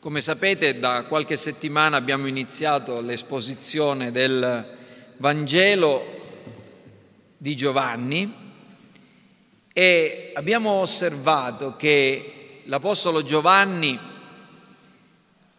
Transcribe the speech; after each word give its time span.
Come 0.00 0.22
sapete, 0.22 0.78
da 0.78 1.04
qualche 1.04 1.36
settimana 1.36 1.98
abbiamo 1.98 2.26
iniziato 2.26 3.02
l'esposizione 3.02 4.10
del 4.10 4.78
Vangelo 5.18 6.02
di 7.36 7.54
Giovanni 7.54 8.34
e 9.74 10.32
abbiamo 10.32 10.70
osservato 10.70 11.76
che 11.76 12.62
l'Apostolo 12.64 13.22
Giovanni 13.22 13.98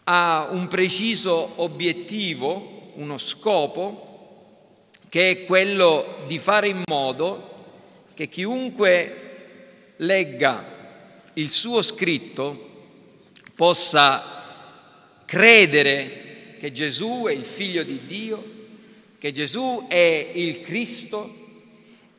ha 0.06 0.48
un 0.50 0.68
preciso 0.68 1.62
obiettivo, 1.62 2.94
uno 2.96 3.20
scopo, 3.20 4.88
che 5.08 5.30
è 5.30 5.46
quello 5.46 6.16
di 6.26 6.40
fare 6.40 6.68
in 6.68 6.82
modo 6.88 7.50
che 8.16 8.28
chiunque 8.28 9.94
legga 9.98 10.66
il 11.34 11.52
suo 11.52 11.84
scritto 11.84 12.70
possa 13.54 14.41
credere 15.32 16.56
che 16.60 16.74
Gesù 16.74 17.24
è 17.26 17.32
il 17.32 17.46
figlio 17.46 17.84
di 17.84 18.02
Dio, 18.06 18.44
che 19.18 19.32
Gesù 19.32 19.86
è 19.88 20.32
il 20.34 20.60
Cristo 20.60 21.34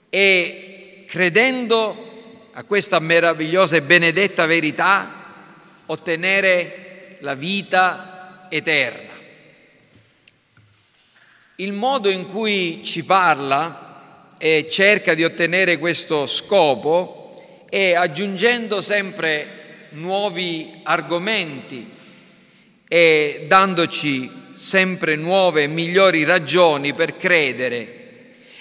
e 0.09 1.05
credendo 1.07 2.49
a 2.55 2.65
questa 2.65 3.01
meravigliosa 3.01 3.77
e 3.77 3.83
benedetta 3.83 4.47
verità 4.47 5.83
ottenere 5.85 7.19
la 7.21 7.35
vita 7.35 8.47
eterna. 8.49 9.13
Il 11.57 11.75
modo 11.75 12.09
in 12.09 12.27
cui 12.31 12.83
ci 12.83 13.05
parla 13.05 14.37
e 14.39 14.69
cerca 14.71 15.13
di 15.13 15.23
ottenere 15.23 15.77
questo 15.77 16.25
scopo 16.25 17.67
è 17.69 17.93
aggiungendo 17.93 18.81
sempre 18.81 19.89
nuovi 19.91 20.81
argomenti 20.85 21.92
e 22.93 23.47
dandoci 23.49 24.31
sempre 24.55 25.17
nuove 25.17 25.63
e 25.63 25.67
migliori 25.67 26.25
ragioni 26.25 26.93
per 26.93 27.17
credere. 27.17 28.01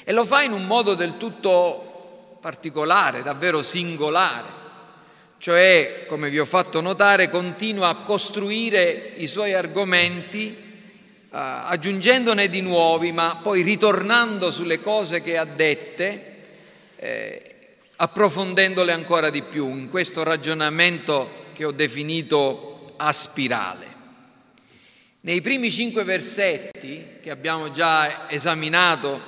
E 0.06 0.14
lo 0.14 0.24
fa 0.24 0.42
in 0.42 0.54
un 0.54 0.66
modo 0.68 0.94
del 0.94 1.18
tutto 1.18 2.38
particolare, 2.40 3.24
davvero 3.24 3.62
singolare. 3.62 4.48
Cioè, 5.38 6.06
come 6.08 6.30
vi 6.30 6.40
ho 6.40 6.46
fatto 6.46 6.80
notare, 6.80 7.30
continua 7.30 7.90
a 7.90 7.96
costruire 7.96 9.16
i 9.18 9.28
suoi 9.28 9.54
argomenti 9.54 10.48
eh, 10.50 10.58
aggiungendone 11.30 12.48
di 12.48 12.62
nuovi, 12.62 13.12
ma 13.12 13.38
poi 13.44 13.64
ritornando 13.64 14.50
sulle 14.50 14.80
cose 14.80 15.22
che 15.22 15.38
ha 15.38 15.44
dette 15.44 16.36
eh, 16.96 17.56
approfondendole 17.98 18.94
ancora 18.94 19.30
di 19.30 19.42
più 19.42 19.68
in 19.76 19.90
questo 19.90 20.24
ragionamento 20.24 21.50
che 21.54 21.66
ho 21.66 21.72
definito 21.72 22.94
a 22.96 23.12
spirale. 23.12 23.91
Nei 25.24 25.40
primi 25.40 25.70
cinque 25.70 26.04
versetti 26.04 27.06
che 27.22 27.30
abbiamo 27.30 27.70
già 27.70 28.28
esaminato, 28.28 29.22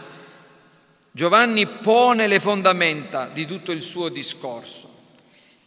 Giovanni 1.12 1.68
pone 1.68 2.26
le 2.26 2.40
fondamenta 2.40 3.28
di 3.32 3.46
tutto 3.46 3.72
il 3.72 3.84
suo 3.84 4.10
discorso. 4.10 4.92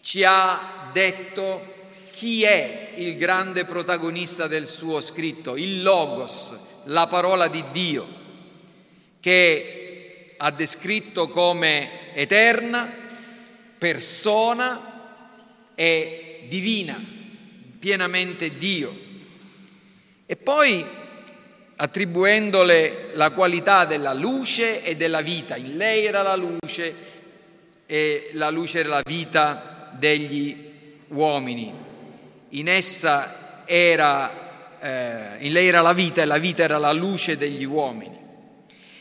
Ci 0.01 0.25
ha 0.25 0.91
detto 0.93 1.75
chi 2.11 2.43
è 2.43 2.95
il 2.97 3.17
grande 3.17 3.65
protagonista 3.67 4.49
del 4.49 4.67
suo 4.67 5.01
scritto, 5.01 5.55
il 5.55 5.81
Logos, 5.81 6.59
la 6.87 7.07
parola 7.07 7.47
di 7.47 7.63
Dio, 7.71 8.05
che 9.21 10.35
ha 10.39 10.51
descritto 10.51 11.29
come 11.29 12.13
eterna, 12.15 12.93
persona 13.79 15.71
e 15.77 16.47
divina, 16.49 17.01
pienamente 17.79 18.59
Dio. 18.59 19.05
E 20.27 20.35
poi 20.35 20.85
attribuendole 21.77 23.11
la 23.13 23.31
qualità 23.31 23.85
della 23.85 24.13
luce 24.13 24.83
e 24.83 24.97
della 24.97 25.21
vita. 25.21 25.55
In 25.55 25.77
lei 25.77 26.05
era 26.05 26.23
la 26.23 26.35
luce 26.35 26.95
e 27.87 28.31
la 28.33 28.51
luce 28.51 28.81
era 28.81 28.89
la 28.89 29.03
vita 29.05 29.91
degli 29.93 30.73
uomini. 31.09 31.73
In 32.51 32.69
essa 32.69 33.63
era, 33.67 34.79
eh, 34.81 35.47
in 35.47 35.53
lei 35.53 35.69
era 35.69 35.81
la 35.81 35.93
vita 35.93 36.23
e 36.23 36.25
la 36.25 36.39
vita 36.39 36.65
era 36.65 36.79
la 36.79 36.93
luce 36.93 37.37
degli 37.37 37.65
uomini. 37.65 38.19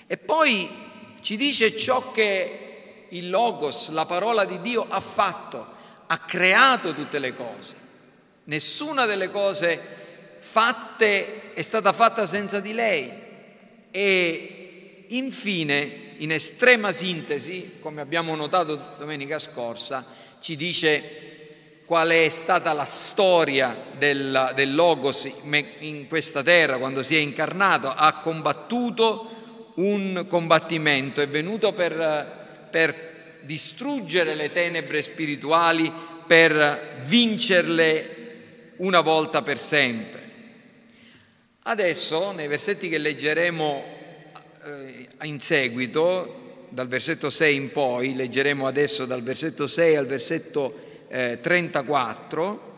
E 0.05 0.17
poi 0.17 0.69
ci 1.21 1.37
dice 1.37 1.75
ciò 1.75 2.11
che 2.11 3.07
il 3.09 3.31
Logos, 3.31 3.89
la 3.89 4.05
parola 4.05 4.45
di 4.45 4.61
Dio, 4.61 4.85
ha 4.87 4.99
fatto, 4.99 5.65
ha 6.05 6.19
creato 6.19 6.93
tutte 6.93 7.17
le 7.17 7.33
cose. 7.33 7.83
Nessuna 8.43 9.05
delle 9.05 9.31
cose 9.31 10.03
fatte 10.47 11.53
è 11.53 11.61
stata 11.61 11.91
fatta 11.91 12.25
senza 12.25 12.59
di 12.59 12.73
lei. 12.73 13.11
E 13.91 15.05
infine, 15.07 16.15
in 16.17 16.31
estrema 16.31 16.91
sintesi, 16.91 17.77
come 17.79 18.01
abbiamo 18.01 18.35
notato 18.35 18.95
domenica 18.97 19.39
scorsa, 19.39 20.05
ci 20.39 20.55
dice 20.55 21.23
qual 21.85 22.09
è 22.09 22.29
stata 22.29 22.73
la 22.73 22.85
storia 22.85 23.75
del, 23.97 24.51
del 24.55 24.73
Logos 24.73 25.29
in 25.79 26.07
questa 26.07 26.41
terra 26.43 26.77
quando 26.77 27.03
si 27.03 27.15
è 27.15 27.19
incarnato. 27.19 27.93
Ha 27.93 28.13
combattuto 28.19 29.73
un 29.75 30.25
combattimento, 30.27 31.21
è 31.21 31.27
venuto 31.27 31.73
per 31.73 32.43
per 32.75 33.39
distruggere 33.43 34.35
le 34.35 34.51
tenebre 34.51 35.01
spirituali, 35.01 35.89
per 36.27 36.97
vincerle 37.05 38.73
una 38.77 38.99
volta 38.99 39.41
per 39.41 39.57
sempre. 39.57 40.14
Adesso, 41.67 42.31
nei 42.31 42.47
versetti 42.47 42.89
che 42.89 42.99
leggeremo 42.99 43.83
eh, 44.65 45.07
in 45.23 45.39
seguito, 45.39 46.67
dal 46.69 46.87
versetto 46.87 47.31
6 47.31 47.55
in 47.55 47.71
poi, 47.71 48.13
leggeremo 48.13 48.67
adesso 48.67 49.07
dal 49.07 49.23
versetto 49.23 49.65
6 49.65 49.95
al 49.95 50.05
versetto 50.05 50.79
eh, 51.07 51.39
34, 51.41 52.73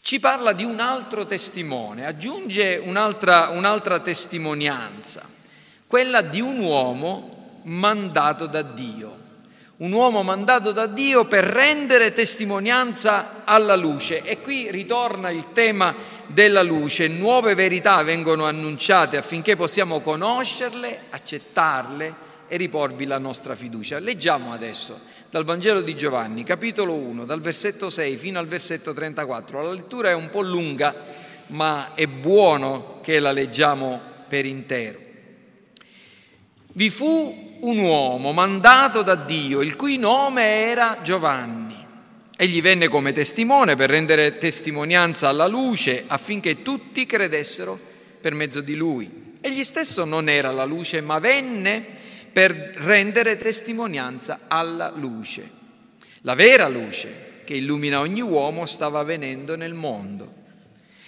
ci 0.00 0.18
parla 0.18 0.52
di 0.52 0.64
un 0.64 0.80
altro 0.80 1.24
testimone, 1.24 2.04
aggiunge 2.04 2.82
un'altra, 2.82 3.50
un'altra 3.50 4.00
testimonianza, 4.00 5.22
quella 5.86 6.20
di 6.20 6.40
un 6.40 6.58
uomo 6.58 7.60
mandato 7.62 8.48
da 8.48 8.62
Dio. 8.62 9.20
Un 9.74 9.92
uomo 9.92 10.22
mandato 10.22 10.70
da 10.70 10.86
Dio 10.86 11.24
per 11.26 11.44
rendere 11.44 12.12
testimonianza 12.12 13.42
alla 13.44 13.74
luce. 13.74 14.22
E 14.22 14.40
qui 14.40 14.70
ritorna 14.70 15.30
il 15.30 15.52
tema 15.52 15.92
della 16.32 16.62
luce. 16.62 17.08
Nuove 17.08 17.54
verità 17.54 18.02
vengono 18.02 18.46
annunciate 18.46 19.16
affinché 19.16 19.56
possiamo 19.56 20.00
conoscerle, 20.00 20.98
accettarle 21.10 22.14
e 22.48 22.56
riporvi 22.56 23.06
la 23.06 23.18
nostra 23.18 23.54
fiducia. 23.54 23.98
Leggiamo 23.98 24.52
adesso 24.52 25.00
dal 25.30 25.44
Vangelo 25.44 25.80
di 25.80 25.96
Giovanni, 25.96 26.44
capitolo 26.44 26.94
1, 26.94 27.24
dal 27.24 27.40
versetto 27.40 27.88
6 27.88 28.16
fino 28.16 28.38
al 28.38 28.46
versetto 28.46 28.92
34. 28.92 29.62
La 29.62 29.72
lettura 29.72 30.10
è 30.10 30.14
un 30.14 30.28
po' 30.28 30.42
lunga, 30.42 30.94
ma 31.48 31.94
è 31.94 32.06
buono 32.06 33.00
che 33.02 33.18
la 33.18 33.32
leggiamo 33.32 34.00
per 34.28 34.44
intero. 34.44 34.98
Vi 36.74 36.90
fu 36.90 37.58
un 37.60 37.78
uomo 37.78 38.32
mandato 38.32 39.02
da 39.02 39.14
Dio, 39.14 39.60
il 39.62 39.76
cui 39.76 39.96
nome 39.96 40.42
era 40.42 40.98
Giovanni. 41.02 41.61
Egli 42.42 42.60
venne 42.60 42.88
come 42.88 43.12
testimone 43.12 43.76
per 43.76 43.88
rendere 43.88 44.36
testimonianza 44.36 45.28
alla 45.28 45.46
luce 45.46 46.02
affinché 46.08 46.62
tutti 46.62 47.06
credessero 47.06 47.78
per 48.20 48.34
mezzo 48.34 48.60
di 48.60 48.74
lui. 48.74 49.36
Egli 49.40 49.62
stesso 49.62 50.04
non 50.04 50.28
era 50.28 50.50
la 50.50 50.64
luce, 50.64 51.00
ma 51.02 51.20
venne 51.20 51.86
per 52.32 52.50
rendere 52.78 53.36
testimonianza 53.36 54.46
alla 54.48 54.92
luce. 54.92 55.48
La 56.22 56.34
vera 56.34 56.66
luce 56.66 57.42
che 57.44 57.54
illumina 57.54 58.00
ogni 58.00 58.22
uomo 58.22 58.66
stava 58.66 59.04
venendo 59.04 59.56
nel 59.56 59.74
mondo. 59.74 60.32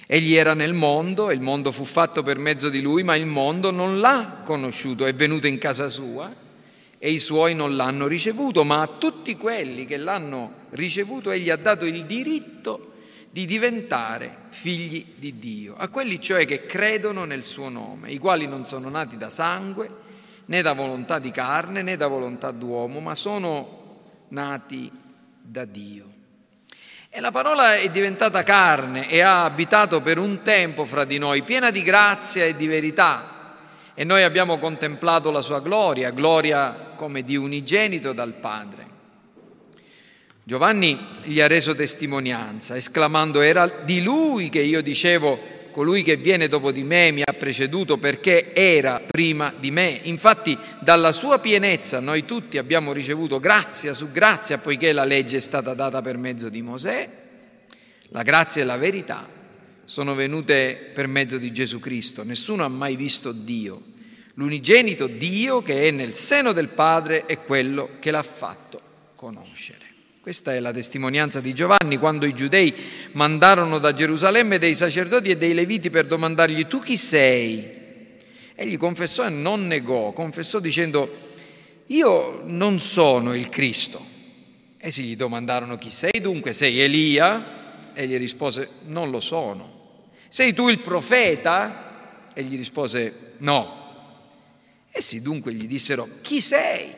Egli 0.06 0.36
era 0.36 0.54
nel 0.54 0.72
mondo, 0.72 1.32
il 1.32 1.40
mondo 1.40 1.72
fu 1.72 1.84
fatto 1.84 2.22
per 2.22 2.38
mezzo 2.38 2.68
di 2.68 2.80
lui, 2.80 3.02
ma 3.02 3.16
il 3.16 3.26
mondo 3.26 3.72
non 3.72 3.98
l'ha 3.98 4.42
conosciuto, 4.44 5.04
è 5.04 5.12
venuto 5.12 5.48
in 5.48 5.58
casa 5.58 5.88
sua 5.88 6.42
e 7.04 7.10
i 7.10 7.18
suoi 7.18 7.54
non 7.54 7.76
l'hanno 7.76 8.06
ricevuto, 8.06 8.64
ma 8.64 8.80
a 8.80 8.86
tutti 8.86 9.36
quelli 9.36 9.84
che 9.84 9.98
l'hanno 9.98 10.68
ricevuto 10.70 11.32
egli 11.32 11.50
ha 11.50 11.56
dato 11.56 11.84
il 11.84 12.06
diritto 12.06 12.94
di 13.28 13.44
diventare 13.44 14.34
figli 14.48 15.04
di 15.16 15.38
Dio, 15.38 15.74
a 15.76 15.88
quelli 15.88 16.18
cioè 16.18 16.46
che 16.46 16.64
credono 16.64 17.26
nel 17.26 17.44
suo 17.44 17.68
nome, 17.68 18.10
i 18.10 18.16
quali 18.16 18.46
non 18.46 18.64
sono 18.64 18.88
nati 18.88 19.18
da 19.18 19.28
sangue, 19.28 19.90
né 20.46 20.62
da 20.62 20.72
volontà 20.72 21.18
di 21.18 21.30
carne, 21.30 21.82
né 21.82 21.98
da 21.98 22.06
volontà 22.06 22.52
d'uomo, 22.52 23.00
ma 23.00 23.14
sono 23.14 23.96
nati 24.28 24.90
da 25.42 25.66
Dio. 25.66 26.10
E 27.10 27.20
la 27.20 27.30
parola 27.30 27.76
è 27.76 27.90
diventata 27.90 28.42
carne 28.42 29.10
e 29.10 29.20
ha 29.20 29.44
abitato 29.44 30.00
per 30.00 30.16
un 30.16 30.40
tempo 30.40 30.86
fra 30.86 31.04
di 31.04 31.18
noi, 31.18 31.42
piena 31.42 31.70
di 31.70 31.82
grazia 31.82 32.46
e 32.46 32.56
di 32.56 32.66
verità 32.66 33.33
e 33.94 34.04
noi 34.04 34.22
abbiamo 34.22 34.58
contemplato 34.58 35.30
la 35.30 35.40
sua 35.40 35.60
gloria, 35.60 36.10
gloria 36.10 36.92
come 36.96 37.22
di 37.22 37.36
unigenito 37.36 38.12
dal 38.12 38.34
Padre. 38.34 38.92
Giovanni 40.42 40.98
gli 41.22 41.40
ha 41.40 41.46
reso 41.46 41.74
testimonianza, 41.74 42.76
esclamando 42.76 43.40
era 43.40 43.66
di 43.66 44.02
lui 44.02 44.50
che 44.50 44.60
io 44.60 44.82
dicevo 44.82 45.52
colui 45.70 46.02
che 46.02 46.16
viene 46.16 46.46
dopo 46.48 46.70
di 46.70 46.84
me 46.84 47.10
mi 47.10 47.22
ha 47.24 47.32
preceduto 47.32 47.96
perché 47.96 48.52
era 48.54 49.00
prima 49.04 49.52
di 49.58 49.70
me. 49.70 50.00
Infatti 50.02 50.56
dalla 50.80 51.10
sua 51.10 51.38
pienezza 51.38 51.98
noi 51.98 52.24
tutti 52.24 52.58
abbiamo 52.58 52.92
ricevuto 52.92 53.40
grazia 53.40 53.94
su 53.94 54.12
grazia, 54.12 54.58
poiché 54.58 54.92
la 54.92 55.04
legge 55.04 55.38
è 55.38 55.40
stata 55.40 55.74
data 55.74 56.02
per 56.02 56.16
mezzo 56.16 56.48
di 56.48 56.62
Mosè, 56.62 57.08
la 58.08 58.22
grazia 58.22 58.62
e 58.62 58.64
la 58.64 58.76
verità 58.76 59.33
sono 59.84 60.14
venute 60.14 60.90
per 60.92 61.06
mezzo 61.06 61.38
di 61.38 61.52
Gesù 61.52 61.78
Cristo. 61.78 62.24
Nessuno 62.24 62.64
ha 62.64 62.68
mai 62.68 62.96
visto 62.96 63.32
Dio. 63.32 63.92
L'unigenito 64.34 65.06
Dio 65.06 65.62
che 65.62 65.82
è 65.82 65.90
nel 65.90 66.12
seno 66.12 66.52
del 66.52 66.68
Padre 66.68 67.26
è 67.26 67.40
quello 67.40 67.90
che 68.00 68.10
l'ha 68.10 68.22
fatto 68.22 68.80
conoscere. 69.14 69.82
Questa 70.20 70.54
è 70.54 70.60
la 70.60 70.72
testimonianza 70.72 71.40
di 71.40 71.52
Giovanni 71.52 71.98
quando 71.98 72.24
i 72.24 72.34
giudei 72.34 72.74
mandarono 73.12 73.78
da 73.78 73.92
Gerusalemme 73.92 74.58
dei 74.58 74.74
sacerdoti 74.74 75.28
e 75.28 75.36
dei 75.36 75.52
leviti 75.52 75.90
per 75.90 76.06
domandargli 76.06 76.66
tu 76.66 76.80
chi 76.80 76.96
sei? 76.96 77.82
Egli 78.54 78.78
confessò 78.78 79.26
e 79.26 79.28
non 79.28 79.66
negò, 79.66 80.12
confessò 80.12 80.60
dicendo 80.60 81.12
io 81.88 82.42
non 82.46 82.80
sono 82.80 83.34
il 83.34 83.50
Cristo. 83.50 84.02
Essi 84.78 85.02
gli 85.02 85.16
domandarono 85.16 85.76
chi 85.76 85.90
sei 85.90 86.20
dunque? 86.20 86.54
Sei 86.54 86.80
Elia? 86.80 87.92
Egli 87.92 88.16
rispose 88.16 88.68
non 88.86 89.10
lo 89.10 89.20
sono. 89.20 89.73
Sei 90.34 90.52
tu 90.52 90.68
il 90.68 90.80
profeta? 90.80 92.32
Egli 92.34 92.56
rispose 92.56 93.34
no. 93.36 94.88
Essi 94.90 95.22
dunque 95.22 95.52
gli 95.52 95.68
dissero 95.68 96.08
chi 96.22 96.40
sei? 96.40 96.92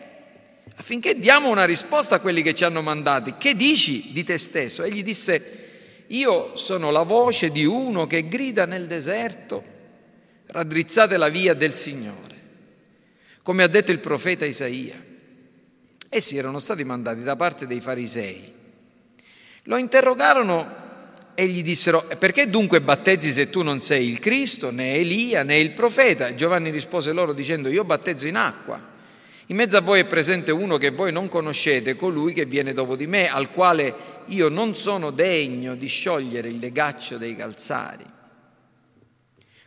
affinché 0.77 1.19
diamo 1.19 1.51
una 1.51 1.67
risposta 1.67 2.15
a 2.15 2.21
quelli 2.21 2.41
che 2.41 2.55
ci 2.55 2.65
hanno 2.65 2.81
mandati. 2.81 3.35
Che 3.37 3.55
dici 3.55 4.11
di 4.13 4.25
te 4.25 4.39
stesso? 4.39 4.85
Egli 4.85 5.03
disse, 5.03 6.05
io 6.07 6.57
sono 6.57 6.91
la 6.91 7.03
voce 7.03 7.51
di 7.51 7.67
uno 7.67 8.07
che 8.07 8.27
grida 8.27 8.65
nel 8.65 8.87
deserto, 8.87 9.63
raddrizzate 10.47 11.19
la 11.19 11.29
via 11.29 11.53
del 11.53 11.75
Signore, 11.75 12.37
come 13.43 13.65
ha 13.65 13.69
detto 13.69 13.93
il 13.93 13.99
profeta 13.99 14.47
Isaia. 14.47 14.99
Essi 16.09 16.39
erano 16.39 16.59
stati 16.59 16.85
mandati 16.85 17.23
da 17.23 17.37
parte 17.37 17.67
dei 17.67 17.83
farisei. 17.83 18.51
Lo 19.65 19.77
interrogarono 19.77 20.85
e 21.37 21.47
gli 21.47 21.63
dissero, 21.63 22.05
perché 22.19 22.49
dunque 22.49 22.81
battezzi 22.81 23.31
se 23.31 23.49
tu 23.49 23.63
non 23.63 23.79
sei 23.79 24.09
il 24.09 24.19
Cristo, 24.19 24.73
né 24.73 24.95
Elia, 24.95 25.45
né 25.45 25.57
il 25.57 25.71
profeta? 25.71 26.35
Giovanni 26.35 26.71
rispose 26.71 27.13
loro 27.13 27.33
dicendo, 27.33 27.69
io 27.69 27.85
battezzo 27.85 28.27
in 28.27 28.35
acqua 28.35 28.95
in 29.49 29.55
mezzo 29.55 29.77
a 29.77 29.81
voi 29.81 30.01
è 30.01 30.07
presente 30.07 30.51
uno 30.51 30.77
che 30.77 30.91
voi 30.91 31.13
non 31.13 31.29
conoscete, 31.29 31.95
colui 31.95 32.33
che 32.33 32.47
viene 32.47 32.73
dopo 32.73 32.97
di 32.97 33.07
me, 33.07 33.29
al 33.31 33.53
quale 33.53 33.95
io 34.27 34.49
non 34.49 34.75
sono 34.75 35.13
degno 35.13 35.77
di 35.77 35.87
sciogliere 35.87 36.49
il 36.49 36.59
legaccio 36.59 37.17
dei 37.17 37.37
calzari. 37.37 38.05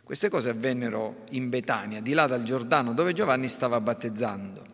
Queste 0.04 0.28
cose 0.28 0.50
avvennero 0.50 1.24
in 1.30 1.48
Betania, 1.48 2.02
di 2.02 2.12
là 2.12 2.26
dal 2.26 2.42
Giordano, 2.42 2.92
dove 2.92 3.14
Giovanni 3.14 3.48
stava 3.48 3.80
battezzando. 3.80 4.69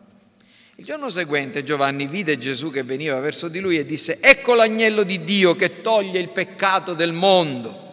Il 0.79 0.85
giorno 0.85 1.09
seguente 1.09 1.63
Giovanni 1.63 2.05
vide 2.05 2.37
Gesù 2.37 2.69
che 2.69 2.83
veniva 2.83 3.19
verso 3.19 3.47
di 3.47 3.59
lui 3.59 3.79
e 3.79 3.85
disse, 3.85 4.19
ecco 4.21 4.53
l'agnello 4.53 5.01
di 5.01 5.23
Dio 5.23 5.55
che 5.55 5.81
toglie 5.81 6.19
il 6.19 6.29
peccato 6.29 6.93
del 6.93 7.13
mondo. 7.13 7.85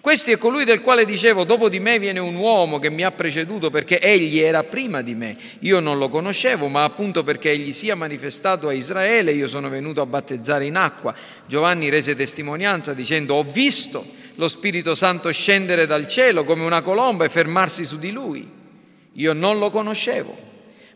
Questi 0.00 0.30
è 0.30 0.38
colui 0.38 0.64
del 0.64 0.80
quale 0.80 1.04
dicevo, 1.04 1.42
dopo 1.42 1.68
di 1.68 1.80
me 1.80 1.98
viene 1.98 2.20
un 2.20 2.36
uomo 2.36 2.78
che 2.78 2.88
mi 2.88 3.02
ha 3.02 3.10
preceduto 3.10 3.68
perché 3.68 4.00
egli 4.00 4.38
era 4.38 4.62
prima 4.62 5.02
di 5.02 5.16
me. 5.16 5.36
Io 5.60 5.80
non 5.80 5.98
lo 5.98 6.08
conoscevo, 6.08 6.68
ma 6.68 6.84
appunto 6.84 7.24
perché 7.24 7.50
egli 7.50 7.72
sia 7.72 7.96
manifestato 7.96 8.68
a 8.68 8.72
Israele, 8.72 9.32
io 9.32 9.48
sono 9.48 9.68
venuto 9.68 10.00
a 10.00 10.06
battezzare 10.06 10.64
in 10.64 10.76
acqua. 10.76 11.12
Giovanni 11.46 11.88
rese 11.88 12.14
testimonianza 12.14 12.94
dicendo, 12.94 13.34
ho 13.34 13.42
visto 13.42 14.06
lo 14.36 14.46
Spirito 14.46 14.94
Santo 14.94 15.32
scendere 15.32 15.86
dal 15.86 16.06
cielo 16.06 16.44
come 16.44 16.62
una 16.62 16.80
colomba 16.80 17.24
e 17.24 17.28
fermarsi 17.28 17.84
su 17.84 17.98
di 17.98 18.12
lui. 18.12 18.48
Io 19.14 19.32
non 19.32 19.58
lo 19.58 19.70
conoscevo, 19.70 20.50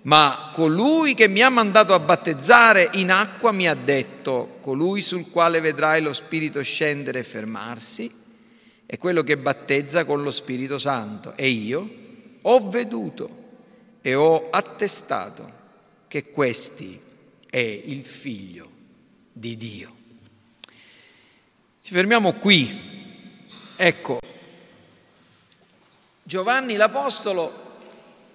ma 0.06 0.50
colui 0.52 1.14
che 1.14 1.26
mi 1.26 1.42
ha 1.42 1.48
mandato 1.48 1.92
a 1.92 1.98
battezzare 1.98 2.90
in 2.94 3.10
acqua 3.10 3.50
mi 3.50 3.68
ha 3.68 3.74
detto, 3.74 4.58
colui 4.60 5.02
sul 5.02 5.30
quale 5.30 5.60
vedrai 5.60 6.00
lo 6.00 6.12
Spirito 6.12 6.62
scendere 6.62 7.20
e 7.20 7.24
fermarsi 7.24 8.24
è 8.86 8.98
quello 8.98 9.24
che 9.24 9.36
battezza 9.36 10.04
con 10.04 10.22
lo 10.22 10.30
Spirito 10.30 10.78
Santo 10.78 11.32
e 11.36 11.48
io 11.48 12.04
ho 12.40 12.68
veduto 12.68 13.44
e 14.00 14.14
ho 14.14 14.48
attestato 14.50 15.52
che 16.06 16.30
questi 16.30 17.00
è 17.50 17.58
il 17.58 18.04
figlio 18.04 18.70
di 19.32 19.56
Dio. 19.56 19.94
Ci 21.82 21.92
fermiamo 21.92 22.34
qui. 22.34 22.94
Ecco, 23.74 24.20
Giovanni 26.22 26.76
l'Apostolo, 26.76 27.64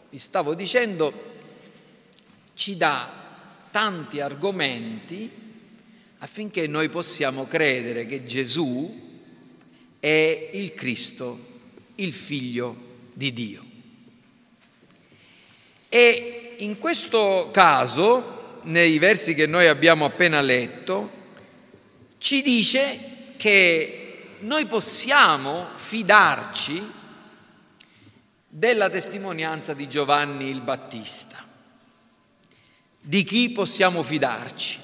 vi 0.09 0.19
stavo 0.19 0.53
dicendo, 0.53 1.29
ci 2.61 2.77
dà 2.77 3.11
tanti 3.71 4.19
argomenti 4.19 5.27
affinché 6.19 6.67
noi 6.67 6.89
possiamo 6.89 7.47
credere 7.47 8.05
che 8.05 8.23
Gesù 8.23 9.19
è 9.99 10.49
il 10.53 10.75
Cristo, 10.75 11.39
il 11.95 12.13
figlio 12.13 12.75
di 13.13 13.33
Dio. 13.33 13.65
E 15.89 16.57
in 16.59 16.77
questo 16.77 17.49
caso, 17.51 18.59
nei 18.65 18.99
versi 18.99 19.33
che 19.33 19.47
noi 19.47 19.65
abbiamo 19.65 20.05
appena 20.05 20.39
letto, 20.39 21.09
ci 22.19 22.43
dice 22.43 23.33
che 23.37 24.35
noi 24.41 24.67
possiamo 24.67 25.69
fidarci 25.73 26.79
della 28.47 28.87
testimonianza 28.91 29.73
di 29.73 29.89
Giovanni 29.89 30.47
il 30.47 30.61
Battista. 30.61 31.40
Di 33.03 33.23
chi 33.23 33.49
possiamo 33.49 34.03
fidarci? 34.03 34.77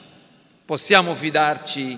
Possiamo 0.65 1.13
fidarci 1.13 1.97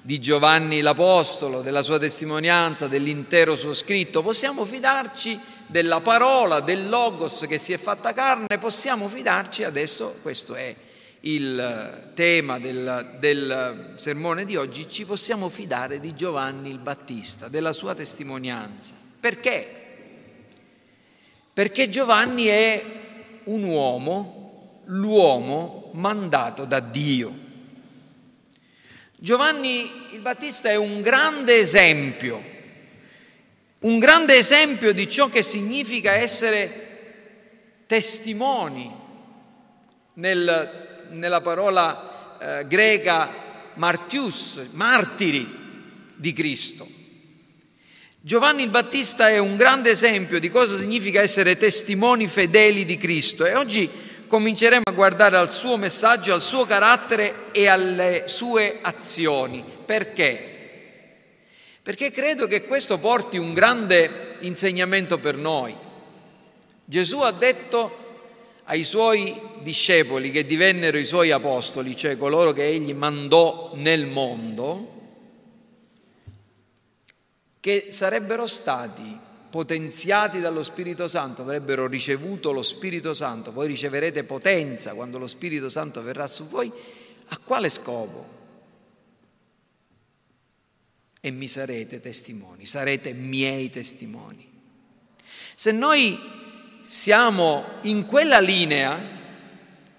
di 0.00 0.18
Giovanni 0.18 0.80
l'Apostolo, 0.80 1.60
della 1.60 1.82
sua 1.82 1.98
testimonianza, 1.98 2.88
dell'intero 2.88 3.54
suo 3.54 3.74
scritto, 3.74 4.22
possiamo 4.22 4.64
fidarci 4.64 5.38
della 5.66 6.00
parola, 6.00 6.60
del 6.60 6.88
logos 6.88 7.44
che 7.46 7.58
si 7.58 7.74
è 7.74 7.76
fatta 7.76 8.14
carne, 8.14 8.58
possiamo 8.58 9.06
fidarci, 9.06 9.62
adesso 9.62 10.18
questo 10.22 10.54
è 10.54 10.74
il 11.20 12.12
tema 12.14 12.58
del, 12.58 13.16
del 13.18 13.92
sermone 13.96 14.46
di 14.46 14.56
oggi, 14.56 14.88
ci 14.88 15.04
possiamo 15.04 15.50
fidare 15.50 16.00
di 16.00 16.14
Giovanni 16.14 16.70
il 16.70 16.78
Battista, 16.78 17.48
della 17.48 17.72
sua 17.74 17.94
testimonianza. 17.94 18.94
Perché? 19.20 19.68
Perché 21.52 21.90
Giovanni 21.90 22.46
è 22.46 22.84
un 23.44 23.62
uomo, 23.64 24.39
l'uomo 24.90 25.90
mandato 25.94 26.64
da 26.64 26.80
Dio. 26.80 27.48
Giovanni 29.16 29.90
il 30.12 30.20
Battista 30.20 30.70
è 30.70 30.76
un 30.76 31.02
grande 31.02 31.58
esempio, 31.58 32.42
un 33.80 33.98
grande 33.98 34.36
esempio 34.36 34.92
di 34.92 35.08
ciò 35.08 35.28
che 35.28 35.42
significa 35.42 36.12
essere 36.12 36.88
testimoni 37.86 38.90
nel, 40.14 41.08
nella 41.10 41.40
parola 41.40 42.38
eh, 42.40 42.66
greca 42.66 43.30
martius, 43.74 44.68
martiri 44.72 45.58
di 46.16 46.32
Cristo. 46.32 46.86
Giovanni 48.22 48.64
il 48.64 48.70
Battista 48.70 49.28
è 49.28 49.38
un 49.38 49.56
grande 49.56 49.90
esempio 49.90 50.38
di 50.38 50.50
cosa 50.50 50.76
significa 50.76 51.22
essere 51.22 51.56
testimoni 51.56 52.26
fedeli 52.26 52.84
di 52.84 52.98
Cristo 52.98 53.46
e 53.46 53.54
oggi 53.54 54.08
cominceremo 54.30 54.82
a 54.84 54.92
guardare 54.92 55.36
al 55.36 55.50
suo 55.50 55.76
messaggio, 55.76 56.32
al 56.32 56.40
suo 56.40 56.64
carattere 56.64 57.50
e 57.50 57.66
alle 57.66 58.22
sue 58.26 58.78
azioni. 58.80 59.64
Perché? 59.84 61.08
Perché 61.82 62.12
credo 62.12 62.46
che 62.46 62.64
questo 62.64 63.00
porti 63.00 63.38
un 63.38 63.52
grande 63.52 64.36
insegnamento 64.40 65.18
per 65.18 65.34
noi. 65.34 65.74
Gesù 66.84 67.18
ha 67.22 67.32
detto 67.32 67.96
ai 68.66 68.84
suoi 68.84 69.34
discepoli 69.62 70.30
che 70.30 70.46
divennero 70.46 70.96
i 70.96 71.04
suoi 71.04 71.32
apostoli, 71.32 71.96
cioè 71.96 72.16
coloro 72.16 72.52
che 72.52 72.66
egli 72.66 72.94
mandò 72.94 73.72
nel 73.74 74.06
mondo, 74.06 74.98
che 77.58 77.88
sarebbero 77.90 78.46
stati 78.46 79.18
potenziati 79.50 80.40
dallo 80.40 80.62
Spirito 80.62 81.08
Santo, 81.08 81.42
avrebbero 81.42 81.86
ricevuto 81.86 82.52
lo 82.52 82.62
Spirito 82.62 83.12
Santo, 83.12 83.52
voi 83.52 83.66
riceverete 83.66 84.24
potenza 84.24 84.94
quando 84.94 85.18
lo 85.18 85.26
Spirito 85.26 85.68
Santo 85.68 86.02
verrà 86.02 86.26
su 86.26 86.48
voi, 86.48 86.72
a 87.28 87.38
quale 87.38 87.68
scopo? 87.68 88.38
E 91.20 91.30
mi 91.30 91.48
sarete 91.48 92.00
testimoni, 92.00 92.64
sarete 92.64 93.12
miei 93.12 93.70
testimoni. 93.70 94.48
Se 95.54 95.72
noi 95.72 96.18
siamo 96.82 97.64
in 97.82 98.06
quella 98.06 98.40
linea, 98.40 99.18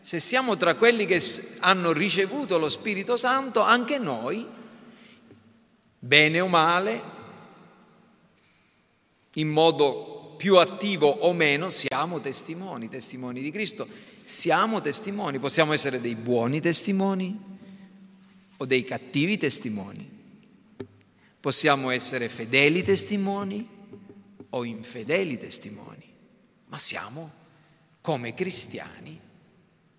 Se 0.03 0.19
siamo 0.19 0.57
tra 0.57 0.73
quelli 0.73 1.05
che 1.05 1.21
hanno 1.59 1.91
ricevuto 1.91 2.57
lo 2.57 2.69
Spirito 2.69 3.17
Santo, 3.17 3.61
anche 3.61 3.99
noi, 3.99 4.45
bene 5.99 6.39
o 6.39 6.47
male, 6.47 7.01
in 9.35 9.47
modo 9.47 10.35
più 10.37 10.57
attivo 10.57 11.07
o 11.07 11.33
meno, 11.33 11.69
siamo 11.69 12.19
testimoni, 12.19 12.89
testimoni 12.89 13.41
di 13.41 13.51
Cristo. 13.51 13.87
Siamo 14.21 14.81
testimoni, 14.81 15.39
possiamo 15.39 15.73
essere 15.73 16.01
dei 16.01 16.15
buoni 16.15 16.59
testimoni 16.59 17.39
o 18.57 18.65
dei 18.65 18.83
cattivi 18.83 19.37
testimoni. 19.37 20.19
Possiamo 21.39 21.89
essere 21.89 22.29
fedeli 22.29 22.83
testimoni 22.83 23.67
o 24.49 24.63
infedeli 24.63 25.37
testimoni, 25.37 26.03
ma 26.67 26.77
siamo 26.77 27.31
come 28.01 28.33
cristiani 28.33 29.19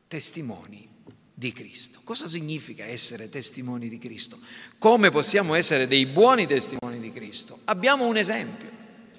testimoni 0.06 0.88
di 1.34 1.52
Cristo. 1.52 2.00
Cosa 2.04 2.28
significa 2.28 2.84
essere 2.84 3.28
testimoni 3.28 3.88
di 3.88 3.98
Cristo? 3.98 4.38
Come 4.78 5.10
possiamo 5.10 5.54
essere 5.54 5.88
dei 5.88 6.06
buoni 6.06 6.46
testimoni 6.46 7.00
di 7.00 7.12
Cristo? 7.12 7.60
Abbiamo 7.64 8.06
un 8.06 8.16
esempio, 8.16 8.68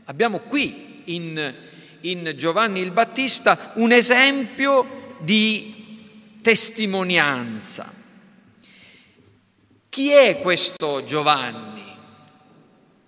abbiamo 0.06 0.40
qui 0.40 1.02
in, 1.06 1.54
in 2.02 2.34
Giovanni 2.36 2.80
il 2.80 2.92
Battista 2.92 3.72
un 3.76 3.92
esempio 3.92 5.16
di 5.20 6.40
testimonianza. 6.42 7.92
Chi 9.90 10.12
è 10.12 10.40
questo 10.40 11.04
Giovanni? 11.06 11.82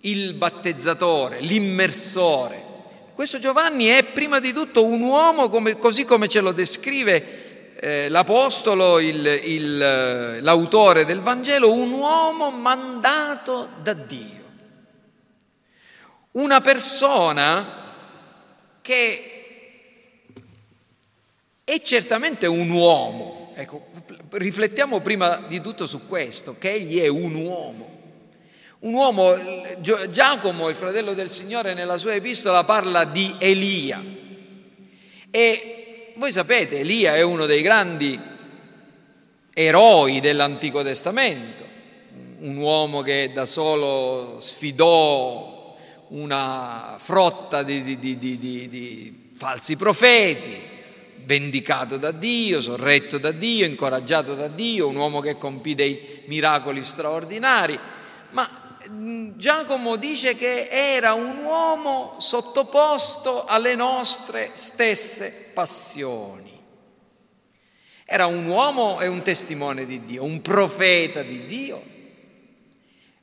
Il 0.00 0.34
battezzatore, 0.34 1.40
l'immersore. 1.40 2.62
Questo 3.12 3.38
Giovanni 3.38 3.86
è 3.86 4.04
prima 4.04 4.40
di 4.40 4.52
tutto 4.52 4.84
un 4.84 5.00
uomo, 5.00 5.48
come, 5.48 5.76
così 5.76 6.04
come 6.04 6.28
ce 6.28 6.40
lo 6.40 6.52
descrive 6.52 7.76
eh, 7.80 8.08
l'Apostolo, 8.08 8.98
il, 9.00 9.26
il, 9.44 10.38
l'autore 10.42 11.04
del 11.04 11.20
Vangelo, 11.20 11.72
un 11.72 11.92
uomo 11.92 12.50
mandato 12.50 13.70
da 13.82 13.94
Dio. 13.94 14.44
Una 16.36 16.60
persona 16.60 17.64
che 18.82 19.30
è 21.64 21.80
certamente 21.80 22.46
un 22.46 22.68
uomo. 22.68 23.52
Ecco, 23.54 23.86
riflettiamo 24.32 25.00
prima 25.00 25.42
di 25.48 25.62
tutto 25.62 25.86
su 25.86 26.06
questo, 26.06 26.56
che 26.58 26.72
egli 26.72 27.00
è 27.00 27.08
un 27.08 27.34
uomo. 27.36 27.94
Un 28.80 28.92
uomo, 28.92 29.34
Giacomo, 29.80 30.68
il 30.68 30.76
fratello 30.76 31.14
del 31.14 31.30
Signore, 31.30 31.72
nella 31.72 31.96
sua 31.96 32.12
epistola 32.12 32.64
parla 32.64 33.04
di 33.04 33.34
Elia. 33.38 34.04
E 35.30 36.12
voi 36.16 36.32
sapete, 36.32 36.80
Elia 36.80 37.16
è 37.16 37.22
uno 37.22 37.46
dei 37.46 37.62
grandi 37.62 38.20
eroi 39.54 40.20
dell'Antico 40.20 40.82
Testamento, 40.82 41.64
un 42.40 42.58
uomo 42.58 43.00
che 43.00 43.30
da 43.32 43.46
solo 43.46 44.38
sfidò 44.38 45.55
una 46.08 46.96
frotta 46.98 47.62
di, 47.62 47.82
di, 47.82 47.98
di, 47.98 48.38
di 48.38 49.30
falsi 49.34 49.76
profeti, 49.76 50.60
vendicato 51.24 51.96
da 51.98 52.12
Dio, 52.12 52.60
sorretto 52.60 53.18
da 53.18 53.32
Dio, 53.32 53.66
incoraggiato 53.66 54.34
da 54.34 54.48
Dio, 54.48 54.88
un 54.88 54.96
uomo 54.96 55.20
che 55.20 55.36
compì 55.36 55.74
dei 55.74 56.22
miracoli 56.26 56.84
straordinari, 56.84 57.78
ma 58.30 58.64
Giacomo 59.36 59.96
dice 59.96 60.36
che 60.36 60.68
era 60.70 61.14
un 61.14 61.38
uomo 61.38 62.14
sottoposto 62.18 63.44
alle 63.44 63.74
nostre 63.74 64.50
stesse 64.52 65.50
passioni. 65.52 66.54
Era 68.04 68.26
un 68.26 68.46
uomo 68.46 69.00
e 69.00 69.08
un 69.08 69.22
testimone 69.22 69.84
di 69.84 70.04
Dio, 70.04 70.22
un 70.22 70.40
profeta 70.40 71.22
di 71.22 71.46
Dio. 71.46 71.82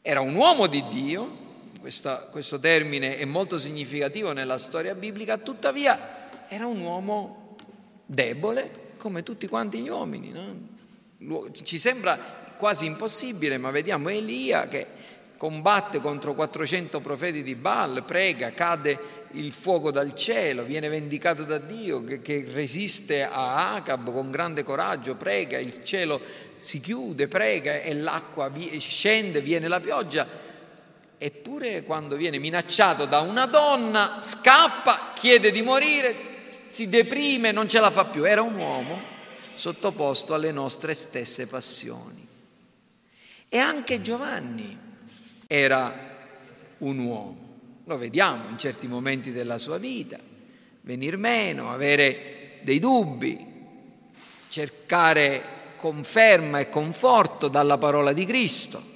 Era 0.01 0.19
un 0.19 0.35
uomo 0.35 0.67
di 0.67 0.83
Dio, 0.89 1.37
questa, 1.83 2.29
questo 2.31 2.61
termine 2.61 3.17
è 3.17 3.25
molto 3.25 3.57
significativo 3.57 4.31
nella 4.31 4.57
storia 4.57 4.95
biblica, 4.95 5.37
tuttavia 5.37 6.47
era 6.47 6.65
un 6.65 6.79
uomo 6.79 7.57
debole 8.05 8.93
come 8.95 9.21
tutti 9.21 9.49
quanti 9.49 9.79
gli 9.79 9.89
uomini. 9.89 10.31
No? 11.19 11.49
Ci 11.51 11.77
sembra 11.77 12.17
quasi 12.55 12.85
impossibile, 12.85 13.57
ma 13.57 13.69
vediamo 13.69 14.07
Elia 14.07 14.69
che 14.69 14.87
combatte 15.35 15.99
contro 15.99 16.33
400 16.33 17.01
profeti 17.01 17.43
di 17.43 17.55
Baal, 17.55 18.05
prega, 18.05 18.53
cade 18.53 18.97
il 19.31 19.51
fuoco 19.51 19.91
dal 19.91 20.15
cielo, 20.15 20.63
viene 20.63 20.87
vendicato 20.87 21.43
da 21.43 21.57
Dio 21.57 22.01
che, 22.05 22.21
che, 22.21 22.47
resiste 22.49 23.23
a 23.23 23.73
Acab 23.73 24.09
con 24.09 24.31
grande 24.31 24.63
coraggio, 24.63 25.15
prega, 25.15 25.57
il 25.57 25.83
cielo 25.83 26.21
si 26.55 26.79
chiude, 26.79 27.27
prega 27.27 27.81
e 27.81 27.93
l'acqua 27.93 28.49
scende, 28.77 29.41
viene 29.41 29.67
la 29.67 29.81
pioggia. 29.81 30.42
Eppure 31.25 31.83
quando 31.83 32.17
viene 32.17 32.37
minacciato 32.37 33.05
da 33.05 33.21
una 33.21 33.45
donna, 33.45 34.17
scappa, 34.19 35.13
chiede 35.15 35.51
di 35.51 35.61
morire, 35.61 36.13
si 36.67 36.89
deprime, 36.89 37.53
non 37.53 37.69
ce 37.69 37.79
la 37.79 37.89
fa 37.89 38.03
più. 38.03 38.25
Era 38.25 38.41
un 38.41 38.57
uomo 38.57 38.99
sottoposto 39.53 40.33
alle 40.33 40.51
nostre 40.51 40.93
stesse 40.93 41.47
passioni. 41.47 42.27
E 43.47 43.57
anche 43.57 44.01
Giovanni 44.01 44.77
era 45.47 45.93
un 46.79 46.97
uomo. 46.97 47.37
Lo 47.85 47.97
vediamo 47.97 48.49
in 48.49 48.57
certi 48.57 48.87
momenti 48.87 49.31
della 49.31 49.57
sua 49.57 49.77
vita, 49.77 50.19
venir 50.81 51.15
meno, 51.15 51.71
avere 51.71 52.59
dei 52.63 52.79
dubbi, 52.79 53.47
cercare 54.49 55.41
conferma 55.77 56.59
e 56.59 56.69
conforto 56.69 57.47
dalla 57.47 57.77
parola 57.77 58.11
di 58.11 58.25
Cristo. 58.25 58.91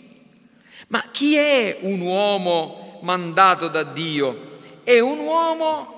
Ma 0.87 1.03
chi 1.11 1.35
è 1.35 1.79
un 1.81 1.99
uomo 1.99 2.99
mandato 3.01 3.67
da 3.67 3.83
Dio? 3.83 4.59
È 4.83 4.99
un 4.99 5.19
uomo 5.19 5.95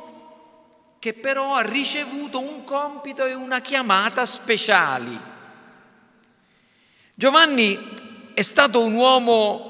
che 0.99 1.13
però 1.13 1.55
ha 1.55 1.61
ricevuto 1.61 2.39
un 2.39 2.63
compito 2.63 3.25
e 3.25 3.33
una 3.33 3.61
chiamata 3.61 4.25
speciali. 4.25 5.17
Giovanni 7.13 7.77
è 8.33 8.41
stato 8.41 8.83
un 8.83 8.95
uomo 8.95 9.69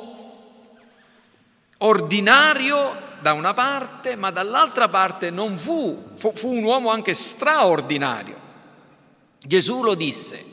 ordinario 1.79 3.07
da 3.19 3.33
una 3.33 3.53
parte, 3.53 4.15
ma 4.15 4.31
dall'altra 4.31 4.87
parte 4.87 5.29
non 5.29 5.57
fu, 5.57 6.11
fu, 6.15 6.33
fu 6.33 6.53
un 6.53 6.63
uomo 6.63 6.89
anche 6.89 7.13
straordinario. 7.13 8.37
Gesù 9.39 9.83
lo 9.83 9.95
disse, 9.95 10.45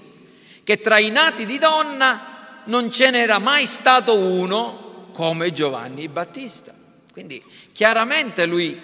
che 0.65 0.81
tra 0.81 0.99
i 0.99 1.11
nati 1.11 1.47
di 1.47 1.59
donna 1.59 2.36
non 2.67 2.91
ce 2.91 3.11
n'era 3.11 3.39
mai 3.39 3.67
stato 3.67 4.17
uno 4.17 5.09
come 5.13 5.53
Giovanni 5.53 6.09
Battista. 6.09 6.75
Quindi 7.13 7.43
chiaramente 7.73 8.47
lui 8.47 8.79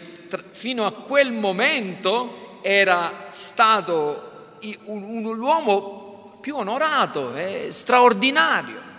fino 0.53 0.87
a 0.87 0.93
quel 0.93 1.33
momento 1.33 2.61
era 2.63 3.27
stato 3.31 4.59
un, 4.87 5.25
un 5.27 5.41
uomo 5.41 6.39
più 6.41 6.57
onorato, 6.57 7.35
e 7.35 7.69
straordinario. 7.71 8.91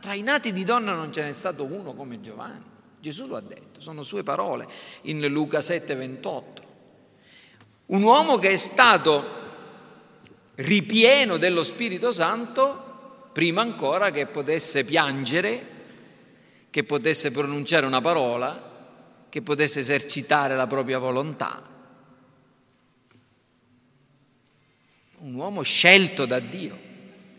Tra 0.00 0.14
i 0.14 0.22
nati 0.22 0.52
di 0.52 0.64
donna 0.64 0.92
non 0.92 1.12
ce 1.12 1.22
n'è 1.22 1.32
stato 1.32 1.64
uno 1.64 1.94
come 1.94 2.20
Giovanni. 2.20 2.64
Gesù 3.00 3.26
lo 3.26 3.36
ha 3.36 3.40
detto, 3.40 3.80
sono 3.80 4.02
sue 4.02 4.22
parole 4.22 4.66
in 5.02 5.24
Luca 5.26 5.60
7, 5.60 5.94
28. 5.94 6.62
Un 7.86 8.02
uomo 8.02 8.38
che 8.38 8.50
è 8.50 8.56
stato 8.56 9.44
ripieno 10.56 11.36
dello 11.36 11.62
Spirito 11.62 12.12
Santo 12.12 12.85
prima 13.36 13.60
ancora 13.60 14.10
che 14.10 14.24
potesse 14.24 14.86
piangere, 14.86 15.60
che 16.70 16.84
potesse 16.84 17.30
pronunciare 17.30 17.84
una 17.84 18.00
parola, 18.00 19.26
che 19.28 19.42
potesse 19.42 19.80
esercitare 19.80 20.56
la 20.56 20.66
propria 20.66 20.98
volontà. 20.98 21.62
Un 25.18 25.34
uomo 25.34 25.60
scelto 25.60 26.24
da 26.24 26.38
Dio, 26.38 26.78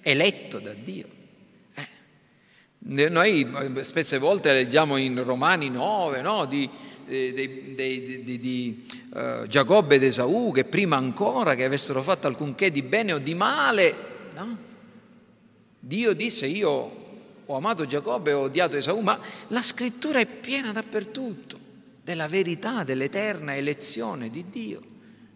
eletto 0.03 0.59
da 0.59 0.73
Dio. 0.73 1.07
Noi 2.77 3.73
spesse 3.81 4.19
volte 4.19 4.53
leggiamo 4.53 4.97
in 4.97 5.23
Romani 5.23 5.71
9 5.71 6.21
no? 6.21 6.45
di, 6.45 6.69
di, 7.07 7.73
di, 7.73 8.39
di 8.39 8.87
uh, 9.13 9.47
Giacobbe 9.47 9.95
ed 9.95 10.03
Esaù 10.03 10.51
che 10.53 10.63
prima 10.63 10.95
ancora 10.95 11.55
che 11.55 11.63
avessero 11.63 12.03
fatto 12.03 12.27
alcunché 12.27 12.69
di 12.69 12.83
bene 12.83 13.13
o 13.13 13.17
di 13.17 13.33
male, 13.33 13.95
no? 14.35 14.66
Dio 15.79 16.13
disse 16.13 16.47
io 16.47 17.05
ho 17.45 17.55
amato 17.55 17.85
Giacobbe 17.85 18.31
e 18.31 18.33
ho 18.33 18.41
odiato 18.41 18.75
Esaù, 18.77 18.99
ma 18.99 19.17
la 19.47 19.61
scrittura 19.61 20.19
è 20.19 20.25
piena 20.25 20.71
dappertutto 20.71 21.57
della 22.03 22.27
verità, 22.27 22.83
dell'eterna 22.83 23.55
elezione 23.55 24.29
di 24.29 24.45
Dio, 24.49 24.81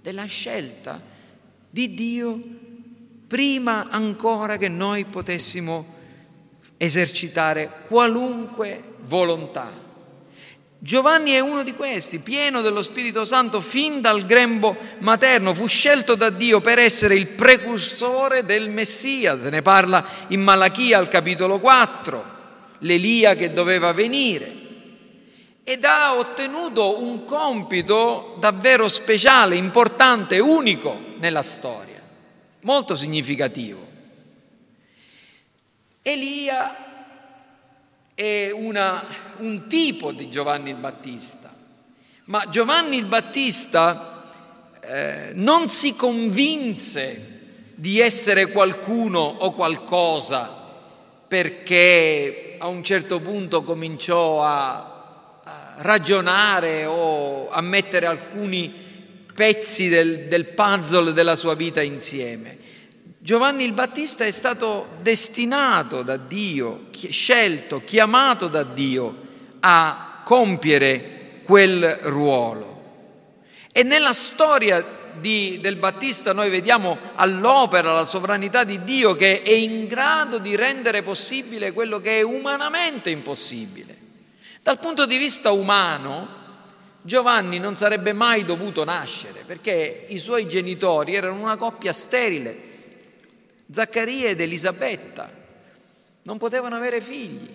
della 0.02 0.26
scelta 0.26 1.02
di 1.70 1.94
Dio 1.94 2.42
prima 3.28 3.88
ancora 3.90 4.58
che 4.58 4.68
noi 4.68 5.06
potessimo 5.06 5.86
esercitare 6.76 7.72
qualunque 7.88 8.84
volontà. 9.06 9.72
Giovanni 10.84 11.30
è 11.34 11.40
uno 11.40 11.62
di 11.62 11.76
questi, 11.76 12.22
pieno 12.22 12.62
dello 12.62 12.82
Spirito 12.82 13.24
Santo 13.24 13.62
fin 13.62 14.02
dal 14.02 14.26
grembo 14.26 14.76
materno, 14.98 15.54
fu 15.54 15.68
scelto 15.68 16.16
da 16.16 16.32
Dio 16.32 16.60
per 16.60 16.80
essere 16.80 17.14
il 17.14 17.28
precursore 17.28 18.44
del 18.46 18.68
Messia, 18.72 19.40
se 19.40 19.52
ne 19.52 19.62
parla 19.62 20.04
in 20.30 20.42
Malachia 20.42 20.98
al 20.98 21.08
capitolo 21.08 21.60
4, 21.60 22.26
l'Elia 22.80 23.36
che 23.36 23.54
doveva 23.54 23.94
venire, 23.94 24.52
ed 25.64 25.86
ha 25.86 26.16
ottenuto 26.16 27.00
un 27.00 27.26
compito 27.26 28.38
davvero 28.40 28.88
speciale, 28.88 29.58
importante, 29.58 30.40
unico 30.40 31.00
nella 31.20 31.44
storia, 31.44 32.02
molto 32.62 32.96
significativo. 32.96 33.88
Elia 36.02 36.81
è 38.22 38.52
una, 38.52 39.04
un 39.38 39.66
tipo 39.68 40.12
di 40.12 40.30
Giovanni 40.30 40.70
il 40.70 40.76
Battista, 40.76 41.52
ma 42.26 42.46
Giovanni 42.50 42.98
il 42.98 43.06
Battista 43.06 44.78
eh, 44.80 45.32
non 45.34 45.70
si 45.70 45.96
convinse 45.96 47.40
di 47.74 48.00
essere 48.00 48.52
qualcuno 48.52 49.20
o 49.22 49.52
qualcosa 49.54 50.48
perché 51.28 52.58
a 52.60 52.68
un 52.68 52.84
certo 52.84 53.20
punto 53.20 53.64
cominciò 53.64 54.44
a, 54.44 54.88
ragionare 55.78 56.86
o 56.86 57.50
a 57.50 57.60
mettere 57.62 58.06
alcuni 58.06 58.72
pezzi 59.34 59.88
del, 59.88 60.28
del 60.28 60.46
puzzle 60.46 61.12
della 61.14 61.36
sua 61.36 61.56
vita 61.56 61.82
insieme. 61.82 62.60
Giovanni 63.24 63.66
il 63.66 63.74
Battista 63.74 64.26
è 64.26 64.32
stato 64.32 64.88
destinato 65.04 66.02
da 66.02 66.18
Dio, 66.18 66.88
scelto, 66.90 67.84
chiamato 67.86 68.48
da 68.48 68.64
Dio 68.64 69.16
a 69.60 70.22
compiere 70.24 71.40
quel 71.44 72.00
ruolo. 72.02 72.82
E 73.72 73.84
nella 73.84 74.14
storia 74.14 74.84
di, 75.20 75.60
del 75.62 75.76
Battista 75.76 76.34
noi 76.34 76.50
vediamo 76.50 76.98
all'opera 77.14 77.94
la 77.94 78.06
sovranità 78.06 78.64
di 78.64 78.84
Dio 78.84 79.14
che 79.14 79.44
è 79.44 79.52
in 79.52 79.86
grado 79.86 80.40
di 80.40 80.56
rendere 80.56 81.04
possibile 81.04 81.74
quello 81.74 82.00
che 82.00 82.18
è 82.18 82.24
umanamente 82.24 83.12
impossibile. 83.12 83.96
Dal 84.64 84.80
punto 84.80 85.06
di 85.06 85.18
vista 85.18 85.52
umano, 85.52 86.40
Giovanni 87.04 87.60
non 87.60 87.76
sarebbe 87.76 88.14
mai 88.14 88.44
dovuto 88.46 88.84
nascere 88.84 89.44
perché 89.46 90.06
i 90.08 90.18
suoi 90.18 90.50
genitori 90.50 91.14
erano 91.14 91.40
una 91.40 91.58
coppia 91.58 91.94
sterile 91.94 92.70
Zaccaria 93.72 94.30
ed 94.30 94.42
Elisabetta 94.42 95.30
non 96.24 96.38
potevano 96.38 96.76
avere 96.76 97.02
figli, 97.02 97.50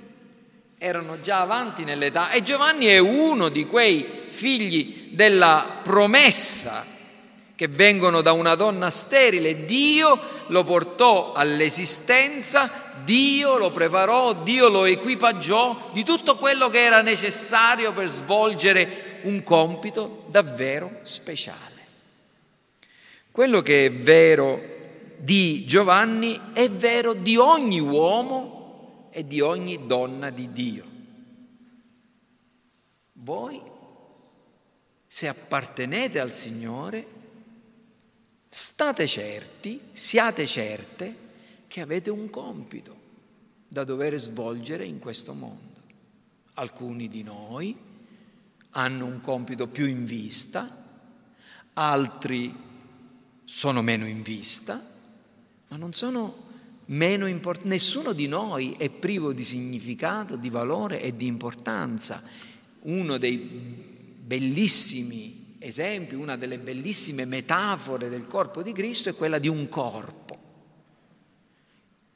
erano 0.78 1.20
già 1.20 1.40
avanti 1.40 1.84
nell'età 1.84 2.30
e 2.30 2.42
Giovanni 2.42 2.86
è 2.86 2.98
uno 2.98 3.48
di 3.48 3.66
quei 3.66 4.24
figli 4.28 5.10
della 5.12 5.80
promessa 5.82 6.84
che 7.54 7.68
vengono 7.68 8.20
da 8.20 8.32
una 8.32 8.54
donna 8.54 8.90
sterile. 8.90 9.64
Dio 9.64 10.20
lo 10.48 10.62
portò 10.62 11.32
all'esistenza, 11.32 12.70
Dio 13.02 13.56
lo 13.56 13.70
preparò, 13.70 14.34
Dio 14.34 14.68
lo 14.68 14.84
equipaggiò 14.84 15.90
di 15.92 16.04
tutto 16.04 16.36
quello 16.36 16.68
che 16.68 16.84
era 16.84 17.00
necessario 17.00 17.92
per 17.92 18.08
svolgere 18.08 19.20
un 19.22 19.42
compito 19.42 20.24
davvero 20.28 20.98
speciale. 21.02 21.74
Quello 23.30 23.62
che 23.62 23.86
è 23.86 23.92
vero 23.92 24.75
di 25.18 25.64
Giovanni 25.66 26.52
è 26.52 26.68
vero 26.70 27.12
di 27.14 27.36
ogni 27.36 27.80
uomo 27.80 29.08
e 29.10 29.26
di 29.26 29.40
ogni 29.40 29.86
donna 29.86 30.30
di 30.30 30.52
Dio. 30.52 30.84
Voi, 33.12 33.60
se 35.06 35.28
appartenete 35.28 36.20
al 36.20 36.32
Signore, 36.32 37.06
state 38.48 39.06
certi, 39.06 39.80
siate 39.92 40.46
certe 40.46 41.16
che 41.66 41.80
avete 41.80 42.10
un 42.10 42.30
compito 42.30 42.94
da 43.68 43.84
dover 43.84 44.18
svolgere 44.18 44.84
in 44.84 44.98
questo 44.98 45.34
mondo. 45.34 45.74
Alcuni 46.54 47.08
di 47.08 47.22
noi 47.22 47.76
hanno 48.70 49.06
un 49.06 49.20
compito 49.20 49.66
più 49.66 49.86
in 49.86 50.04
vista, 50.04 50.84
altri 51.72 52.54
sono 53.44 53.82
meno 53.82 54.06
in 54.06 54.22
vista, 54.22 54.94
ma 55.68 55.76
non 55.76 55.92
sono 55.92 56.44
meno 56.86 57.26
importanti. 57.26 57.68
Nessuno 57.68 58.12
di 58.12 58.28
noi 58.28 58.74
è 58.78 58.90
privo 58.90 59.32
di 59.32 59.44
significato, 59.44 60.36
di 60.36 60.50
valore 60.50 61.00
e 61.00 61.16
di 61.16 61.26
importanza. 61.26 62.22
Uno 62.82 63.18
dei 63.18 63.36
bellissimi 63.36 65.56
esempi, 65.58 66.14
una 66.14 66.36
delle 66.36 66.58
bellissime 66.58 67.24
metafore 67.24 68.08
del 68.08 68.26
corpo 68.26 68.62
di 68.62 68.72
Cristo 68.72 69.08
è 69.08 69.16
quella 69.16 69.38
di 69.38 69.48
un 69.48 69.68
corpo. 69.68 70.24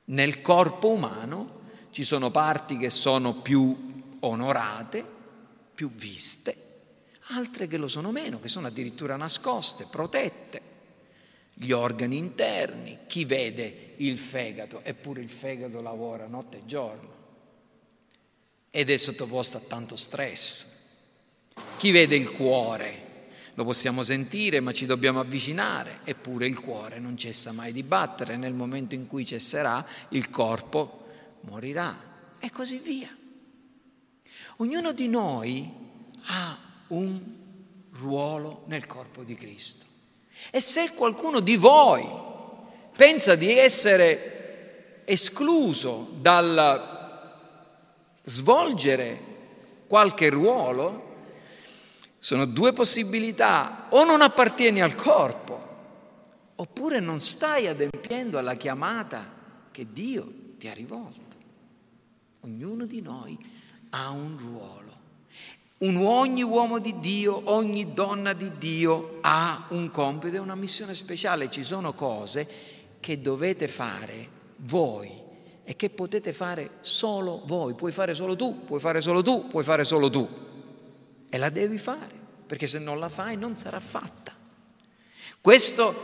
Nel 0.07 0.41
corpo 0.41 0.91
umano 0.91 1.59
ci 1.91 2.05
sono 2.05 2.31
parti 2.31 2.77
che 2.77 2.91
sono 2.91 3.35
più 3.35 4.17
onorate, 4.21 5.05
più 5.75 5.93
viste, 5.93 6.57
altre 7.29 7.67
che 7.67 7.77
lo 7.77 7.89
sono 7.89 8.13
meno, 8.13 8.39
che 8.39 8.49
sono 8.49 8.67
addirittura 8.67 9.17
nascoste, 9.17 9.87
protette 9.91 10.70
gli 11.63 11.73
organi 11.73 12.17
interni, 12.17 13.01
chi 13.07 13.27
vede 13.27 13.93
il 13.99 14.17
fegato, 14.17 14.81
eppure 14.83 15.21
il 15.21 15.29
fegato 15.29 15.83
lavora 15.83 16.27
notte 16.27 16.57
e 16.57 16.65
giorno 16.65 17.19
ed 18.71 18.89
è 18.89 18.97
sottoposto 18.97 19.59
a 19.59 19.61
tanto 19.61 19.95
stress. 19.95 20.79
Chi 21.77 21.91
vede 21.91 22.17
il 22.17 22.31
cuore, 22.31 23.09
lo 23.55 23.65
possiamo 23.65 24.03
sentire 24.03 24.61
ma 24.61 24.73
ci 24.73 24.87
dobbiamo 24.87 25.21
avvicinare, 25.21 26.01
eppure 26.05 26.47
il 26.47 26.59
cuore 26.59 26.99
non 26.99 27.19
cessa 27.19 27.53
mai 27.53 27.75
di 27.75 27.83
battere, 27.83 28.37
nel 28.37 28.55
momento 28.55 28.95
in 28.95 29.07
cui 29.07 29.27
cesserà 29.27 29.87
il 30.11 30.31
corpo 30.31 31.09
morirà 31.43 32.39
e 32.41 32.51
così 32.51 32.79
via. 32.79 33.15
Ognuno 34.57 34.93
di 34.93 35.09
noi 35.09 35.71
ha 36.25 36.59
un 36.89 37.21
ruolo 37.91 38.65
nel 38.69 38.87
corpo 38.87 39.25
di 39.25 39.35
Cristo. 39.35 39.90
E 40.51 40.61
se 40.61 40.93
qualcuno 40.95 41.41
di 41.41 41.57
voi 41.57 42.07
pensa 42.97 43.35
di 43.35 43.51
essere 43.51 45.03
escluso 45.05 46.09
dal 46.21 47.35
svolgere 48.23 49.29
qualche 49.87 50.29
ruolo, 50.29 51.09
sono 52.19 52.45
due 52.45 52.73
possibilità, 52.73 53.87
o 53.91 54.05
non 54.05 54.21
appartieni 54.21 54.83
al 54.83 54.95
corpo, 54.95 55.69
oppure 56.55 57.01
non 57.01 57.19
stai 57.19 57.67
adempiendo 57.67 58.39
alla 58.39 58.55
chiamata 58.55 59.39
che 59.71 59.87
Dio 59.91 60.31
ti 60.59 60.69
ha 60.69 60.75
rivolto. 60.75 61.37
Ognuno 62.41 62.85
di 62.85 63.01
noi 63.01 63.39
ha 63.91 64.11
un 64.11 64.37
ruolo. 64.39 65.00
Un, 65.83 65.97
ogni 65.97 66.43
uomo 66.43 66.79
di 66.79 66.99
Dio, 66.99 67.41
ogni 67.45 67.95
donna 67.95 68.35
di 68.35 68.51
Dio 68.59 69.17
ha 69.23 69.65
un 69.69 69.91
compito 69.91 70.37
e 70.37 70.39
una 70.39 70.55
missione 70.55 70.95
speciale. 70.95 71.49
Ci 71.49 71.65
sono 71.65 71.95
cose 71.95 72.47
che 73.01 73.23
dovete 73.23 73.67
fare 73.67 74.29
voi 74.57 75.11
e 75.65 75.77
che 75.77 75.89
potete 75.89 76.35
fare 76.35 76.73
solo 76.83 77.41
voi. 77.47 77.73
Puoi 77.73 77.93
fare 77.93 78.15
solo 78.15 78.37
tu, 78.37 78.65
puoi 78.67 78.79
fare 78.79 79.01
solo 79.01 79.23
tu, 79.23 79.49
puoi 79.49 79.65
fare 79.65 79.85
solo 79.85 80.11
tu. 80.11 80.29
E 81.31 81.39
la 81.39 81.49
devi 81.49 81.79
fare, 81.79 82.15
perché 82.47 82.67
se 82.67 82.79
non 82.79 82.99
la 82.99 83.09
fai 83.09 83.39
non 83.39 83.57
sarà 83.57 83.81
fatta. 83.81 84.35
Questo 85.41 85.95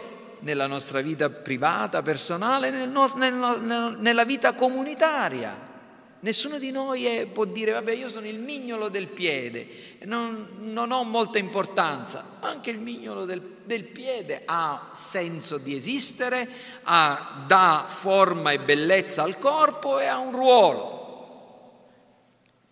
nella 0.41 0.67
nostra 0.67 1.03
vita 1.03 1.29
privata, 1.29 2.01
personale, 2.01 2.71
nel, 2.71 2.89
nel, 2.89 3.97
nella 3.99 4.25
vita 4.25 4.55
comunitaria. 4.55 5.75
Nessuno 6.21 6.59
di 6.59 6.71
noi 6.71 7.29
può 7.33 7.45
dire, 7.45 7.73
vabbè, 7.73 7.93
io 7.93 8.09
sono 8.09 8.27
il 8.27 8.39
mignolo 8.39 8.89
del 8.89 9.07
piede, 9.07 9.69
non, 10.05 10.49
non 10.61 10.91
ho 10.91 11.05
molta 11.05 11.39
importanza. 11.39 12.39
Anche 12.41 12.71
il 12.71 12.79
mignolo 12.79 13.27
del, 13.27 13.57
del, 13.65 13.85
piede 13.85 14.43
ha 14.45 14.91
senso 14.93 15.59
di 15.59 15.77
esistere, 15.77 16.49
ha, 16.85 17.45
dà 17.47 17.85
forma 17.87 18.51
e 18.51 18.59
bellezza 18.59 19.23
al 19.23 19.39
corpo 19.39 19.99
e 19.99 20.07
ha 20.07 20.19
un 20.19 20.33
ruolo. 20.33 20.95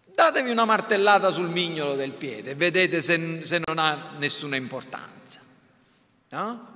Datevi 0.07 0.50
una 0.50 0.64
martellata 0.64 1.30
sul 1.30 1.48
mignolo 1.48 1.96
del 1.96 2.12
piede 2.12 2.54
vedete 2.54 3.02
se, 3.02 3.44
se 3.44 3.61
non 3.66 3.78
ha 3.78 4.12
nessuna 4.16 4.57
importanza. 4.57 5.40
No? 6.30 6.72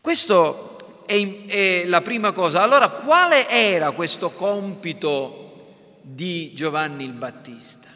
Questo 0.00 0.79
è, 1.10 1.44
è 1.46 1.82
la 1.86 2.02
prima 2.02 2.30
cosa. 2.30 2.62
Allora, 2.62 2.88
quale 2.88 3.48
era 3.48 3.90
questo 3.90 4.30
compito 4.30 5.98
di 6.02 6.52
Giovanni 6.54 7.04
il 7.04 7.12
Battista? 7.12 7.88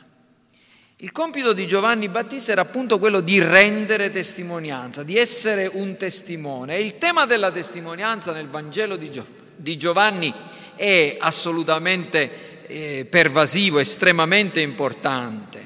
Il 0.96 1.12
compito 1.12 1.52
di 1.52 1.66
Giovanni 1.66 2.08
Battista 2.08 2.52
era 2.52 2.62
appunto 2.62 2.98
quello 2.98 3.20
di 3.20 3.38
rendere 3.38 4.10
testimonianza, 4.10 5.04
di 5.04 5.16
essere 5.16 5.70
un 5.72 5.96
testimone. 5.96 6.76
E 6.76 6.82
il 6.82 6.98
tema 6.98 7.24
della 7.24 7.52
testimonianza 7.52 8.32
nel 8.32 8.48
Vangelo 8.48 8.96
di, 8.96 9.10
Gio- 9.10 9.26
di 9.54 9.76
Giovanni 9.76 10.32
è 10.74 11.16
assolutamente 11.20 12.66
eh, 12.66 13.06
pervasivo, 13.08 13.78
estremamente 13.78 14.60
importante. 14.60 15.63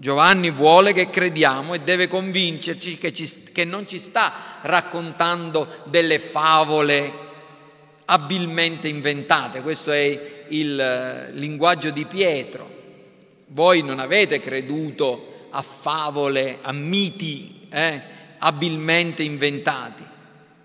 Giovanni 0.00 0.50
vuole 0.50 0.94
che 0.94 1.10
crediamo 1.10 1.74
e 1.74 1.80
deve 1.80 2.08
convincerci 2.08 2.96
che, 2.96 3.12
ci, 3.12 3.30
che 3.52 3.66
non 3.66 3.86
ci 3.86 3.98
sta 3.98 4.32
raccontando 4.62 5.68
delle 5.84 6.18
favole 6.18 7.12
abilmente 8.06 8.88
inventate, 8.88 9.60
questo 9.60 9.92
è 9.92 10.44
il 10.48 10.80
eh, 10.80 11.32
linguaggio 11.32 11.90
di 11.90 12.06
Pietro. 12.06 12.78
Voi 13.48 13.82
non 13.82 13.98
avete 13.98 14.40
creduto 14.40 15.48
a 15.50 15.60
favole, 15.60 16.60
a 16.62 16.72
miti 16.72 17.68
eh, 17.70 18.00
abilmente 18.38 19.22
inventati, 19.22 20.02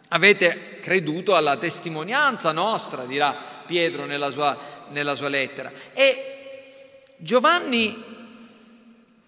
avete 0.07 0.79
creduto 0.79 1.35
alla 1.35 1.57
testimonianza 1.57 2.53
nostra, 2.53 3.03
dirà 3.03 3.35
Pietro 3.65 4.05
nella 4.05 4.29
sua, 4.29 4.57
nella 4.91 5.13
sua 5.13 5.27
lettera. 5.27 5.73
E 5.91 7.15
Giovanni 7.17 8.14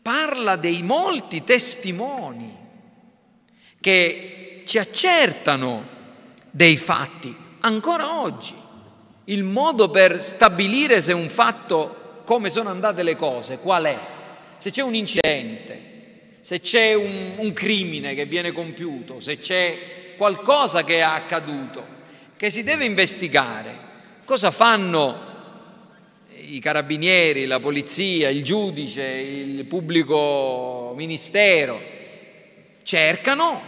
parla 0.08 0.56
dei 0.56 0.84
molti 0.84 1.44
testimoni 1.44 2.56
che 3.82 4.64
ci 4.66 4.78
accertano 4.78 5.86
dei 6.50 6.78
fatti 6.78 7.36
ancora 7.60 8.22
oggi. 8.22 8.56
Il 9.26 9.44
modo 9.44 9.90
per 9.90 10.22
stabilire 10.22 11.02
se 11.02 11.12
un 11.12 11.28
fatto, 11.28 12.22
come 12.24 12.50
sono 12.50 12.70
andate 12.70 13.04
le 13.04 13.18
cose, 13.18 13.58
qual 13.58 13.84
è? 13.84 14.00
Se 14.58 14.72
c'è 14.72 14.82
un 14.82 14.96
incidente, 14.96 16.38
se 16.40 16.62
c'è 16.62 16.94
un, 16.94 17.34
un 17.36 17.52
crimine 17.52 18.16
che 18.16 18.24
viene 18.24 18.54
compiuto, 18.54 19.20
se 19.20 19.40
c'è 19.40 20.16
qualcosa 20.16 20.86
che 20.86 21.00
è 21.00 21.02
accaduto, 21.02 21.86
che 22.38 22.50
si 22.50 22.64
deve 22.64 22.86
investigare, 22.86 23.78
cosa 24.24 24.52
fanno 24.52 25.37
i 26.56 26.60
carabinieri, 26.60 27.46
la 27.46 27.60
polizia, 27.60 28.30
il 28.30 28.44
giudice, 28.44 29.04
il 29.04 29.66
pubblico 29.66 30.94
ministero? 30.96 31.80
Cercano 32.84 33.62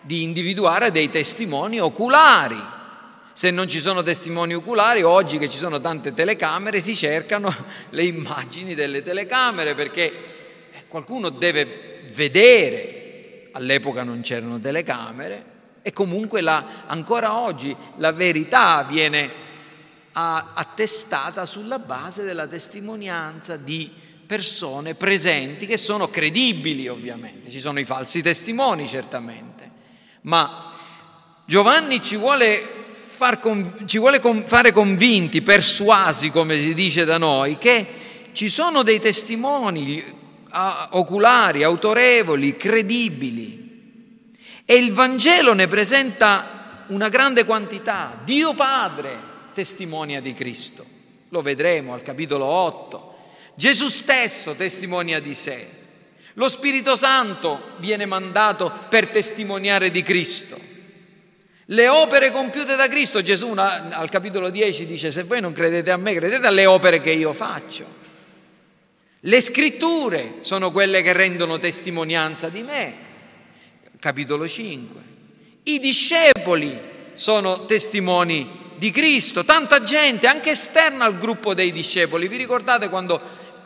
di 0.00 0.22
individuare 0.22 0.90
dei 0.90 1.10
testimoni 1.10 1.78
oculari 1.78 2.80
se 3.32 3.50
non 3.50 3.66
ci 3.66 3.78
sono 3.78 4.02
testimoni 4.02 4.54
oculari, 4.54 5.02
oggi 5.02 5.38
che 5.38 5.48
ci 5.48 5.56
sono 5.56 5.80
tante 5.80 6.12
telecamere, 6.12 6.80
si 6.80 6.94
cercano 6.94 7.52
le 7.90 8.04
immagini 8.04 8.74
delle 8.74 9.02
telecamere 9.02 9.74
perché 9.74 10.12
qualcuno 10.88 11.30
deve 11.30 12.02
vedere, 12.12 13.48
all'epoca 13.52 14.02
non 14.02 14.20
c'erano 14.20 14.60
telecamere 14.60 15.50
e 15.80 15.92
comunque 15.92 16.42
la, 16.42 16.84
ancora 16.86 17.38
oggi 17.38 17.74
la 17.96 18.12
verità 18.12 18.86
viene 18.88 19.30
attestata 20.12 21.46
sulla 21.46 21.78
base 21.78 22.22
della 22.22 22.46
testimonianza 22.46 23.56
di 23.56 23.90
persone 24.26 24.94
presenti 24.94 25.66
che 25.66 25.76
sono 25.76 26.08
credibili 26.08 26.88
ovviamente, 26.88 27.50
ci 27.50 27.60
sono 27.60 27.80
i 27.80 27.84
falsi 27.84 28.22
testimoni 28.22 28.86
certamente, 28.86 29.70
ma 30.22 30.70
Giovanni 31.44 32.02
ci 32.02 32.16
vuole 32.16 32.62
far, 32.94 33.38
ci 33.84 33.98
vuole 33.98 34.20
fare 34.44 34.72
convinti, 34.72 35.42
persuasi, 35.42 36.30
come 36.30 36.58
si 36.58 36.74
dice 36.74 37.04
da 37.04 37.18
noi, 37.18 37.58
che 37.58 37.86
ci 38.32 38.48
sono 38.48 38.82
dei 38.82 39.00
testimoni 39.00 40.02
oculari, 40.90 41.62
autorevoli, 41.62 42.56
credibili. 42.56 43.60
E 44.64 44.74
il 44.74 44.92
Vangelo 44.92 45.52
ne 45.54 45.66
presenta 45.66 46.84
una 46.88 47.08
grande 47.08 47.44
quantità. 47.44 48.20
Dio 48.24 48.54
Padre 48.54 49.30
testimonia 49.52 50.20
di 50.20 50.32
Cristo, 50.32 50.84
lo 51.28 51.42
vedremo 51.42 51.94
al 51.94 52.02
capitolo 52.02 52.44
8. 52.44 53.14
Gesù 53.54 53.88
stesso 53.88 54.54
testimonia 54.54 55.20
di 55.20 55.34
sé. 55.34 55.80
Lo 56.34 56.48
Spirito 56.48 56.96
Santo 56.96 57.72
viene 57.78 58.06
mandato 58.06 58.72
per 58.88 59.08
testimoniare 59.08 59.90
di 59.90 60.02
Cristo. 60.02 60.58
Le 61.66 61.88
opere 61.88 62.30
compiute 62.30 62.74
da 62.76 62.88
Cristo, 62.88 63.22
Gesù 63.22 63.52
al 63.54 64.08
capitolo 64.10 64.50
10 64.50 64.86
dice, 64.86 65.10
se 65.10 65.22
voi 65.22 65.40
non 65.40 65.52
credete 65.52 65.90
a 65.90 65.96
me, 65.96 66.14
credete 66.14 66.46
alle 66.46 66.66
opere 66.66 67.00
che 67.00 67.12
io 67.12 67.32
faccio. 67.32 68.00
Le 69.20 69.40
scritture 69.40 70.36
sono 70.40 70.72
quelle 70.72 71.02
che 71.02 71.12
rendono 71.12 71.58
testimonianza 71.58 72.48
di 72.48 72.62
me, 72.62 72.94
capitolo 74.00 74.48
5. 74.48 75.00
I 75.64 75.78
discepoli 75.78 76.76
sono 77.12 77.66
testimoni 77.66 78.61
di 78.82 78.90
Cristo, 78.90 79.44
tanta 79.44 79.84
gente, 79.84 80.26
anche 80.26 80.50
esterna 80.50 81.04
al 81.04 81.16
gruppo 81.16 81.54
dei 81.54 81.70
discepoli. 81.70 82.26
Vi 82.26 82.36
ricordate 82.36 82.88
quando 82.88 83.20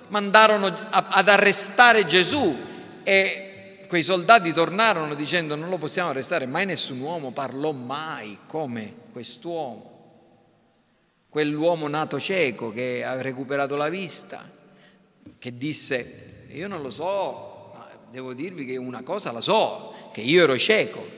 mandarono 0.08 0.66
ad 0.66 1.26
arrestare 1.26 2.04
Gesù 2.04 2.54
e 3.02 3.80
quei 3.88 4.02
soldati 4.02 4.52
tornarono 4.52 5.14
dicendo 5.14 5.56
non 5.56 5.70
lo 5.70 5.78
possiamo 5.78 6.10
arrestare, 6.10 6.44
mai 6.44 6.66
nessun 6.66 7.00
uomo 7.00 7.30
parlò 7.30 7.72
mai 7.72 8.40
come 8.46 8.92
quest'uomo, 9.10 10.10
quell'uomo 11.30 11.88
nato 11.88 12.20
cieco 12.20 12.70
che 12.70 13.02
ha 13.02 13.18
recuperato 13.18 13.74
la 13.74 13.88
vista, 13.88 14.46
che 15.38 15.56
disse 15.56 16.48
io 16.50 16.68
non 16.68 16.82
lo 16.82 16.90
so, 16.90 17.70
ma 17.74 17.88
devo 18.10 18.34
dirvi 18.34 18.66
che 18.66 18.76
una 18.76 19.02
cosa 19.02 19.32
la 19.32 19.40
so, 19.40 19.94
che 20.12 20.20
io 20.20 20.42
ero 20.42 20.58
cieco 20.58 21.08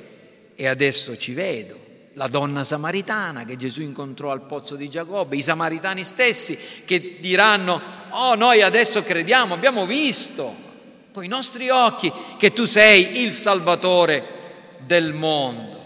e 0.55 0.69
adesso 0.69 1.17
ci 1.17 1.33
vedo. 1.33 1.87
La 2.19 2.27
donna 2.27 2.65
samaritana 2.65 3.45
che 3.45 3.55
Gesù 3.55 3.81
incontrò 3.81 4.33
al 4.33 4.43
pozzo 4.43 4.75
di 4.75 4.91
Giacobbe, 4.91 5.37
i 5.37 5.41
samaritani 5.41 6.03
stessi 6.03 6.59
che 6.85 7.19
diranno, 7.21 7.81
oh 8.11 8.35
noi 8.35 8.61
adesso 8.61 9.05
crediamo, 9.05 9.55
abbiamo 9.55 9.87
visto, 9.87 10.53
con 11.13 11.23
i 11.23 11.29
nostri 11.29 11.69
occhi 11.71 12.13
che 12.37 12.53
tu 12.53 12.65
sei 12.65 13.23
il 13.23 13.33
Salvatore 13.33 14.25
del 14.85 15.13
mondo. 15.13 15.77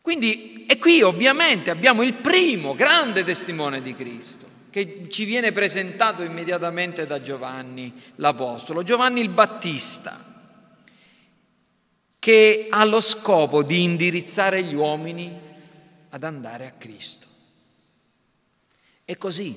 Quindi, 0.00 0.64
e 0.64 0.78
qui 0.78 1.02
ovviamente 1.02 1.70
abbiamo 1.70 2.02
il 2.02 2.14
primo 2.14 2.76
grande 2.76 3.24
testimone 3.24 3.82
di 3.82 3.96
Cristo 3.96 4.46
che 4.70 5.08
ci 5.08 5.24
viene 5.24 5.50
presentato 5.50 6.22
immediatamente 6.22 7.04
da 7.04 7.20
Giovanni 7.20 7.92
l'Apostolo, 8.14 8.84
Giovanni 8.84 9.20
il 9.20 9.28
Battista, 9.28 10.29
che 12.20 12.66
ha 12.68 12.84
lo 12.84 13.00
scopo 13.00 13.62
di 13.62 13.82
indirizzare 13.82 14.62
gli 14.62 14.74
uomini 14.74 15.36
ad 16.10 16.22
andare 16.22 16.66
a 16.66 16.70
Cristo. 16.72 17.26
È 19.06 19.16
così 19.16 19.56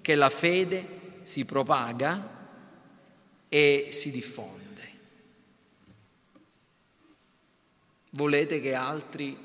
che 0.00 0.14
la 0.14 0.30
fede 0.30 1.20
si 1.24 1.44
propaga 1.44 2.36
e 3.48 3.88
si 3.90 4.12
diffonde. 4.12 4.66
Volete 8.10 8.60
che 8.60 8.74
altri 8.74 9.36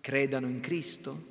credano 0.00 0.46
in 0.48 0.60
Cristo? 0.60 1.28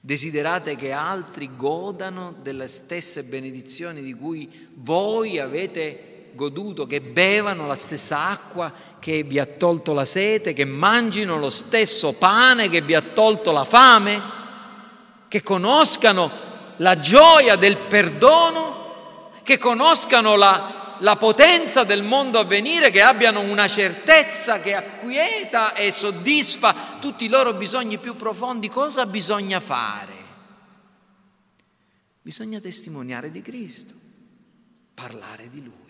Desiderate 0.00 0.74
che 0.74 0.90
altri 0.90 1.54
godano 1.54 2.32
delle 2.32 2.66
stesse 2.66 3.22
benedizioni 3.22 4.02
di 4.02 4.14
cui 4.14 4.68
voi 4.74 5.38
avete 5.38 6.09
goduto, 6.34 6.86
che 6.86 7.00
bevano 7.00 7.66
la 7.66 7.76
stessa 7.76 8.28
acqua 8.28 8.72
che 8.98 9.22
vi 9.22 9.38
ha 9.38 9.46
tolto 9.46 9.92
la 9.92 10.04
sete, 10.04 10.52
che 10.52 10.64
mangino 10.64 11.38
lo 11.38 11.50
stesso 11.50 12.12
pane 12.12 12.68
che 12.68 12.80
vi 12.80 12.94
ha 12.94 13.00
tolto 13.00 13.50
la 13.52 13.64
fame, 13.64 14.22
che 15.28 15.42
conoscano 15.42 16.30
la 16.76 16.98
gioia 16.98 17.56
del 17.56 17.76
perdono 17.76 18.80
che 19.50 19.58
conoscano 19.58 20.36
la, 20.36 20.96
la 21.00 21.16
potenza 21.16 21.82
del 21.82 22.04
mondo 22.04 22.38
a 22.38 22.44
venire, 22.44 22.90
che 22.90 23.02
abbiano 23.02 23.40
una 23.40 23.66
certezza 23.66 24.60
che 24.60 24.76
acquieta 24.76 25.74
e 25.74 25.90
soddisfa 25.90 26.72
tutti 27.00 27.24
i 27.24 27.28
loro 27.28 27.54
bisogni 27.54 27.98
più 27.98 28.14
profondi, 28.14 28.68
cosa 28.68 29.06
bisogna 29.06 29.58
fare? 29.58 30.18
Bisogna 32.22 32.60
testimoniare 32.60 33.32
di 33.32 33.42
Cristo, 33.42 33.94
parlare 34.94 35.48
di 35.48 35.64
Lui, 35.64 35.89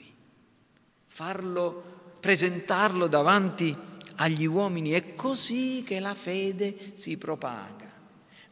farlo, 1.13 2.17
presentarlo 2.21 3.09
davanti 3.09 3.77
agli 4.17 4.47
uomini. 4.47 4.93
È 4.93 5.15
così 5.17 5.83
che 5.85 5.99
la 6.01 6.15
fede 6.15 6.93
si 6.95 7.19
propaga. 7.19 7.89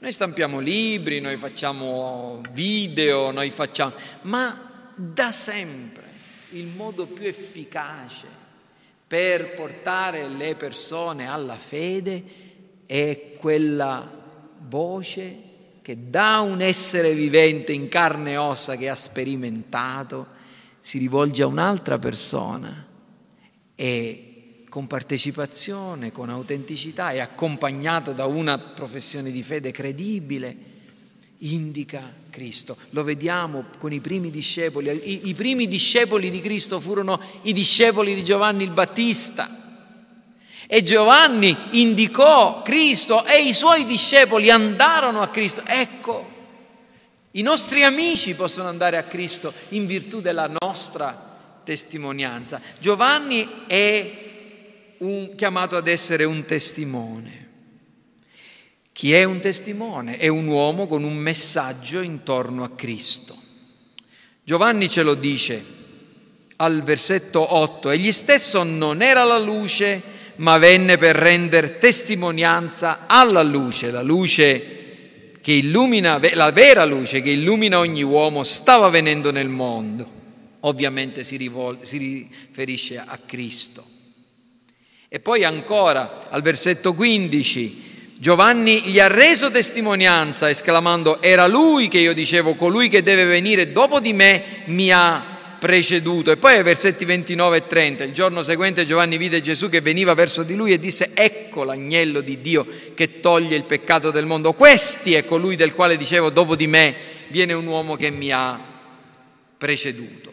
Noi 0.01 0.12
stampiamo 0.12 0.59
libri, 0.59 1.21
noi 1.21 1.37
facciamo 1.37 2.40
video, 2.53 3.31
noi 3.31 3.51
facciamo... 3.51 3.92
ma 4.23 4.92
da 4.94 5.31
sempre 5.31 6.07
il 6.51 6.66
modo 6.66 7.07
più 7.07 7.27
efficace 7.27 8.27
per 9.07 9.55
portare 9.55 10.29
le 10.29 10.55
persone 10.55 11.29
alla 11.29 11.57
fede 11.57 12.23
è 12.87 13.35
quella 13.38 14.09
voce 14.66 15.47
che 15.83 16.11
da 16.11 16.40
un 16.40 16.61
essere 16.61 17.12
vivente 17.12 17.73
in 17.73 17.88
carne 17.88 18.33
e 18.33 18.37
ossa 18.37 18.77
che 18.77 18.88
ha 18.88 18.94
sperimentato 18.94 20.37
si 20.81 20.99
rivolge 20.99 21.43
a 21.43 21.47
un'altra 21.47 21.99
persona 21.99 22.87
e 23.75 24.29
con 24.69 24.87
partecipazione, 24.87 26.12
con 26.12 26.31
autenticità 26.31 27.11
e 27.12 27.21
accompagnato 27.21 28.12
da 28.12 28.27
una 28.27 28.59
professione 28.59 29.31
di 29.31 29.43
fede 29.43 29.71
credibile, 29.71 30.57
indica 31.38 32.12
Cristo. 32.31 32.77
Lo 32.91 33.05
vediamo 33.05 33.64
con 33.79 33.93
i 33.93 34.01
primi 34.01 34.31
discepoli. 34.31 34.88
I, 34.91 35.29
I, 35.29 35.35
primi 35.35 35.67
discepoli 35.69 36.31
di 36.31 36.41
Cristo 36.41 36.81
furono 36.81 37.21
i 37.43 37.53
discepoli 37.53 38.14
di 38.14 38.23
Giovanni 38.23 38.64
il 38.64 38.71
Battista. 38.71 39.49
E 40.67 40.83
Giovanni 40.83 41.57
indicò 41.73 42.61
Cristo 42.62 43.25
e 43.25 43.43
i 43.43 43.55
suoi 43.55 43.87
discepoli 43.87 44.51
andarono 44.51 45.23
a 45.23 45.29
Cristo. 45.29 45.62
Ecco, 45.64 46.38
i 47.33 47.43
nostri 47.43 47.83
amici 47.83 48.35
possono 48.35 48.69
andare 48.69 48.97
a 48.97 49.03
Cristo 49.03 49.53
in 49.71 49.87
virtù 49.87 50.21
della 50.21 50.51
nostra 50.61 51.61
testimonianza. 51.62 52.61
Giovanni 52.79 53.64
è 53.67 54.27
un, 54.99 55.35
chiamato 55.35 55.77
ad 55.77 55.88
essere 55.88 56.25
un 56.25 56.45
testimone. 56.47 57.47
Chi 58.93 59.12
è 59.12 59.25
un 59.25 59.41
testimone? 59.41 60.17
È 60.17 60.27
un 60.29 60.47
uomo 60.47 60.87
con 60.87 61.05
un 61.05 61.14
messaggio 61.14 62.01
intorno 62.01 62.64
a 62.64 62.71
Cristo. 62.71 63.37
Giovanni 64.43 64.88
ce 64.88 65.03
lo 65.03 65.14
dice 65.14 65.62
al 66.57 66.83
versetto 66.83 67.55
8, 67.55 67.91
egli 67.91 68.11
stesso 68.11 68.62
non 68.64 69.03
era 69.03 69.23
la 69.23 69.38
luce, 69.38 70.01
ma 70.37 70.57
venne 70.57 70.97
per 70.97 71.14
rendere 71.14 71.79
testimonianza 71.79 73.05
alla 73.07 73.43
luce, 73.43 73.91
la 73.91 74.03
luce 74.03 74.78
che 75.49 75.55
illumina, 75.55 76.21
la 76.35 76.53
vera 76.53 76.85
luce 76.85 77.23
che 77.23 77.31
illumina 77.31 77.79
ogni 77.79 78.03
uomo, 78.03 78.43
stava 78.43 78.91
venendo 78.91 79.33
nel 79.33 79.49
mondo. 79.49 80.07
Ovviamente 80.61 81.25
si, 81.25 81.39
rivol- 81.39 81.79
si 81.81 81.97
riferisce 81.97 82.99
a 82.99 83.19
Cristo. 83.25 83.83
E 85.09 85.21
poi 85.21 85.45
ancora 85.45 86.27
al 86.29 86.43
versetto 86.43 86.93
15, 86.93 88.13
Giovanni 88.19 88.83
gli 88.83 89.01
ha 89.01 89.07
reso 89.07 89.51
testimonianza 89.51 90.51
esclamando, 90.51 91.23
era 91.23 91.47
lui 91.47 91.89
che 91.89 91.97
io 91.97 92.13
dicevo, 92.13 92.53
colui 92.53 92.91
che 92.91 93.03
deve 93.03 93.25
venire 93.25 93.73
dopo 93.73 94.01
di 94.01 94.13
me 94.13 94.43
mi 94.67 94.93
ha 94.93 95.38
preceduto. 95.59 96.31
E 96.31 96.37
poi 96.37 96.57
ai 96.57 96.62
versetti 96.62 97.05
29 97.05 97.57
e 97.57 97.66
30, 97.66 98.05
il 98.05 98.12
giorno 98.12 98.42
seguente 98.42 98.87
Giovanni 98.87 99.16
vide 99.16 99.40
Gesù 99.40 99.68
che 99.68 99.81
veniva 99.81 100.14
verso 100.14 100.42
di 100.42 100.55
lui 100.55 100.73
e 100.73 100.79
disse, 100.79 101.12
ecco 101.14 101.64
l'agnello 101.64 102.21
di 102.21 102.40
Dio 102.40 102.66
che 102.94 103.21
toglie 103.21 103.57
il 103.57 103.64
peccato 103.64 104.11
del 104.11 104.27
mondo. 104.27 104.53
Questi 104.53 105.14
è 105.14 105.25
colui 105.25 105.57
del 105.57 105.75
quale 105.75 105.97
dicevo, 105.97 106.31
dopo 106.31 106.57
di 106.57 106.66
me 106.66 106.97
viene 107.29 107.53
un 107.53 107.66
uomo 107.66 107.97
che 107.97 108.11
mi 108.11 108.31
ha 108.31 108.61
preceduto. 109.57 110.33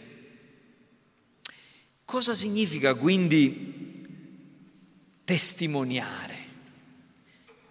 Cosa 2.06 2.34
significa 2.34 2.94
quindi 2.94 4.04
testimoniare? 5.24 6.36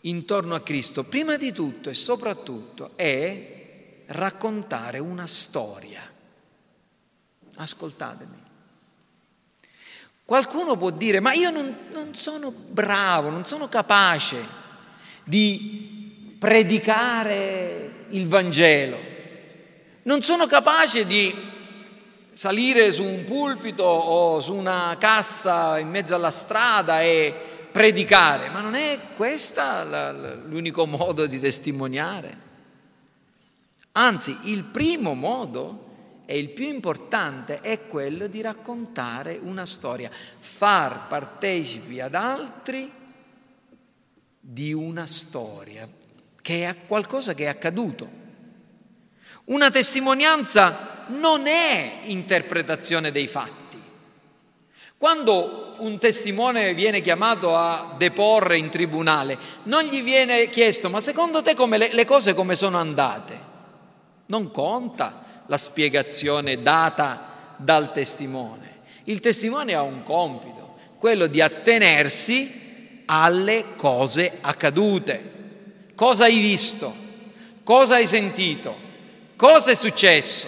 intorno 0.05 0.55
a 0.55 0.61
Cristo, 0.61 1.05
prima 1.05 1.37
di 1.37 1.53
tutto 1.53 1.91
e 1.91 1.95
soprattutto, 1.95 2.93
è 2.97 4.03
raccontare 4.07 4.99
una 4.99 5.27
storia. 5.27 6.14
Ascoltatemi. 7.57 8.43
Qualcuno 10.25 10.77
può 10.77 10.91
dire, 10.91 11.21
ma 11.21 11.35
io 11.35 11.51
non, 11.51 11.77
non 11.93 12.15
sono 12.15 12.51
bravo, 12.51 13.29
non 13.29 13.45
sono 13.45 13.69
capace 13.69 14.43
di 15.23 16.37
predicare 16.39 18.07
il 18.11 18.27
Vangelo, 18.27 18.99
non 20.05 20.23
sono 20.23 20.47
capace 20.47 21.07
di 21.07 21.35
salire 22.33 22.91
su 22.91 23.03
un 23.05 23.25
pulpito 23.25 23.85
o 23.85 24.41
su 24.41 24.55
una 24.55 24.97
cassa 24.99 25.79
in 25.79 25.89
mezzo 25.89 26.15
alla 26.15 26.31
strada 26.31 27.03
e 27.03 27.35
predicare, 27.71 28.49
ma 28.49 28.61
non 28.61 28.75
è 28.75 28.99
questo 29.17 29.63
l'unico 30.47 30.87
modo 30.87 31.27
di 31.27 31.39
testimoniare. 31.39 32.43
Anzi, 33.93 34.37
il 34.45 34.65
primo 34.65 35.15
modo 35.15 35.84
e 36.27 36.39
il 36.39 36.51
più 36.51 36.67
importante 36.67 37.61
è 37.61 37.87
quello 37.87 38.27
di 38.27 38.41
raccontare 38.41 39.39
una 39.43 39.67
storia, 39.67 40.11
far 40.11 41.07
partecipi 41.07 42.01
ad 42.01 42.15
altri 42.15 42.91
di 44.41 44.73
una 44.73 45.07
storia, 45.07 45.87
che 46.41 46.69
è 46.69 46.77
qualcosa 46.87 47.35
che 47.35 47.45
è 47.45 47.49
accaduto. 47.49 48.23
Una 49.45 49.71
testimonianza 49.71 51.05
non 51.09 51.47
è 51.47 52.01
interpretazione 52.05 53.11
dei 53.13 53.27
fatti. 53.27 53.63
Quando 54.97 55.75
un 55.79 55.99
testimone 55.99 56.73
viene 56.73 57.03
chiamato 57.03 57.55
a 57.55 57.95
deporre 57.99 58.57
in 58.57 58.71
tribunale, 58.71 59.37
non 59.65 59.83
gli 59.83 60.03
viene 60.03 60.49
chiesto, 60.49 60.89
ma 60.89 61.01
secondo 61.01 61.43
te 61.43 61.55
le, 61.55 61.93
le 61.93 62.05
cose 62.07 62.33
come 62.33 62.55
sono 62.55 62.79
andate? 62.79 63.53
Non 64.27 64.51
conta 64.51 65.24
la 65.47 65.57
spiegazione 65.57 66.63
data 66.63 67.55
dal 67.57 67.93
testimone. 67.93 68.83
Il 69.05 69.21
testimone 69.21 69.75
ha 69.75 69.83
un 69.83 70.03
compito, 70.03 70.77
quello 70.99 71.27
di 71.27 71.41
attenersi 71.41 73.03
alle 73.07 73.75
cose 73.77 74.39
accadute. 74.41 75.33
Cosa 75.95 76.25
hai 76.25 76.39
visto? 76.39 76.95
Cosa 77.63 77.97
hai 77.97 78.07
sentito? 78.07 78.75
Cosa 79.37 79.71
è 79.71 79.75
successo? 79.75 80.47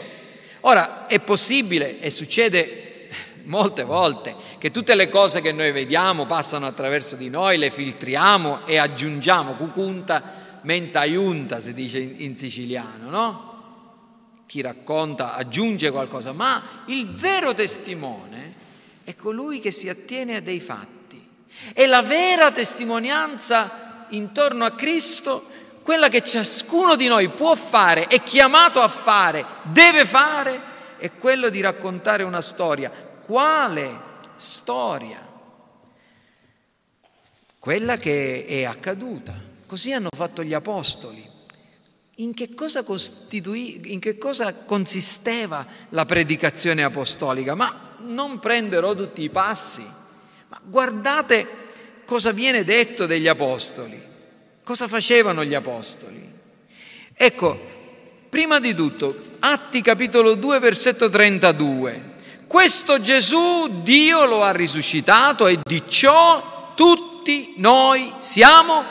Ora, 0.60 1.06
è 1.06 1.20
possibile 1.20 2.00
e 2.00 2.10
succede 2.10 3.08
molte 3.44 3.84
volte 3.84 4.34
che 4.58 4.70
tutte 4.70 4.94
le 4.94 5.08
cose 5.08 5.40
che 5.40 5.52
noi 5.52 5.70
vediamo 5.70 6.26
passano 6.26 6.66
attraverso 6.66 7.14
di 7.14 7.28
noi, 7.28 7.58
le 7.58 7.70
filtriamo 7.70 8.66
e 8.66 8.78
aggiungiamo, 8.78 9.52
cucunta 9.52 10.44
menta 10.66 11.00
aiunta 11.00 11.60
si 11.60 11.72
dice 11.72 11.98
in 11.98 12.36
siciliano, 12.36 13.08
no? 13.08 13.45
Chi 14.46 14.60
racconta 14.60 15.34
aggiunge 15.34 15.90
qualcosa, 15.90 16.32
ma 16.32 16.84
il 16.86 17.08
vero 17.08 17.52
testimone 17.52 18.54
è 19.02 19.14
colui 19.16 19.60
che 19.60 19.70
si 19.70 19.88
attiene 19.88 20.36
a 20.36 20.40
dei 20.40 20.60
fatti. 20.60 20.94
E 21.72 21.86
la 21.86 22.02
vera 22.02 22.52
testimonianza 22.52 24.06
intorno 24.10 24.64
a 24.64 24.72
Cristo, 24.72 25.44
quella 25.82 26.08
che 26.08 26.22
ciascuno 26.22 26.96
di 26.96 27.08
noi 27.08 27.28
può 27.28 27.54
fare, 27.54 28.06
è 28.06 28.20
chiamato 28.22 28.80
a 28.80 28.88
fare, 28.88 29.44
deve 29.62 30.04
fare, 30.04 30.60
è 30.98 31.12
quello 31.12 31.48
di 31.48 31.60
raccontare 31.60 32.22
una 32.22 32.40
storia. 32.40 32.90
Quale 32.90 34.00
storia, 34.36 35.26
quella 37.58 37.96
che 37.96 38.44
è 38.46 38.64
accaduta. 38.64 39.34
Così 39.66 39.92
hanno 39.92 40.10
fatto 40.14 40.44
gli 40.44 40.54
apostoli. 40.54 41.35
In 42.18 42.32
che, 42.32 42.48
in 42.48 43.98
che 44.00 44.16
cosa, 44.16 44.54
consisteva 44.54 45.66
la 45.90 46.06
predicazione 46.06 46.82
apostolica? 46.82 47.54
Ma 47.54 47.96
non 48.06 48.38
prenderò 48.38 48.94
tutti 48.94 49.22
i 49.22 49.28
passi, 49.28 49.84
ma 50.48 50.58
guardate 50.64 51.46
cosa 52.06 52.32
viene 52.32 52.64
detto 52.64 53.04
degli 53.04 53.28
apostoli, 53.28 54.02
cosa 54.64 54.88
facevano 54.88 55.44
gli 55.44 55.54
apostoli. 55.54 56.32
Ecco, 57.12 57.60
prima 58.30 58.60
di 58.60 58.74
tutto, 58.74 59.14
Atti 59.40 59.82
capitolo 59.82 60.36
2, 60.36 60.58
versetto 60.58 61.10
32. 61.10 62.14
Questo 62.46 62.98
Gesù 62.98 63.82
Dio 63.82 64.24
lo 64.24 64.42
ha 64.42 64.52
risuscitato 64.52 65.46
e 65.46 65.58
di 65.62 65.82
ciò 65.86 66.72
tutti 66.74 67.54
noi 67.56 68.10
siamo 68.20 68.82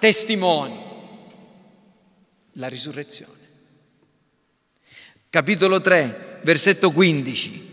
testimoni. 0.00 0.86
La 2.58 2.68
risurrezione. 2.68 3.32
Capitolo 5.30 5.80
3, 5.80 6.40
versetto 6.42 6.90
15. 6.90 7.66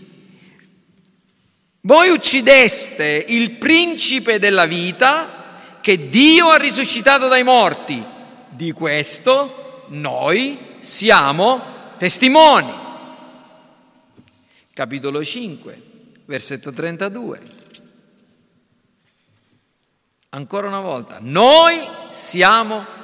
Voi 1.81 2.09
uccideste 2.09 3.25
il 3.27 3.51
principe 3.51 4.39
della 4.39 4.65
vita 4.65 5.77
che 5.81 6.09
Dio 6.09 6.49
ha 6.49 6.57
risuscitato 6.57 7.27
dai 7.27 7.43
morti. 7.43 8.03
Di 8.49 8.71
questo 8.71 9.85
noi 9.89 10.57
siamo 10.79 11.93
testimoni 11.97 12.83
capitolo 14.75 15.23
5, 15.23 15.81
versetto 16.25 16.73
32. 16.73 17.41
Ancora 20.29 20.67
una 20.67 20.81
volta, 20.81 21.19
noi 21.21 21.79
siamo 22.11 22.85
testimoni 22.85 22.94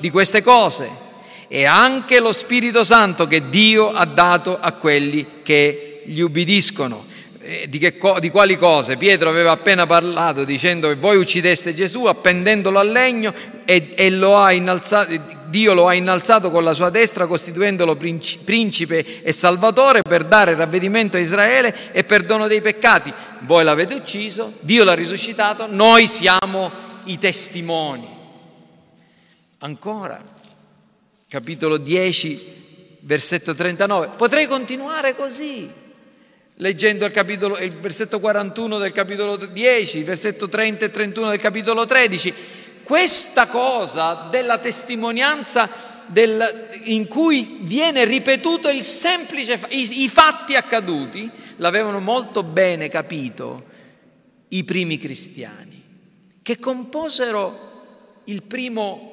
di 0.00 0.10
queste 0.10 0.42
cose 0.42 1.02
e 1.48 1.64
anche 1.64 2.18
lo 2.18 2.32
Spirito 2.32 2.82
Santo 2.82 3.26
che 3.26 3.48
Dio 3.50 3.90
ha 3.90 4.06
dato 4.06 4.58
a 4.58 4.72
quelli 4.72 5.26
che 5.42 6.02
gli 6.06 6.20
ubbidiscono. 6.20 7.04
Eh, 7.42 7.66
di, 7.68 7.78
che, 7.78 7.98
di, 8.20 8.30
quali 8.30 8.56
cose? 8.56 8.96
Pietro 8.96 9.28
aveva 9.28 9.50
appena 9.50 9.84
parlato 9.84 10.44
dicendo 10.44 10.88
che 10.88 10.94
voi 10.94 11.16
uccideste 11.16 11.74
Gesù 11.74 12.04
appendendolo 12.04 12.78
al 12.78 12.88
legno 12.88 13.34
e, 13.64 13.92
e 13.96 14.10
lo 14.10 14.48
innalzato 14.48 15.40
Dio 15.52 15.74
lo 15.74 15.86
ha 15.86 15.92
innalzato 15.92 16.50
con 16.50 16.64
la 16.64 16.72
sua 16.72 16.88
destra 16.88 17.26
costituendolo 17.26 17.94
principe 17.96 19.22
e 19.22 19.32
salvatore 19.32 20.00
per 20.00 20.24
dare 20.24 20.54
ravvedimento 20.54 21.18
a 21.18 21.20
Israele 21.20 21.92
e 21.92 22.04
perdono 22.04 22.46
dei 22.46 22.62
peccati. 22.62 23.12
Voi 23.40 23.62
l'avete 23.62 23.92
ucciso, 23.92 24.54
Dio 24.60 24.82
l'ha 24.82 24.94
risuscitato, 24.94 25.66
noi 25.68 26.06
siamo 26.06 26.70
i 27.04 27.18
testimoni. 27.18 28.21
Ancora, 29.64 30.20
capitolo 31.28 31.76
10, 31.76 32.96
versetto 33.02 33.54
39. 33.54 34.08
Potrei 34.16 34.48
continuare 34.48 35.14
così, 35.14 35.70
leggendo 36.56 37.06
il, 37.06 37.12
capitolo, 37.12 37.56
il 37.58 37.76
versetto 37.76 38.18
41 38.18 38.78
del 38.78 38.90
capitolo 38.90 39.36
10, 39.36 39.98
il 39.98 40.04
versetto 40.04 40.48
30 40.48 40.86
e 40.86 40.90
31 40.90 41.30
del 41.30 41.38
capitolo 41.38 41.86
13. 41.86 42.34
Questa 42.82 43.46
cosa 43.46 44.26
della 44.28 44.58
testimonianza 44.58 45.70
del, 46.06 46.44
in 46.86 47.06
cui 47.06 47.58
viene 47.60 48.04
ripetuto 48.04 48.68
il 48.68 48.82
semplice, 48.82 49.60
i, 49.68 50.02
i 50.02 50.08
fatti 50.08 50.56
accaduti, 50.56 51.30
l'avevano 51.58 52.00
molto 52.00 52.42
bene 52.42 52.88
capito 52.88 53.62
i 54.48 54.64
primi 54.64 54.98
cristiani, 54.98 55.80
che 56.42 56.58
composero 56.58 58.22
il 58.24 58.42
primo 58.42 59.11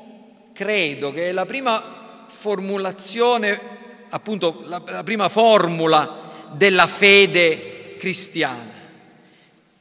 credo, 0.59 1.13
che 1.13 1.31
la 1.31 1.45
prima 1.45 2.25
formulazione, 2.27 3.61
appunto 4.09 4.63
la, 4.65 4.81
la 4.87 5.03
prima 5.03 5.29
formula 5.29 6.31
della 6.51 6.85
fede 6.85 7.95
cristiana. 7.97 8.73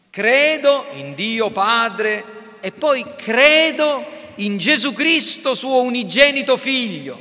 Credo 0.09 0.87
in 0.93 1.17
Dio 1.17 1.51
Padre 1.51 2.23
e 2.61 2.71
poi 2.71 3.05
credo 3.17 4.05
in 4.37 4.57
Gesù 4.57 4.93
Cristo, 4.93 5.57
suo 5.57 5.83
unigenito 5.83 6.57
Figlio, 6.57 7.21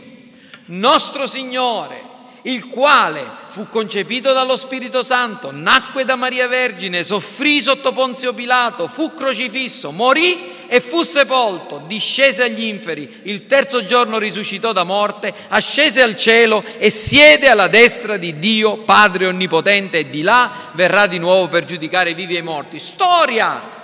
nostro 0.66 1.26
Signore, 1.26 2.00
il 2.44 2.68
quale 2.68 3.24
fu 3.48 3.68
concepito 3.70 4.34
dallo 4.34 4.56
Spirito 4.56 5.02
Santo, 5.02 5.50
nacque 5.52 6.06
da 6.06 6.16
Maria 6.16 6.48
Vergine, 6.48 7.02
soffrì 7.02 7.60
sotto 7.60 7.92
Ponzio 7.92 8.36
Pilato, 8.36 8.88
fu 8.88 9.16
crocifisso, 9.16 9.90
morì 9.90 10.54
e 10.68 10.82
fu 10.82 11.04
sepolto, 11.04 11.84
discese 11.88 12.44
agli 12.44 12.64
inferi, 12.64 13.22
il 13.24 13.46
terzo 13.46 13.84
giorno 13.84 14.18
risuscitò 14.18 14.74
da 14.74 14.84
morte, 14.84 15.34
ascese 15.50 16.02
al 16.02 16.16
cielo 16.16 16.64
e 16.78 16.90
siede 16.90 17.50
alla 17.50 17.68
destra 17.68 18.18
di 18.18 18.38
Dio, 18.40 18.78
Padre 18.78 19.28
Onnipotente, 19.28 20.00
e 20.00 20.10
di 20.10 20.22
là 20.22 20.72
verrà 20.74 21.08
di 21.08 21.18
nuovo 21.18 21.48
per 21.48 21.66
giudicare 21.66 22.12
i 22.12 22.14
vivi 22.14 22.36
e 22.36 22.40
i 22.40 22.44
morti. 22.44 22.80
Storia! 22.80 23.76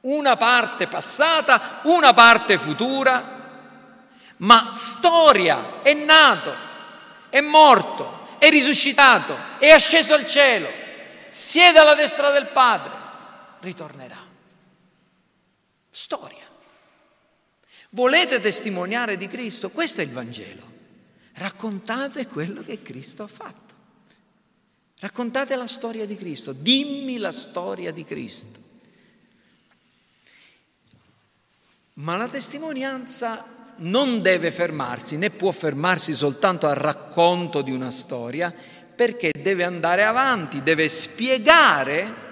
Una 0.00 0.36
parte 0.36 0.86
passata, 0.86 1.80
una 1.84 2.14
parte 2.14 2.56
futura, 2.56 3.36
ma 4.38 4.68
storia, 4.72 5.80
è 5.82 5.92
nato, 5.92 6.54
è 7.28 7.40
morto, 7.40 8.28
è 8.38 8.48
risuscitato, 8.48 9.36
è 9.58 9.68
asceso 9.70 10.14
al 10.14 10.26
cielo, 10.26 10.68
siede 11.28 11.78
alla 11.78 11.94
destra 11.94 12.30
del 12.30 12.46
Padre, 12.46 12.92
ritornerà. 13.60 14.16
Storia. 16.00 16.46
Volete 17.90 18.38
testimoniare 18.38 19.16
di 19.16 19.26
Cristo? 19.26 19.70
Questo 19.70 20.00
è 20.00 20.04
il 20.04 20.12
Vangelo. 20.12 20.62
Raccontate 21.32 22.28
quello 22.28 22.62
che 22.62 22.82
Cristo 22.82 23.24
ha 23.24 23.26
fatto. 23.26 23.74
Raccontate 25.00 25.56
la 25.56 25.66
storia 25.66 26.06
di 26.06 26.16
Cristo. 26.16 26.52
Dimmi 26.52 27.18
la 27.18 27.32
storia 27.32 27.90
di 27.90 28.04
Cristo. 28.04 28.60
Ma 31.94 32.16
la 32.16 32.28
testimonianza 32.28 33.74
non 33.78 34.22
deve 34.22 34.52
fermarsi, 34.52 35.16
né 35.16 35.30
può 35.30 35.50
fermarsi 35.50 36.14
soltanto 36.14 36.68
al 36.68 36.76
racconto 36.76 37.60
di 37.60 37.72
una 37.72 37.90
storia, 37.90 38.54
perché 38.94 39.32
deve 39.36 39.64
andare 39.64 40.04
avanti, 40.04 40.62
deve 40.62 40.88
spiegare 40.88 42.27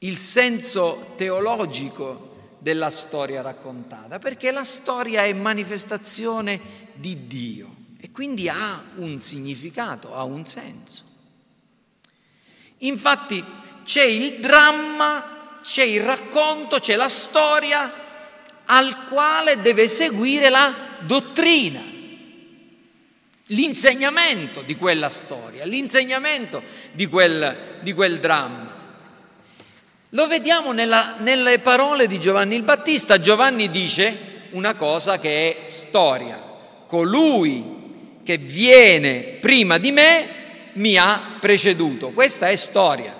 il 0.00 0.16
senso 0.16 1.14
teologico 1.16 2.56
della 2.58 2.90
storia 2.90 3.42
raccontata, 3.42 4.18
perché 4.18 4.50
la 4.50 4.64
storia 4.64 5.24
è 5.24 5.32
manifestazione 5.32 6.60
di 6.94 7.26
Dio 7.26 7.74
e 8.00 8.10
quindi 8.10 8.48
ha 8.48 8.82
un 8.96 9.18
significato, 9.18 10.14
ha 10.14 10.24
un 10.24 10.46
senso. 10.46 11.02
Infatti 12.78 13.42
c'è 13.84 14.04
il 14.04 14.40
dramma, 14.40 15.60
c'è 15.62 15.84
il 15.84 16.02
racconto, 16.02 16.78
c'è 16.78 16.96
la 16.96 17.08
storia 17.08 18.04
al 18.66 19.08
quale 19.08 19.60
deve 19.60 19.88
seguire 19.88 20.48
la 20.48 20.74
dottrina, 21.00 21.80
l'insegnamento 23.46 24.62
di 24.62 24.76
quella 24.76 25.08
storia, 25.08 25.64
l'insegnamento 25.64 26.62
di 26.92 27.06
quel, 27.06 27.78
di 27.82 27.92
quel 27.92 28.20
dramma. 28.20 28.65
Lo 30.16 30.26
vediamo 30.26 30.72
nella, 30.72 31.16
nelle 31.18 31.58
parole 31.58 32.06
di 32.06 32.18
Giovanni 32.18 32.56
il 32.56 32.62
Battista. 32.62 33.20
Giovanni 33.20 33.68
dice 33.68 34.46
una 34.52 34.74
cosa 34.74 35.18
che 35.18 35.58
è 35.58 35.62
storia. 35.62 36.42
Colui 36.86 38.20
che 38.24 38.38
viene 38.38 39.36
prima 39.42 39.76
di 39.76 39.92
me 39.92 40.26
mi 40.72 40.96
ha 40.96 41.36
preceduto. 41.38 42.12
Questa 42.12 42.48
è 42.48 42.56
storia. 42.56 43.14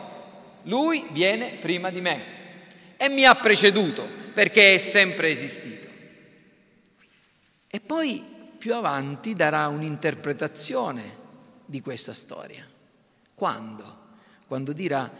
Lui 0.62 1.06
viene 1.10 1.58
prima 1.60 1.90
di 1.90 2.00
me 2.00 2.24
e 2.96 3.10
mi 3.10 3.26
ha 3.26 3.34
preceduto 3.34 4.08
perché 4.32 4.76
è 4.76 4.78
sempre 4.78 5.28
esistito. 5.28 5.86
E 7.68 7.78
poi 7.78 8.24
più 8.56 8.72
avanti 8.72 9.34
darà 9.34 9.68
un'interpretazione 9.68 11.02
di 11.66 11.82
questa 11.82 12.14
storia. 12.14 12.66
Quando? 13.34 13.98
Quando 14.46 14.72
dirà, 14.72 15.10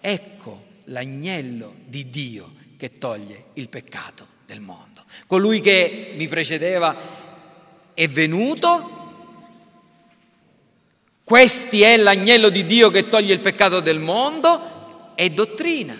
ecco 0.00 0.72
l'agnello 0.84 1.74
di 1.86 2.10
Dio 2.10 2.52
che 2.76 2.98
toglie 2.98 3.46
il 3.54 3.68
peccato 3.68 4.26
del 4.46 4.60
mondo. 4.60 5.04
Colui 5.26 5.60
che 5.60 6.14
mi 6.16 6.28
precedeva 6.28 6.94
è 7.94 8.08
venuto, 8.08 8.90
questi 11.24 11.82
è 11.82 11.96
l'agnello 11.96 12.50
di 12.50 12.66
Dio 12.66 12.90
che 12.90 13.08
toglie 13.08 13.32
il 13.32 13.40
peccato 13.40 13.80
del 13.80 13.98
mondo, 13.98 15.12
è 15.14 15.30
dottrina. 15.30 15.96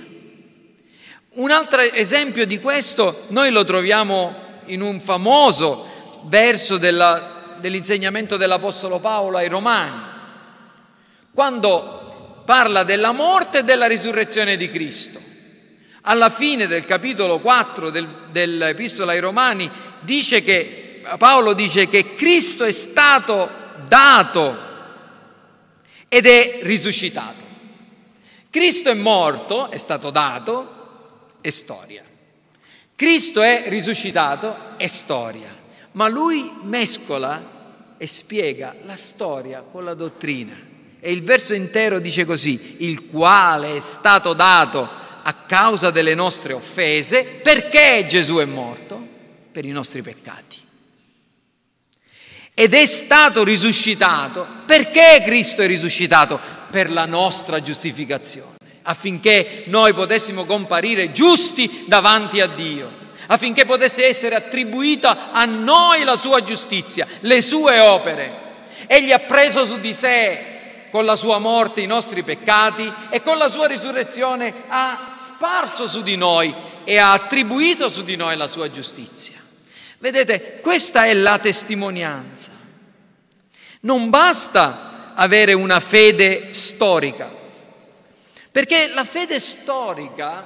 Un 1.34 1.50
altro 1.50 1.80
esempio 1.80 2.46
di 2.46 2.60
questo 2.60 3.24
noi 3.28 3.50
lo 3.50 3.64
troviamo 3.64 4.34
in 4.66 4.82
un 4.82 5.00
famoso 5.00 6.20
verso 6.24 6.78
della, 6.78 7.56
dell'insegnamento 7.58 8.36
dell'Apostolo 8.36 8.98
Paolo 8.98 9.38
ai 9.38 9.48
Romani, 9.48 10.02
quando 11.32 12.03
parla 12.44 12.82
della 12.82 13.12
morte 13.12 13.58
e 13.58 13.64
della 13.64 13.86
risurrezione 13.86 14.56
di 14.56 14.70
Cristo. 14.70 15.20
Alla 16.02 16.28
fine 16.30 16.66
del 16.66 16.84
capitolo 16.84 17.40
4 17.40 17.90
del, 17.90 18.08
dell'Epistola 18.30 19.12
ai 19.12 19.20
Romani 19.20 19.70
dice 20.00 20.42
che, 20.42 21.02
Paolo 21.18 21.54
dice 21.54 21.88
che 21.88 22.14
Cristo 22.14 22.64
è 22.64 22.72
stato 22.72 23.48
dato 23.88 24.56
ed 26.08 26.26
è 26.26 26.58
risuscitato. 26.62 27.42
Cristo 28.50 28.90
è 28.90 28.94
morto, 28.94 29.70
è 29.70 29.78
stato 29.78 30.10
dato, 30.10 31.26
è 31.40 31.50
storia. 31.50 32.04
Cristo 32.94 33.42
è 33.42 33.64
risuscitato, 33.66 34.76
è 34.76 34.86
storia, 34.86 35.52
ma 35.92 36.06
lui 36.08 36.52
mescola 36.62 37.94
e 37.96 38.06
spiega 38.06 38.74
la 38.84 38.96
storia 38.96 39.62
con 39.62 39.84
la 39.84 39.94
dottrina. 39.94 40.72
E 41.06 41.12
il 41.12 41.22
verso 41.22 41.52
intero 41.52 41.98
dice 41.98 42.24
così, 42.24 42.76
il 42.78 43.04
quale 43.04 43.76
è 43.76 43.80
stato 43.80 44.32
dato 44.32 44.88
a 45.22 45.34
causa 45.34 45.90
delle 45.90 46.14
nostre 46.14 46.54
offese, 46.54 47.24
perché 47.42 48.06
Gesù 48.08 48.36
è 48.36 48.46
morto? 48.46 49.06
Per 49.52 49.66
i 49.66 49.70
nostri 49.70 50.00
peccati. 50.00 50.56
Ed 52.54 52.72
è 52.72 52.86
stato 52.86 53.44
risuscitato, 53.44 54.46
perché 54.64 55.22
Cristo 55.22 55.60
è 55.60 55.66
risuscitato? 55.66 56.40
Per 56.70 56.90
la 56.90 57.04
nostra 57.04 57.60
giustificazione 57.60 58.52
affinché 58.86 59.64
noi 59.66 59.92
potessimo 59.92 60.44
comparire 60.44 61.12
giusti 61.12 61.84
davanti 61.86 62.40
a 62.40 62.46
Dio, 62.46 62.90
affinché 63.26 63.66
potesse 63.66 64.06
essere 64.06 64.36
attribuita 64.36 65.32
a 65.32 65.44
noi 65.44 66.02
la 66.02 66.16
sua 66.16 66.42
giustizia, 66.42 67.06
le 67.20 67.42
sue 67.42 67.78
opere. 67.78 68.42
Egli 68.86 69.12
ha 69.12 69.18
preso 69.18 69.66
su 69.66 69.78
di 69.80 69.92
sé 69.92 70.52
con 70.94 71.04
la 71.04 71.16
sua 71.16 71.40
morte 71.40 71.80
i 71.80 71.88
nostri 71.88 72.22
peccati 72.22 72.88
e 73.10 73.20
con 73.20 73.36
la 73.36 73.48
sua 73.48 73.66
risurrezione 73.66 74.54
ha 74.68 75.10
sparso 75.12 75.88
su 75.88 76.04
di 76.04 76.14
noi 76.14 76.54
e 76.84 76.98
ha 76.98 77.10
attribuito 77.10 77.90
su 77.90 78.04
di 78.04 78.14
noi 78.14 78.36
la 78.36 78.46
sua 78.46 78.70
giustizia. 78.70 79.34
Vedete, 79.98 80.60
questa 80.60 81.06
è 81.06 81.14
la 81.14 81.40
testimonianza. 81.40 82.52
Non 83.80 84.08
basta 84.08 85.12
avere 85.16 85.52
una 85.52 85.80
fede 85.80 86.52
storica, 86.52 87.28
perché 88.52 88.86
la 88.94 89.02
fede 89.02 89.40
storica 89.40 90.44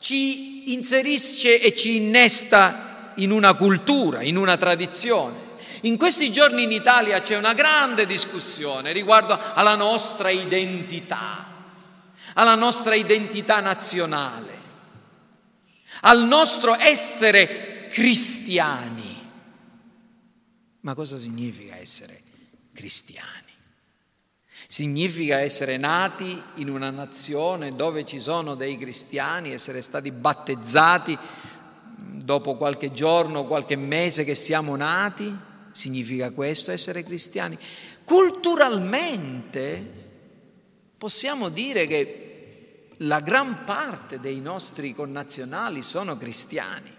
ci 0.00 0.72
inserisce 0.72 1.60
e 1.60 1.76
ci 1.76 1.94
innesta 1.94 3.12
in 3.18 3.30
una 3.30 3.54
cultura, 3.54 4.20
in 4.22 4.36
una 4.36 4.56
tradizione. 4.56 5.49
In 5.82 5.96
questi 5.96 6.30
giorni 6.30 6.64
in 6.64 6.72
Italia 6.72 7.20
c'è 7.20 7.36
una 7.38 7.54
grande 7.54 8.04
discussione 8.04 8.92
riguardo 8.92 9.38
alla 9.54 9.76
nostra 9.76 10.28
identità, 10.28 11.46
alla 12.34 12.54
nostra 12.54 12.94
identità 12.94 13.60
nazionale, 13.60 14.58
al 16.02 16.26
nostro 16.26 16.74
essere 16.78 17.88
cristiani. 17.88 19.28
Ma 20.80 20.94
cosa 20.94 21.16
significa 21.16 21.76
essere 21.76 22.18
cristiani? 22.74 23.48
Significa 24.66 25.40
essere 25.40 25.78
nati 25.78 26.40
in 26.56 26.68
una 26.68 26.90
nazione 26.90 27.74
dove 27.74 28.04
ci 28.04 28.20
sono 28.20 28.54
dei 28.54 28.76
cristiani, 28.76 29.52
essere 29.52 29.80
stati 29.80 30.12
battezzati 30.12 31.18
dopo 31.96 32.56
qualche 32.56 32.92
giorno, 32.92 33.46
qualche 33.46 33.76
mese 33.76 34.24
che 34.24 34.34
siamo 34.34 34.76
nati? 34.76 35.48
Significa 35.72 36.30
questo 36.30 36.72
essere 36.72 37.04
cristiani? 37.04 37.58
Culturalmente 38.04 39.98
possiamo 40.98 41.48
dire 41.48 41.86
che 41.86 42.88
la 42.98 43.20
gran 43.20 43.64
parte 43.64 44.20
dei 44.20 44.40
nostri 44.40 44.94
connazionali 44.94 45.82
sono 45.82 46.16
cristiani, 46.16 46.90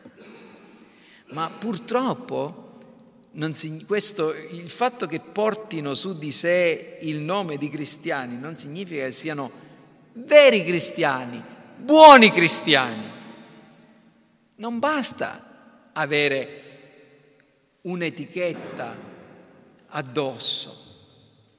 ma 1.28 1.50
purtroppo 1.50 2.72
si, 3.52 3.86
questo, 3.86 4.34
il 4.34 4.70
fatto 4.70 5.06
che 5.06 5.20
portino 5.20 5.94
su 5.94 6.18
di 6.18 6.32
sé 6.32 6.98
il 7.02 7.20
nome 7.20 7.58
di 7.58 7.70
cristiani 7.70 8.38
non 8.38 8.58
significa 8.58 9.06
che 9.06 9.12
siano 9.12 9.52
veri 10.14 10.64
cristiani, 10.64 11.42
buoni 11.78 12.32
cristiani. 12.32 13.20
Non 14.56 14.80
basta 14.80 15.90
avere 15.94 16.61
un'etichetta 17.82 18.98
addosso. 19.88 20.80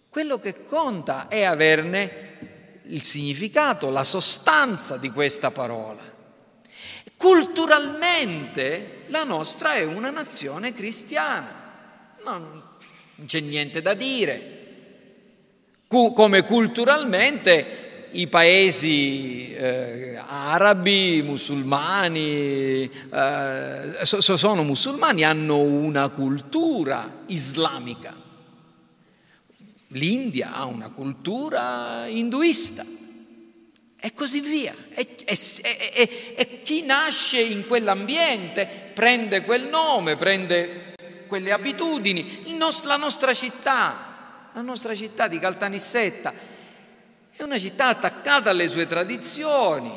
Quello 0.08 0.38
che 0.38 0.64
conta 0.64 1.28
è 1.28 1.42
averne 1.42 2.80
il 2.84 3.02
significato, 3.02 3.90
la 3.90 4.04
sostanza 4.04 4.96
di 4.96 5.10
questa 5.10 5.50
parola. 5.50 6.02
Culturalmente 7.16 9.04
la 9.06 9.24
nostra 9.24 9.74
è 9.74 9.84
una 9.84 10.10
nazione 10.10 10.74
cristiana 10.74 11.60
non 12.24 12.62
c'è 13.26 13.40
niente 13.40 13.82
da 13.82 13.94
dire. 13.94 14.60
Come 15.86 16.44
culturalmente 16.44 17.81
i 18.12 18.26
paesi 18.26 19.54
eh, 19.54 20.20
arabi, 20.26 21.22
musulmani, 21.22 22.90
eh, 23.10 23.98
sono 24.02 24.62
musulmani, 24.62 25.24
hanno 25.24 25.58
una 25.58 26.08
cultura 26.10 27.22
islamica. 27.26 28.14
L'India 29.88 30.54
ha 30.54 30.64
una 30.64 30.90
cultura 30.90 32.06
induista 32.06 32.84
e 34.00 34.14
così 34.14 34.40
via. 34.40 34.74
E, 34.90 35.06
e, 35.24 35.38
e, 35.94 36.34
e 36.36 36.62
chi 36.62 36.82
nasce 36.82 37.40
in 37.40 37.66
quell'ambiente 37.66 38.90
prende 38.94 39.42
quel 39.42 39.68
nome, 39.68 40.16
prende 40.16 40.94
quelle 41.28 41.52
abitudini. 41.52 42.44
Nos- 42.56 42.82
la 42.82 42.96
nostra 42.96 43.32
città, 43.32 44.50
la 44.52 44.60
nostra 44.60 44.94
città 44.94 45.28
di 45.28 45.38
Caltanissetta, 45.38 46.50
è 47.42 47.44
una 47.44 47.58
città 47.58 47.88
attaccata 47.88 48.50
alle 48.50 48.68
sue 48.68 48.86
tradizioni. 48.86 49.90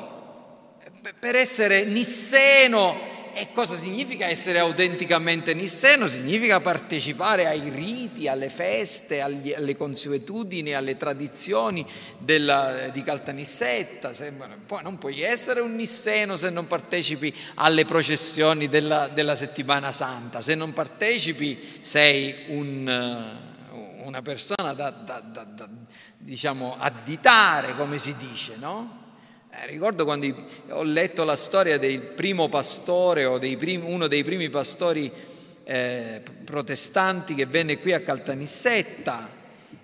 Per 1.20 1.36
essere 1.36 1.86
nisseno 1.86 3.14
e 3.34 3.50
cosa 3.54 3.76
significa 3.76 4.26
essere 4.26 4.58
autenticamente 4.58 5.54
nisseno? 5.54 6.08
Significa 6.08 6.60
partecipare 6.60 7.46
ai 7.46 7.70
riti, 7.70 8.28
alle 8.28 8.50
feste, 8.50 9.22
agli, 9.22 9.54
alle 9.54 9.76
consuetudini, 9.76 10.74
alle 10.74 10.98
tradizioni 10.98 11.86
della, 12.18 12.90
di 12.92 13.04
Caltanissetta. 13.04 14.12
Poi 14.66 14.82
non 14.82 14.98
puoi 14.98 15.22
essere 15.22 15.60
un 15.60 15.76
nisseno 15.76 16.36
se 16.36 16.50
non 16.50 16.66
partecipi 16.66 17.32
alle 17.56 17.86
processioni 17.86 18.68
della, 18.68 19.08
della 19.08 19.36
settimana 19.36 19.92
santa. 19.92 20.42
Se 20.42 20.56
non 20.56 20.74
partecipi 20.74 21.78
sei 21.82 22.46
un, 22.48 23.54
una 24.06 24.22
persona 24.22 24.74
da, 24.74 24.90
da, 24.92 25.20
da, 25.20 25.44
da 25.44 25.70
diciamo, 26.18 26.76
additare, 26.78 27.76
come 27.76 27.98
si 27.98 28.16
dice, 28.18 28.56
no? 28.60 29.04
Eh, 29.50 29.68
ricordo 29.68 30.06
quando 30.06 30.34
ho 30.70 30.84
letto 30.84 31.24
la 31.24 31.36
storia 31.36 31.78
del 31.78 32.02
primo 32.02 32.48
pastore 32.50 33.26
o 33.26 33.38
dei 33.38 33.58
primi, 33.58 33.92
uno 33.92 34.08
dei 34.08 34.24
primi 34.24 34.50
pastori 34.50 35.12
eh, 35.64 36.22
protestanti 36.44 37.34
che 37.34 37.46
venne 37.46 37.80
qui 37.80 37.94
a 37.94 38.02
Caltanissetta 38.02 39.30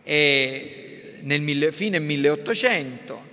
e 0.04 1.20
nel 1.22 1.42
mille, 1.42 1.72
fine 1.72 2.00
1800 2.00 3.31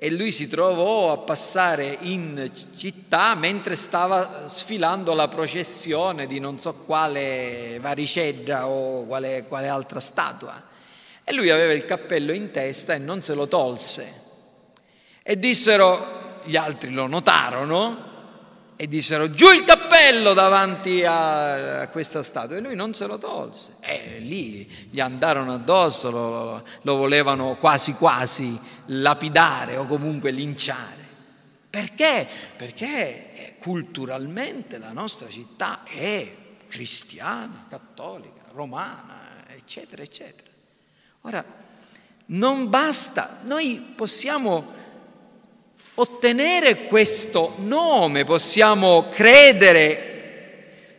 e 0.00 0.12
lui 0.12 0.30
si 0.30 0.46
trovò 0.46 1.10
a 1.10 1.18
passare 1.18 1.98
in 2.02 2.48
città 2.76 3.34
mentre 3.34 3.74
stava 3.74 4.48
sfilando 4.48 5.12
la 5.12 5.26
processione 5.26 6.28
di 6.28 6.38
non 6.38 6.56
so 6.60 6.72
quale 6.86 7.78
varicella 7.80 8.68
o 8.68 9.06
quale, 9.06 9.46
quale 9.48 9.66
altra 9.66 9.98
statua. 9.98 10.62
E 11.24 11.32
lui 11.34 11.50
aveva 11.50 11.72
il 11.72 11.84
cappello 11.84 12.30
in 12.30 12.52
testa 12.52 12.94
e 12.94 12.98
non 12.98 13.22
se 13.22 13.34
lo 13.34 13.48
tolse. 13.48 14.22
E 15.20 15.36
dissero, 15.36 16.42
gli 16.44 16.54
altri 16.54 16.92
lo 16.92 17.08
notarono 17.08 18.06
e 18.76 18.86
dissero 18.86 19.34
giù 19.34 19.50
il 19.50 19.64
cappello 19.64 20.32
davanti 20.32 21.04
a, 21.04 21.80
a 21.80 21.88
questa 21.88 22.22
statua. 22.22 22.56
E 22.56 22.60
lui 22.60 22.76
non 22.76 22.94
se 22.94 23.04
lo 23.06 23.18
tolse. 23.18 23.72
E 23.80 24.20
lì 24.20 24.64
gli 24.90 25.00
andarono 25.00 25.54
addosso, 25.54 26.12
lo, 26.12 26.62
lo 26.82 26.94
volevano 26.94 27.56
quasi 27.58 27.94
quasi 27.94 28.76
lapidare 28.88 29.76
o 29.76 29.86
comunque 29.86 30.30
linciare. 30.30 31.06
Perché? 31.70 32.26
Perché 32.56 33.56
culturalmente 33.58 34.78
la 34.78 34.92
nostra 34.92 35.28
città 35.28 35.82
è 35.84 36.36
cristiana, 36.68 37.66
cattolica, 37.68 38.42
romana, 38.52 39.44
eccetera, 39.48 40.02
eccetera. 40.02 40.48
Ora, 41.22 41.44
non 42.26 42.68
basta, 42.68 43.40
noi 43.44 43.92
possiamo 43.94 44.76
ottenere 45.94 46.84
questo 46.84 47.54
nome, 47.58 48.24
possiamo 48.24 49.08
credere 49.10 50.08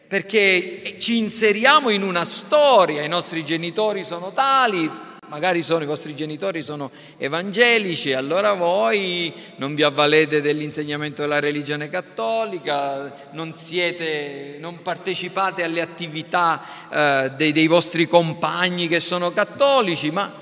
perché 0.07 0.95
ci 0.99 1.17
inseriamo 1.17 1.89
in 1.89 2.01
una 2.01 2.25
storia, 2.25 3.03
i 3.03 3.07
nostri 3.07 3.45
genitori 3.45 4.03
sono 4.03 4.33
tali, 4.33 4.89
magari 5.29 5.61
sono, 5.61 5.83
i 5.83 5.87
vostri 5.87 6.15
genitori 6.15 6.61
sono 6.61 6.91
evangelici, 7.17 8.13
allora 8.13 8.53
voi 8.53 9.31
non 9.57 9.75
vi 9.75 9.83
avvalete 9.83 10.41
dell'insegnamento 10.41 11.21
della 11.21 11.39
religione 11.39 11.87
cattolica, 11.87 13.29
non, 13.31 13.55
siete, 13.55 14.57
non 14.59 14.81
partecipate 14.81 15.63
alle 15.63 15.81
attività 15.81 16.61
eh, 16.91 17.31
dei, 17.37 17.51
dei, 17.51 17.67
vostri 17.67 18.07
compagni 18.07 18.87
che 18.87 18.99
sono 18.99 19.31
cattolici, 19.31 20.09
ma, 20.09 20.33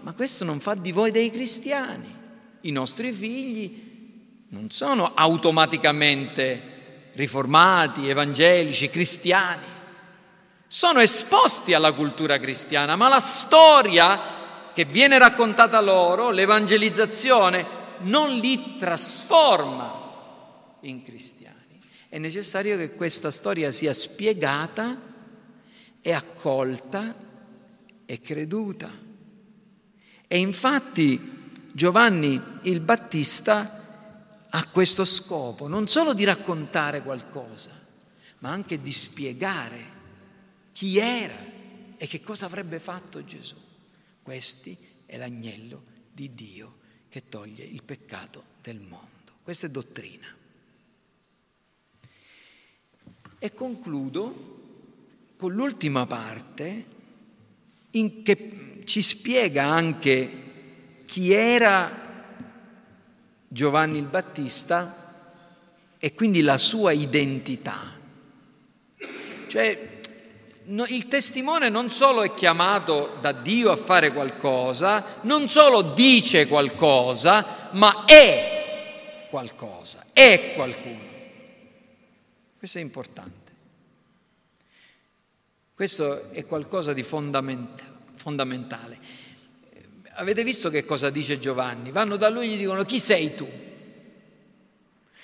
ma 0.00 0.12
questo 0.14 0.44
non 0.44 0.60
fa 0.60 0.74
di 0.74 0.92
voi 0.92 1.10
dei 1.10 1.30
cristiani. 1.30 2.14
I 2.62 2.70
nostri 2.70 3.12
figli 3.12 3.84
non 4.50 4.70
sono 4.70 5.12
automaticamente 5.14 6.74
riformati, 7.14 8.08
evangelici, 8.08 8.88
cristiani, 8.88 9.74
sono 10.68 11.00
esposti 11.00 11.74
alla 11.74 11.92
cultura 11.92 12.38
cristiana, 12.38 12.96
ma 12.96 13.08
la 13.08 13.20
storia 13.20 14.35
che 14.76 14.84
viene 14.84 15.16
raccontata 15.16 15.80
loro, 15.80 16.28
l'evangelizzazione, 16.28 17.64
non 18.00 18.36
li 18.36 18.76
trasforma 18.76 20.76
in 20.80 21.02
cristiani. 21.02 21.80
È 22.10 22.18
necessario 22.18 22.76
che 22.76 22.92
questa 22.92 23.30
storia 23.30 23.72
sia 23.72 23.94
spiegata 23.94 25.00
e 26.02 26.12
accolta 26.12 27.16
e 28.04 28.20
creduta. 28.20 28.90
E 30.28 30.38
infatti 30.38 31.18
Giovanni 31.72 32.38
il 32.64 32.80
Battista 32.80 34.46
ha 34.50 34.66
questo 34.66 35.06
scopo, 35.06 35.68
non 35.68 35.88
solo 35.88 36.12
di 36.12 36.24
raccontare 36.24 37.00
qualcosa, 37.00 37.70
ma 38.40 38.50
anche 38.50 38.82
di 38.82 38.92
spiegare 38.92 39.80
chi 40.72 40.98
era 40.98 41.38
e 41.96 42.06
che 42.06 42.20
cosa 42.20 42.44
avrebbe 42.44 42.78
fatto 42.78 43.24
Gesù. 43.24 43.64
Questi 44.26 44.76
è 45.06 45.16
l'agnello 45.18 45.84
di 46.12 46.34
Dio 46.34 46.78
che 47.08 47.28
toglie 47.28 47.62
il 47.62 47.84
peccato 47.84 48.42
del 48.60 48.80
mondo. 48.80 49.34
Questa 49.40 49.68
è 49.68 49.70
dottrina. 49.70 50.26
E 53.38 53.52
concludo 53.54 55.34
con 55.36 55.52
l'ultima 55.52 56.06
parte 56.06 56.86
in 57.90 58.24
che 58.24 58.80
ci 58.82 59.00
spiega 59.00 59.64
anche 59.64 61.04
chi 61.04 61.30
era 61.30 62.34
Giovanni 63.46 63.98
il 63.98 64.06
Battista 64.06 65.94
e 65.98 66.14
quindi 66.14 66.40
la 66.40 66.58
sua 66.58 66.90
identità. 66.90 67.96
Cioè 69.46 69.85
il 70.68 71.06
testimone 71.08 71.68
non 71.68 71.90
solo 71.90 72.22
è 72.22 72.34
chiamato 72.34 73.18
da 73.20 73.32
Dio 73.32 73.70
a 73.70 73.76
fare 73.76 74.12
qualcosa, 74.12 75.18
non 75.22 75.48
solo 75.48 75.82
dice 75.82 76.48
qualcosa, 76.48 77.68
ma 77.72 78.04
è 78.04 79.26
qualcosa, 79.30 80.06
è 80.12 80.54
qualcuno. 80.54 81.04
Questo 82.58 82.78
è 82.78 82.80
importante. 82.80 83.52
Questo 85.74 86.30
è 86.32 86.44
qualcosa 86.46 86.92
di 86.92 87.02
fondamentale. 87.04 88.98
Avete 90.14 90.42
visto 90.42 90.70
che 90.70 90.84
cosa 90.84 91.10
dice 91.10 91.38
Giovanni? 91.38 91.90
Vanno 91.92 92.16
da 92.16 92.28
lui 92.28 92.46
e 92.46 92.56
gli 92.56 92.58
dicono 92.58 92.82
chi 92.84 92.98
sei 92.98 93.34
tu? 93.34 93.46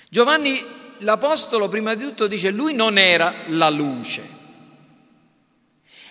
Giovanni 0.09 0.63
l'Apostolo 0.99 1.67
prima 1.67 1.95
di 1.95 2.03
tutto 2.03 2.27
dice 2.27 2.51
lui 2.51 2.75
non 2.75 2.97
era 2.99 3.33
la 3.47 3.69
luce. 3.69 4.32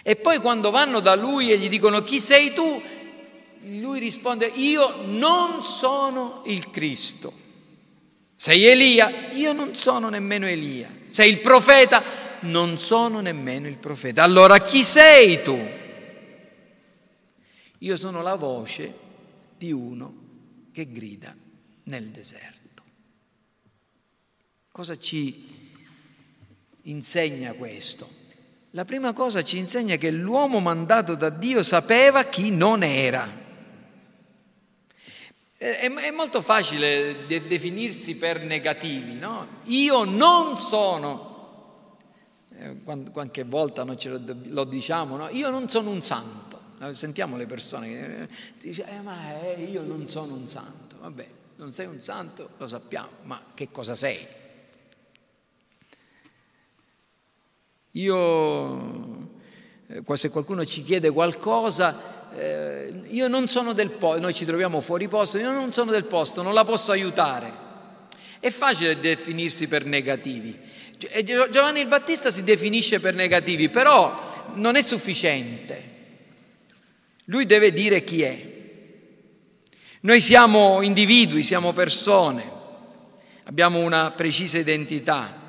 E 0.02 0.16
poi 0.16 0.38
quando 0.38 0.70
vanno 0.70 1.00
da 1.00 1.14
lui 1.14 1.50
e 1.50 1.58
gli 1.58 1.68
dicono 1.68 2.02
chi 2.02 2.20
sei 2.20 2.52
tu, 2.52 2.82
lui 3.66 4.00
risponde 4.00 4.46
io 4.46 5.02
non 5.06 5.62
sono 5.62 6.42
il 6.46 6.70
Cristo. 6.70 7.32
Sei 8.34 8.64
Elia? 8.64 9.30
Io 9.34 9.52
non 9.52 9.76
sono 9.76 10.08
nemmeno 10.08 10.46
Elia. 10.46 10.90
Sei 11.08 11.30
il 11.30 11.38
profeta? 11.38 12.02
Non 12.40 12.76
sono 12.78 13.20
nemmeno 13.20 13.68
il 13.68 13.76
profeta. 13.76 14.24
Allora 14.24 14.64
chi 14.64 14.82
sei 14.82 15.42
tu? 15.42 15.56
Io 17.78 17.96
sono 17.96 18.22
la 18.22 18.34
voce 18.34 18.92
di 19.56 19.70
uno 19.70 20.14
che 20.72 20.90
grida 20.90 21.34
nel 21.84 22.08
deserto. 22.08 22.82
Cosa 24.72 24.98
ci 24.98 25.46
insegna 26.82 27.52
questo? 27.52 28.21
La 28.74 28.86
prima 28.86 29.12
cosa 29.12 29.44
ci 29.44 29.58
insegna 29.58 29.96
che 29.96 30.10
l'uomo 30.10 30.58
mandato 30.58 31.14
da 31.14 31.28
Dio 31.28 31.62
sapeva 31.62 32.24
chi 32.24 32.50
non 32.50 32.82
era. 32.82 33.40
È, 35.58 36.10
molto 36.10 36.40
facile 36.40 37.26
definirsi 37.26 38.16
per 38.16 38.42
negativi, 38.42 39.18
no? 39.18 39.46
Io 39.64 40.04
non 40.04 40.58
sono, 40.58 41.98
eh, 42.56 42.78
qualche 43.12 43.44
volta 43.44 43.84
no, 43.84 43.94
lo, 44.00 44.20
lo 44.44 44.64
diciamo, 44.64 45.16
no? 45.16 45.28
io 45.28 45.50
non 45.50 45.68
sono 45.68 45.90
un 45.90 46.02
santo. 46.02 46.60
Sentiamo 46.92 47.36
le 47.36 47.46
persone 47.46 47.88
che 47.88 48.28
dicono, 48.58 48.88
eh, 48.88 49.00
ma 49.02 49.40
eh, 49.54 49.62
io 49.64 49.82
non 49.82 50.08
sono 50.08 50.32
un 50.34 50.48
santo. 50.48 50.96
Vabbè, 50.98 51.28
non 51.56 51.70
sei 51.70 51.86
un 51.86 52.00
santo, 52.00 52.48
lo 52.56 52.66
sappiamo, 52.66 53.10
ma 53.24 53.40
che 53.54 53.70
cosa 53.70 53.94
sei? 53.94 54.26
Io, 57.92 59.28
eh, 59.86 60.16
se 60.16 60.30
qualcuno 60.30 60.64
ci 60.64 60.82
chiede 60.82 61.10
qualcosa, 61.10 62.30
eh, 62.34 62.92
io 63.08 63.28
non 63.28 63.46
sono 63.48 63.74
del 63.74 63.90
posto, 63.90 64.20
noi 64.20 64.32
ci 64.32 64.46
troviamo 64.46 64.80
fuori 64.80 65.08
posto, 65.08 65.38
io 65.38 65.50
non 65.50 65.72
sono 65.72 65.90
del 65.90 66.04
posto, 66.04 66.40
non 66.42 66.54
la 66.54 66.64
posso 66.64 66.92
aiutare. 66.92 67.52
È 68.40 68.50
facile 68.50 68.98
definirsi 68.98 69.68
per 69.68 69.84
negativi. 69.84 70.58
Giovanni 71.50 71.80
il 71.80 71.88
Battista 71.88 72.30
si 72.30 72.44
definisce 72.44 73.00
per 73.00 73.14
negativi, 73.14 73.68
però 73.68 74.50
non 74.54 74.76
è 74.76 74.82
sufficiente. 74.82 75.90
Lui 77.26 77.44
deve 77.44 77.72
dire 77.72 78.04
chi 78.04 78.22
è. 78.22 78.50
Noi 80.00 80.20
siamo 80.20 80.80
individui, 80.80 81.42
siamo 81.42 81.72
persone, 81.72 82.50
abbiamo 83.44 83.80
una 83.80 84.10
precisa 84.12 84.58
identità. 84.58 85.41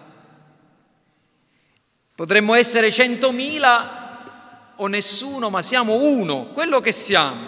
Potremmo 2.16 2.54
essere 2.54 2.92
centomila 2.92 4.74
o 4.76 4.88
nessuno, 4.88 5.50
ma 5.50 5.62
siamo 5.62 5.96
uno, 5.96 6.46
quello 6.48 6.80
che 6.80 6.92
siamo. 6.92 7.48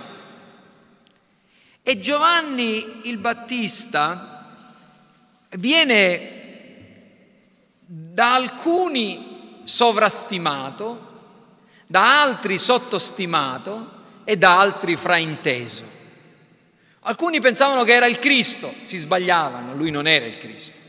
E 1.84 2.00
Giovanni 2.00 3.08
il 3.08 3.18
Battista 3.18 4.54
viene 5.52 6.34
da 7.86 8.34
alcuni 8.34 9.60
sovrastimato, 9.64 11.14
da 11.86 12.24
altri 12.24 12.58
sottostimato 12.58 13.92
e 14.24 14.36
da 14.36 14.60
altri 14.60 14.96
frainteso. 14.96 15.94
Alcuni 17.02 17.40
pensavano 17.40 17.84
che 17.84 17.94
era 17.94 18.08
il 18.08 18.18
Cristo, 18.18 18.74
si 18.86 18.98
sbagliavano, 18.98 19.76
lui 19.76 19.92
non 19.92 20.08
era 20.08 20.26
il 20.26 20.40
Cristo. 20.40 20.80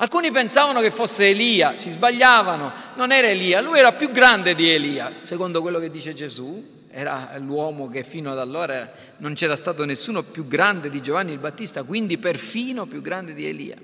Alcuni 0.00 0.30
pensavano 0.30 0.80
che 0.80 0.92
fosse 0.92 1.30
Elia, 1.30 1.76
si 1.76 1.90
sbagliavano, 1.90 2.72
non 2.94 3.10
era 3.10 3.26
Elia, 3.26 3.60
lui 3.60 3.80
era 3.80 3.92
più 3.92 4.12
grande 4.12 4.54
di 4.54 4.70
Elia, 4.70 5.16
secondo 5.22 5.60
quello 5.60 5.80
che 5.80 5.90
dice 5.90 6.14
Gesù, 6.14 6.86
era 6.88 7.32
l'uomo 7.38 7.88
che 7.88 8.04
fino 8.04 8.30
ad 8.30 8.38
allora 8.38 8.88
non 9.16 9.34
c'era 9.34 9.56
stato 9.56 9.84
nessuno 9.84 10.22
più 10.22 10.46
grande 10.46 10.88
di 10.88 11.02
Giovanni 11.02 11.32
il 11.32 11.38
Battista, 11.38 11.82
quindi 11.82 12.16
perfino 12.16 12.86
più 12.86 13.00
grande 13.00 13.34
di 13.34 13.46
Elia. 13.46 13.76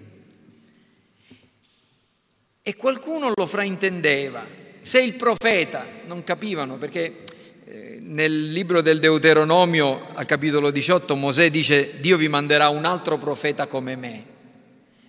E 2.63 2.77
qualcuno 2.77 3.33
lo 3.35 3.47
fraintendeva. 3.47 4.47
Se 4.83 5.03
il 5.03 5.15
profeta, 5.15 5.85
non 6.07 6.23
capivano 6.23 6.77
perché 6.77 7.25
eh, 7.65 7.99
nel 8.01 8.53
libro 8.53 8.83
del 8.83 9.01
Deuteronomio 9.01 10.07
al 10.15 10.27
capitolo 10.27 10.71
18 10.71 11.17
Mosè 11.17 11.51
dice 11.51 11.99
Dio 11.99 12.17
vi 12.17 12.29
manderà 12.29 12.69
un 12.69 12.85
altro 12.85 13.19
profeta 13.19 13.67
come 13.67 13.97
me. 13.97 14.34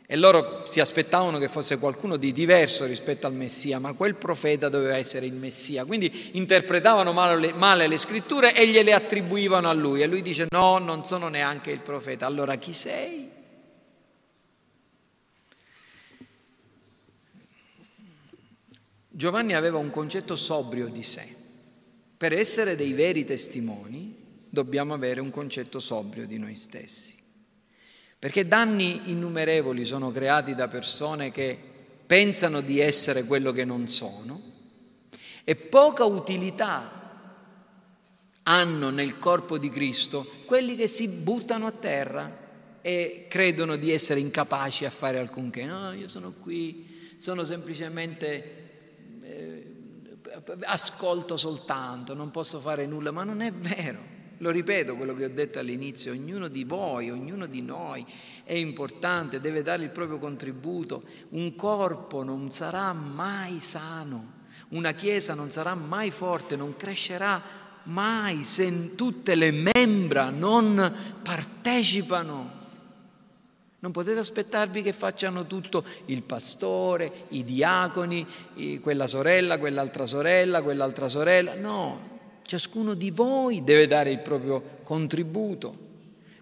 E 0.07 0.15
loro 0.17 0.63
si 0.65 0.79
aspettavano 0.79 1.39
che 1.39 1.47
fosse 1.47 1.79
qualcuno 1.79 2.17
di 2.17 2.31
diverso 2.31 2.85
rispetto 2.85 3.25
al 3.25 3.33
Messia, 3.33 3.79
ma 3.79 3.93
quel 3.93 4.15
profeta 4.15 4.69
doveva 4.69 4.97
essere 4.97 5.25
il 5.25 5.33
Messia. 5.33 5.83
Quindi 5.83 6.29
interpretavano 6.33 7.11
male, 7.11 7.53
male, 7.53 7.87
le 7.87 7.97
scritture 7.97 8.55
e 8.55 8.67
gliele 8.67 8.93
attribuivano 8.93 9.67
a 9.67 9.73
lui. 9.73 10.01
E 10.01 10.07
lui 10.07 10.21
dice 10.21 10.45
no, 10.49 10.77
non 10.77 11.05
sono 11.05 11.27
neanche 11.27 11.71
il 11.71 11.79
profeta. 11.79 12.27
Allora 12.27 12.55
chi 12.57 12.71
sei? 12.71 13.31
Giovanni 19.09 19.55
aveva 19.55 19.79
un 19.79 19.89
concetto 19.89 20.35
sobrio 20.35 20.87
di 20.87 21.01
sé. 21.01 21.25
Per 22.17 22.31
essere 22.31 22.75
dei 22.75 22.93
veri 22.93 23.25
testimoni 23.25 24.15
dobbiamo 24.49 24.93
avere 24.93 25.19
un 25.19 25.31
concetto 25.31 25.79
sobrio 25.79 26.27
di 26.27 26.37
noi 26.37 26.53
stessi. 26.53 27.24
Perché 28.17 28.47
danni 28.47 29.11
innumerevoli 29.11 29.85
sono 29.85 30.11
creati 30.11 30.55
da 30.55 30.67
persone 30.67 31.31
che 31.31 31.57
pensano 32.05 32.61
di 32.61 32.79
essere 32.79 33.23
quello 33.25 33.51
che 33.51 33.65
non 33.65 33.87
sono 33.87 34.41
e 35.43 35.55
poca 35.55 36.03
utilità 36.03 37.03
hanno 38.43 38.89
nel 38.89 39.19
corpo 39.19 39.57
di 39.57 39.69
Cristo 39.69 40.27
quelli 40.45 40.75
che 40.75 40.87
si 40.87 41.07
buttano 41.07 41.67
a 41.67 41.71
terra 41.71 42.43
e 42.81 43.25
credono 43.27 43.75
di 43.75 43.91
essere 43.91 44.19
incapaci 44.19 44.85
a 44.85 44.91
fare 44.91 45.17
alcunché. 45.17 45.65
No, 45.65 45.91
io 45.93 46.07
sono 46.07 46.33
qui, 46.39 47.15
sono 47.17 47.43
semplicemente 47.43 49.17
eh, 49.23 49.75
ascolto 50.65 51.37
soltanto, 51.37 52.13
non 52.13 52.29
posso 52.29 52.59
fare 52.59 52.85
nulla, 52.85 53.09
ma 53.09 53.23
non 53.23 53.41
è 53.41 53.51
vero. 53.51 54.14
Lo 54.39 54.51
ripeto 54.51 54.95
quello 54.95 55.13
che 55.13 55.25
ho 55.25 55.29
detto 55.29 55.59
all'inizio, 55.59 56.11
ognuno 56.11 56.47
di 56.47 56.63
voi, 56.63 57.09
ognuno 57.09 57.45
di 57.45 57.61
noi 57.61 58.05
è 58.43 58.53
importante, 58.53 59.39
deve 59.39 59.61
dare 59.61 59.83
il 59.83 59.91
proprio 59.91 60.17
contributo. 60.19 61.03
Un 61.29 61.55
corpo 61.55 62.23
non 62.23 62.51
sarà 62.51 62.91
mai 62.93 63.59
sano, 63.59 64.33
una 64.69 64.91
chiesa 64.91 65.33
non 65.33 65.51
sarà 65.51 65.73
mai 65.73 66.11
forte, 66.11 66.55
non 66.55 66.75
crescerà 66.75 67.41
mai 67.83 68.43
se 68.43 68.95
tutte 68.95 69.35
le 69.35 69.51
membra 69.51 70.29
non 70.29 70.93
partecipano. 71.23 72.63
Non 73.77 73.91
potete 73.93 74.17
aspettarvi 74.17 74.81
che 74.81 74.93
facciano 74.93 75.45
tutto 75.45 75.85
il 76.05 76.23
pastore, 76.23 77.25
i 77.29 77.43
diaconi, 77.43 78.25
quella 78.81 79.05
sorella, 79.05 79.59
quell'altra 79.59 80.07
sorella, 80.07 80.63
quell'altra 80.63 81.07
sorella. 81.07 81.53
No, 81.53 82.14
Ciascuno 82.45 82.93
di 82.93 83.09
voi 83.09 83.63
deve 83.63 83.87
dare 83.87 84.11
il 84.11 84.19
proprio 84.19 84.79
contributo. 84.83 85.83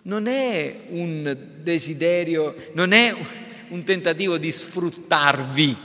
Non 0.03 0.27
è 0.27 0.81
un 0.89 1.37
desiderio, 1.61 2.53
non 2.73 2.91
è 2.91 3.15
un 3.69 3.83
tentativo 3.83 4.37
di 4.37 4.51
sfruttarvi, 4.51 5.77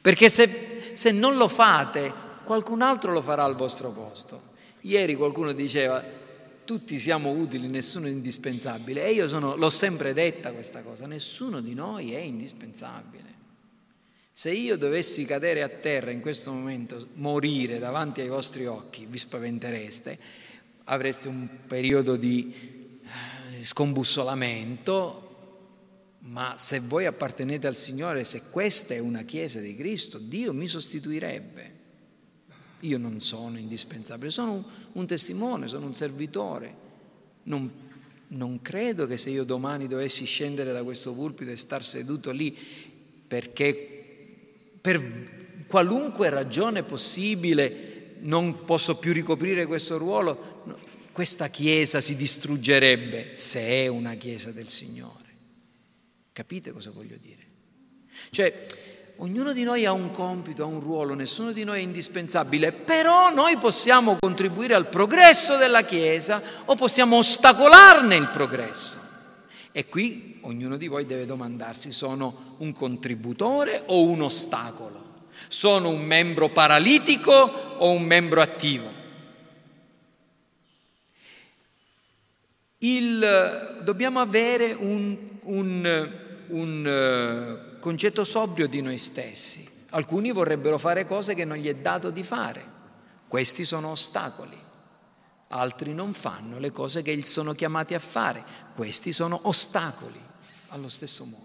perché 0.00 0.28
se, 0.28 0.90
se 0.92 1.12
non 1.12 1.36
lo 1.36 1.46
fate, 1.46 2.12
qualcun 2.44 2.82
altro 2.82 3.12
lo 3.12 3.22
farà 3.22 3.44
al 3.44 3.54
vostro 3.54 3.90
posto. 3.90 4.54
Ieri 4.80 5.14
qualcuno 5.14 5.52
diceva, 5.52 6.02
tutti 6.64 6.98
siamo 6.98 7.30
utili, 7.30 7.68
nessuno 7.68 8.06
è 8.06 8.10
indispensabile. 8.10 9.04
E 9.06 9.12
io 9.12 9.28
sono, 9.28 9.54
l'ho 9.54 9.70
sempre 9.70 10.12
detta 10.12 10.52
questa 10.52 10.82
cosa, 10.82 11.06
nessuno 11.06 11.60
di 11.60 11.74
noi 11.74 12.12
è 12.12 12.18
indispensabile. 12.18 13.35
Se 14.38 14.52
io 14.52 14.76
dovessi 14.76 15.24
cadere 15.24 15.62
a 15.62 15.68
terra 15.70 16.10
in 16.10 16.20
questo 16.20 16.52
momento, 16.52 17.08
morire 17.14 17.78
davanti 17.78 18.20
ai 18.20 18.28
vostri 18.28 18.66
occhi, 18.66 19.06
vi 19.08 19.16
spaventereste, 19.16 20.18
avreste 20.84 21.28
un 21.28 21.48
periodo 21.66 22.16
di 22.16 22.52
eh, 22.52 23.64
scombussolamento, 23.64 26.18
ma 26.18 26.54
se 26.58 26.80
voi 26.80 27.06
appartenete 27.06 27.66
al 27.66 27.78
Signore, 27.78 28.24
se 28.24 28.50
questa 28.50 28.92
è 28.92 28.98
una 28.98 29.22
chiesa 29.22 29.58
di 29.60 29.74
Cristo, 29.74 30.18
Dio 30.18 30.52
mi 30.52 30.66
sostituirebbe. 30.66 31.72
Io 32.80 32.98
non 32.98 33.20
sono 33.20 33.56
indispensabile, 33.56 34.30
sono 34.30 34.62
un, 34.92 35.06
testimone, 35.06 35.66
sono 35.66 35.86
un 35.86 35.94
servitore. 35.94 36.74
Non, 37.44 37.72
non 38.28 38.60
credo 38.60 39.06
che 39.06 39.16
se 39.16 39.30
io 39.30 39.44
domani 39.44 39.88
dovessi 39.88 40.26
scendere 40.26 40.72
da 40.72 40.82
questo 40.82 41.14
pulpito 41.14 41.50
e 41.50 41.56
star 41.56 41.82
seduto 41.82 42.32
lì 42.32 42.54
perché 43.26 43.95
per 44.86 45.64
qualunque 45.66 46.30
ragione 46.30 46.84
possibile 46.84 48.18
non 48.20 48.64
posso 48.64 48.98
più 48.98 49.12
ricoprire 49.12 49.66
questo 49.66 49.98
ruolo, 49.98 50.62
questa 51.10 51.48
Chiesa 51.48 52.00
si 52.00 52.14
distruggerebbe 52.14 53.32
se 53.34 53.62
è 53.62 53.88
una 53.88 54.14
Chiesa 54.14 54.52
del 54.52 54.68
Signore. 54.68 55.24
Capite 56.32 56.70
cosa 56.70 56.92
voglio 56.92 57.16
dire? 57.20 57.42
Cioè, 58.30 58.66
ognuno 59.16 59.52
di 59.52 59.64
noi 59.64 59.84
ha 59.86 59.90
un 59.90 60.12
compito, 60.12 60.62
ha 60.62 60.66
un 60.66 60.78
ruolo, 60.78 61.14
nessuno 61.14 61.50
di 61.50 61.64
noi 61.64 61.80
è 61.80 61.82
indispensabile, 61.82 62.70
però 62.70 63.34
noi 63.34 63.56
possiamo 63.56 64.18
contribuire 64.20 64.74
al 64.74 64.88
progresso 64.88 65.56
della 65.56 65.82
Chiesa 65.82 66.40
o 66.66 66.76
possiamo 66.76 67.16
ostacolarne 67.16 68.14
il 68.14 68.28
progresso. 68.28 69.00
E 69.72 69.88
qui 69.88 70.35
ognuno 70.46 70.76
di 70.76 70.86
voi 70.86 71.06
deve 71.06 71.26
domandarsi, 71.26 71.92
sono 71.92 72.56
un 72.58 72.72
contributore 72.72 73.82
o 73.86 74.04
un 74.04 74.22
ostacolo? 74.22 75.04
Sono 75.48 75.90
un 75.90 76.02
membro 76.02 76.50
paralitico 76.50 77.32
o 77.32 77.90
un 77.90 78.02
membro 78.02 78.40
attivo? 78.40 79.04
Il, 82.78 83.80
dobbiamo 83.82 84.20
avere 84.20 84.72
un, 84.72 85.16
un, 85.42 86.12
un 86.48 87.70
uh, 87.74 87.78
concetto 87.80 88.24
sobrio 88.24 88.68
di 88.68 88.80
noi 88.80 88.98
stessi. 88.98 89.84
Alcuni 89.90 90.30
vorrebbero 90.30 90.78
fare 90.78 91.06
cose 91.06 91.34
che 91.34 91.44
non 91.44 91.56
gli 91.56 91.68
è 91.68 91.74
dato 91.74 92.10
di 92.10 92.22
fare. 92.22 92.74
Questi 93.26 93.64
sono 93.64 93.88
ostacoli. 93.88 94.56
Altri 95.48 95.94
non 95.94 96.12
fanno 96.12 96.58
le 96.58 96.70
cose 96.70 97.02
che 97.02 97.24
sono 97.24 97.54
chiamati 97.54 97.94
a 97.94 97.98
fare. 97.98 98.44
Questi 98.74 99.12
sono 99.12 99.40
ostacoli 99.44 100.25
allo 100.68 100.88
stesso 100.88 101.24
modo. 101.24 101.44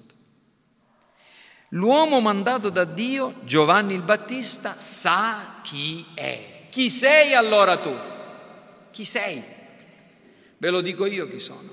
L'uomo 1.70 2.20
mandato 2.20 2.70
da 2.70 2.84
Dio, 2.84 3.36
Giovanni 3.44 3.94
il 3.94 4.02
Battista, 4.02 4.74
sa 4.78 5.62
chi 5.64 6.06
è. 6.14 6.68
Chi 6.70 6.90
sei 6.90 7.34
allora 7.34 7.78
tu? 7.78 7.96
Chi 8.92 9.06
sei? 9.06 9.42
Ve 10.58 10.70
lo 10.70 10.82
dico 10.82 11.06
io 11.06 11.28
chi 11.28 11.40
sono. 11.40 11.70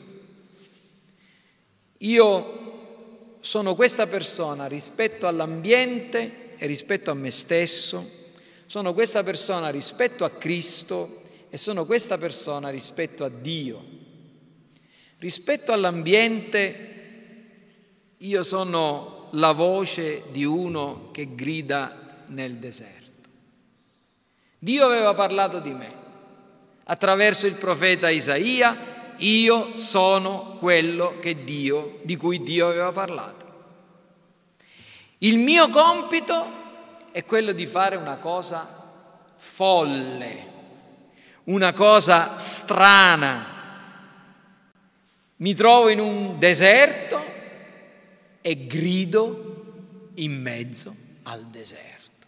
Io 1.98 3.36
sono 3.40 3.74
questa 3.74 4.06
persona 4.06 4.66
rispetto 4.66 5.26
all'ambiente 5.26 6.54
e 6.56 6.66
rispetto 6.66 7.10
a 7.10 7.14
me 7.14 7.30
stesso, 7.30 8.08
sono 8.66 8.94
questa 8.94 9.22
persona 9.22 9.70
rispetto 9.70 10.24
a 10.24 10.30
Cristo 10.30 11.22
e 11.50 11.56
sono 11.56 11.86
questa 11.86 12.18
persona 12.18 12.68
rispetto 12.68 13.24
a 13.24 13.28
Dio. 13.28 13.84
Rispetto 15.18 15.72
all'ambiente 15.72 16.97
io 18.18 18.42
sono 18.42 19.28
la 19.32 19.52
voce 19.52 20.24
di 20.30 20.44
uno 20.44 21.10
che 21.12 21.34
grida 21.34 22.24
nel 22.26 22.54
deserto. 22.54 22.96
Dio 24.58 24.84
aveva 24.84 25.14
parlato 25.14 25.60
di 25.60 25.70
me 25.70 25.92
attraverso 26.84 27.46
il 27.46 27.54
profeta 27.54 28.08
Isaia, 28.08 29.14
io 29.18 29.76
sono 29.76 30.56
quello 30.58 31.18
Dio, 31.44 32.00
di 32.02 32.16
cui 32.16 32.42
Dio 32.42 32.68
aveva 32.68 32.90
parlato. 32.90 33.46
Il 35.18 35.38
mio 35.38 35.68
compito 35.68 36.56
è 37.12 37.24
quello 37.24 37.52
di 37.52 37.66
fare 37.66 37.96
una 37.96 38.16
cosa 38.16 38.66
folle, 39.36 40.46
una 41.44 41.72
cosa 41.72 42.38
strana. 42.38 43.56
Mi 45.36 45.54
trovo 45.54 45.88
in 45.88 46.00
un 46.00 46.38
deserto 46.38 47.37
e 48.48 48.66
grido 48.66 50.10
in 50.14 50.40
mezzo 50.40 50.94
al 51.24 51.44
deserto. 51.46 52.26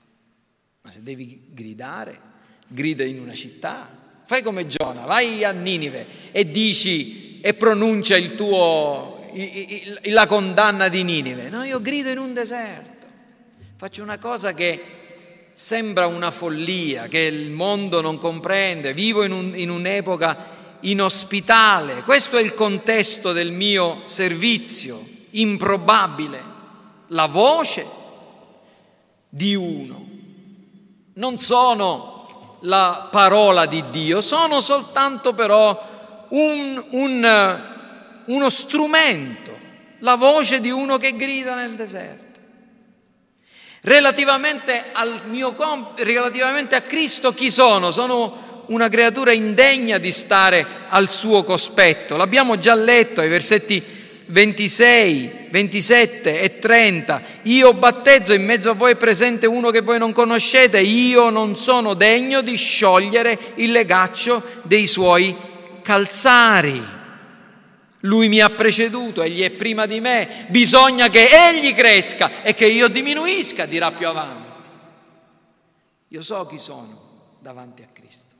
Ma 0.82 0.90
se 0.90 1.02
devi 1.02 1.46
gridare, 1.52 2.20
grida 2.68 3.04
in 3.04 3.20
una 3.20 3.34
città, 3.34 3.98
Fai 4.30 4.44
come 4.44 4.68
Giona, 4.68 5.06
vai 5.06 5.42
a 5.42 5.50
Ninive 5.50 6.06
e 6.30 6.48
dici 6.48 7.40
e 7.40 7.52
pronuncia 7.54 8.16
il 8.16 8.36
tuo, 8.36 9.28
la 10.02 10.26
condanna 10.28 10.86
di 10.86 11.02
Ninive. 11.02 11.48
No, 11.48 11.64
io 11.64 11.80
grido 11.80 12.10
in 12.10 12.18
un 12.18 12.32
deserto. 12.32 13.08
Faccio 13.74 14.04
una 14.04 14.18
cosa 14.18 14.54
che 14.54 14.80
sembra 15.52 16.06
una 16.06 16.30
follia, 16.30 17.08
che 17.08 17.18
il 17.18 17.50
mondo 17.50 18.00
non 18.00 18.18
comprende. 18.18 18.94
Vivo 18.94 19.24
in, 19.24 19.32
un, 19.32 19.52
in 19.56 19.68
un'epoca 19.68 20.36
inospitale. 20.82 22.02
Questo 22.04 22.36
è 22.36 22.40
il 22.40 22.54
contesto 22.54 23.32
del 23.32 23.50
mio 23.50 24.02
servizio, 24.04 25.04
improbabile. 25.32 26.42
La 27.08 27.26
voce 27.26 27.86
di 29.28 29.54
uno. 29.54 30.08
Non 31.14 31.38
sono 31.38 32.58
la 32.60 33.08
parola 33.10 33.66
di 33.66 33.82
Dio, 33.90 34.20
sono 34.20 34.60
soltanto 34.60 35.32
però 35.32 36.26
un, 36.30 36.84
un, 36.90 37.60
uno 38.26 38.50
strumento, 38.50 39.58
la 40.00 40.16
voce 40.16 40.60
di 40.60 40.70
uno 40.70 40.96
che 40.98 41.14
grida 41.16 41.54
nel 41.54 41.74
deserto. 41.74 42.28
Relativamente, 43.82 44.92
mio, 45.28 45.54
relativamente 45.96 46.74
a 46.74 46.82
Cristo 46.82 47.32
chi 47.32 47.50
sono? 47.50 47.90
Sono 47.90 48.64
una 48.66 48.88
creatura 48.88 49.32
indegna 49.32 49.98
di 49.98 50.12
stare 50.12 50.66
al 50.88 51.08
suo 51.08 51.44
cospetto. 51.44 52.16
L'abbiamo 52.16 52.58
già 52.58 52.74
letto 52.74 53.20
ai 53.20 53.28
versetti 53.28 53.82
26, 54.30 55.48
27 55.50 56.40
e 56.40 56.58
30, 56.58 57.22
io 57.42 57.74
battezzo 57.74 58.32
in 58.32 58.44
mezzo 58.44 58.70
a 58.70 58.74
voi 58.74 58.96
presente 58.96 59.46
uno 59.46 59.70
che 59.70 59.80
voi 59.80 59.98
non 59.98 60.12
conoscete, 60.12 60.80
io 60.80 61.30
non 61.30 61.56
sono 61.56 61.94
degno 61.94 62.40
di 62.40 62.56
sciogliere 62.56 63.36
il 63.56 63.72
legaccio 63.72 64.42
dei 64.62 64.86
suoi 64.86 65.36
calzari. 65.82 66.98
Lui 68.04 68.28
mi 68.28 68.40
ha 68.40 68.48
preceduto, 68.48 69.22
egli 69.22 69.42
è 69.42 69.50
prima 69.50 69.86
di 69.86 70.00
me, 70.00 70.46
bisogna 70.48 71.08
che 71.08 71.28
egli 71.28 71.74
cresca 71.74 72.42
e 72.42 72.54
che 72.54 72.66
io 72.66 72.88
diminuisca, 72.88 73.66
dirà 73.66 73.90
più 73.90 74.06
avanti. 74.08 74.48
Io 76.08 76.22
so 76.22 76.46
chi 76.46 76.58
sono 76.58 77.36
davanti 77.40 77.82
a 77.82 77.88
Cristo. 77.92 78.34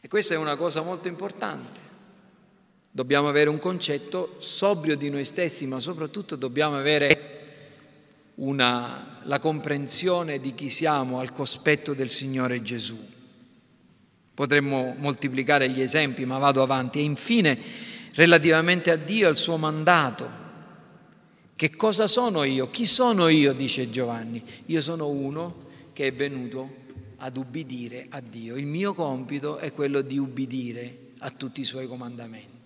E 0.00 0.08
questa 0.08 0.34
è 0.34 0.36
una 0.36 0.56
cosa 0.56 0.82
molto 0.82 1.08
importante. 1.08 1.89
Dobbiamo 2.92 3.28
avere 3.28 3.48
un 3.48 3.60
concetto 3.60 4.36
sobrio 4.40 4.96
di 4.96 5.10
noi 5.10 5.24
stessi, 5.24 5.64
ma 5.66 5.78
soprattutto 5.78 6.34
dobbiamo 6.34 6.76
avere 6.76 7.38
una, 8.36 9.20
la 9.22 9.38
comprensione 9.38 10.40
di 10.40 10.54
chi 10.54 10.70
siamo 10.70 11.20
al 11.20 11.32
cospetto 11.32 11.94
del 11.94 12.10
Signore 12.10 12.62
Gesù. 12.62 12.98
Potremmo 14.34 14.94
moltiplicare 14.98 15.68
gli 15.68 15.80
esempi, 15.80 16.24
ma 16.24 16.38
vado 16.38 16.62
avanti. 16.62 16.98
E 16.98 17.02
infine, 17.02 17.56
relativamente 18.14 18.90
a 18.90 18.96
Dio 18.96 19.26
e 19.26 19.28
al 19.28 19.36
suo 19.36 19.56
mandato, 19.56 20.38
che 21.54 21.76
cosa 21.76 22.08
sono 22.08 22.42
io? 22.42 22.70
Chi 22.70 22.86
sono 22.86 23.28
io? 23.28 23.52
dice 23.52 23.88
Giovanni. 23.90 24.42
Io 24.66 24.82
sono 24.82 25.08
uno 25.08 25.68
che 25.92 26.08
è 26.08 26.12
venuto 26.12 26.78
ad 27.18 27.36
ubbidire 27.36 28.06
a 28.08 28.20
Dio. 28.20 28.56
Il 28.56 28.66
mio 28.66 28.94
compito 28.94 29.58
è 29.58 29.72
quello 29.72 30.00
di 30.00 30.18
ubbidire 30.18 31.10
a 31.18 31.30
tutti 31.30 31.60
i 31.60 31.64
suoi 31.64 31.86
comandamenti. 31.86 32.59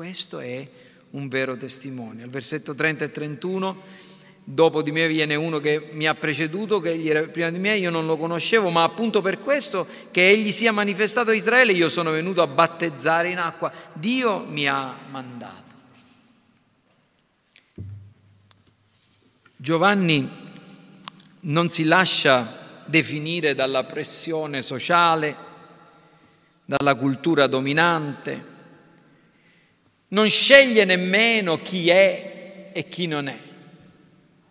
Questo 0.00 0.38
è 0.38 0.66
un 1.10 1.28
vero 1.28 1.58
testimone. 1.58 2.22
Al 2.22 2.30
versetto 2.30 2.74
30 2.74 3.04
e 3.04 3.10
31, 3.10 3.82
dopo 4.42 4.80
di 4.80 4.92
me 4.92 5.06
viene 5.06 5.34
uno 5.34 5.58
che 5.58 5.90
mi 5.92 6.06
ha 6.06 6.14
preceduto, 6.14 6.80
che 6.80 6.92
egli 6.92 7.10
era 7.10 7.28
prima 7.28 7.50
di 7.50 7.58
me, 7.58 7.76
io 7.76 7.90
non 7.90 8.06
lo 8.06 8.16
conoscevo, 8.16 8.70
ma 8.70 8.82
appunto 8.82 9.20
per 9.20 9.40
questo 9.40 9.86
che 10.10 10.26
egli 10.26 10.52
sia 10.52 10.72
manifestato 10.72 11.28
a 11.28 11.34
Israele, 11.34 11.72
io 11.72 11.90
sono 11.90 12.12
venuto 12.12 12.40
a 12.40 12.46
battezzare 12.46 13.28
in 13.28 13.36
acqua. 13.36 13.70
Dio 13.92 14.38
mi 14.38 14.66
ha 14.66 14.96
mandato. 15.10 15.74
Giovanni 19.54 20.30
non 21.40 21.68
si 21.68 21.84
lascia 21.84 22.84
definire 22.86 23.54
dalla 23.54 23.84
pressione 23.84 24.62
sociale, 24.62 25.36
dalla 26.64 26.94
cultura 26.94 27.46
dominante, 27.46 28.49
non 30.10 30.28
sceglie 30.28 30.84
nemmeno 30.84 31.60
chi 31.60 31.88
è 31.88 32.70
e 32.72 32.88
chi 32.88 33.06
non 33.06 33.28
è. 33.28 33.38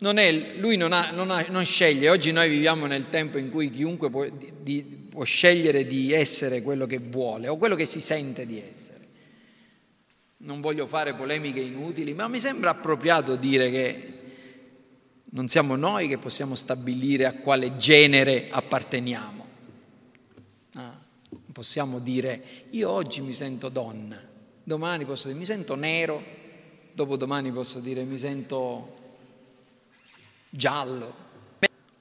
Non 0.01 0.17
è 0.17 0.31
lui 0.57 0.77
non, 0.77 0.93
ha, 0.93 1.11
non, 1.11 1.29
ha, 1.29 1.45
non, 1.49 1.65
sceglie, 1.65 2.09
oggi 2.09 2.31
noi 2.31 2.49
viviamo 2.49 2.85
nel 2.85 3.09
tempo 3.09 3.37
in 3.37 3.49
cui 3.49 3.69
chiunque 3.69 4.09
può, 4.09 4.25
di, 4.61 4.81
può 5.09 5.23
scegliere 5.23 5.85
di 5.85 6.13
essere 6.13 6.61
quello 6.61 6.85
che 6.85 6.99
vuole 6.99 7.49
o 7.49 7.57
quello 7.57 7.75
che 7.75 7.85
si 7.85 7.99
sente 7.99 8.45
di 8.45 8.61
essere. 8.61 8.97
Non 10.37 10.61
voglio 10.61 10.87
fare 10.87 11.15
polemiche 11.15 11.59
inutili, 11.59 12.13
ma 12.13 12.29
mi 12.29 12.39
sembra 12.39 12.69
appropriato 12.69 13.35
dire 13.35 13.69
che 13.69 14.13
non 15.31 15.49
siamo 15.49 15.75
noi 15.75 16.07
che 16.07 16.17
possiamo 16.17 16.55
stabilire 16.55 17.25
a 17.25 17.33
quale 17.33 17.75
genere 17.75 18.47
apparteniamo. 18.49 19.47
Ah, 20.75 20.97
possiamo 21.51 21.99
dire 21.99 22.41
io 22.69 22.89
oggi 22.89 23.19
mi 23.19 23.33
sento 23.33 23.67
donna 23.67 24.29
domani 24.69 25.03
posso 25.03 25.25
dire 25.29 25.39
mi 25.39 25.47
sento 25.47 25.73
nero, 25.73 26.23
dopodomani 26.93 27.51
posso 27.51 27.79
dire 27.79 28.03
mi 28.03 28.19
sento 28.19 28.97
giallo, 30.47 31.27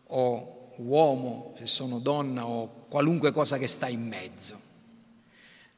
o 0.09 0.73
uomo, 0.77 1.55
se 1.57 1.64
sono 1.64 1.99
donna 1.99 2.47
o 2.47 2.85
qualunque 2.89 3.33
cosa 3.33 3.57
che 3.57 3.66
sta 3.66 3.89
in 3.89 4.07
mezzo. 4.07 4.61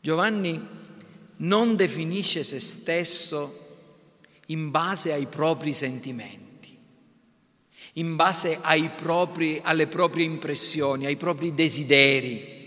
Giovanni 0.00 0.60
non 1.36 1.76
definisce 1.76 2.42
se 2.42 2.58
stesso 2.58 3.68
in 4.46 4.72
base 4.72 5.12
ai 5.12 5.26
propri 5.26 5.72
sentimenti, 5.72 6.76
in 7.94 8.16
base 8.16 8.58
propri, 8.96 9.60
alle 9.62 9.86
proprie 9.86 10.24
impressioni, 10.24 11.06
ai 11.06 11.16
propri 11.16 11.54
desideri. 11.54 12.58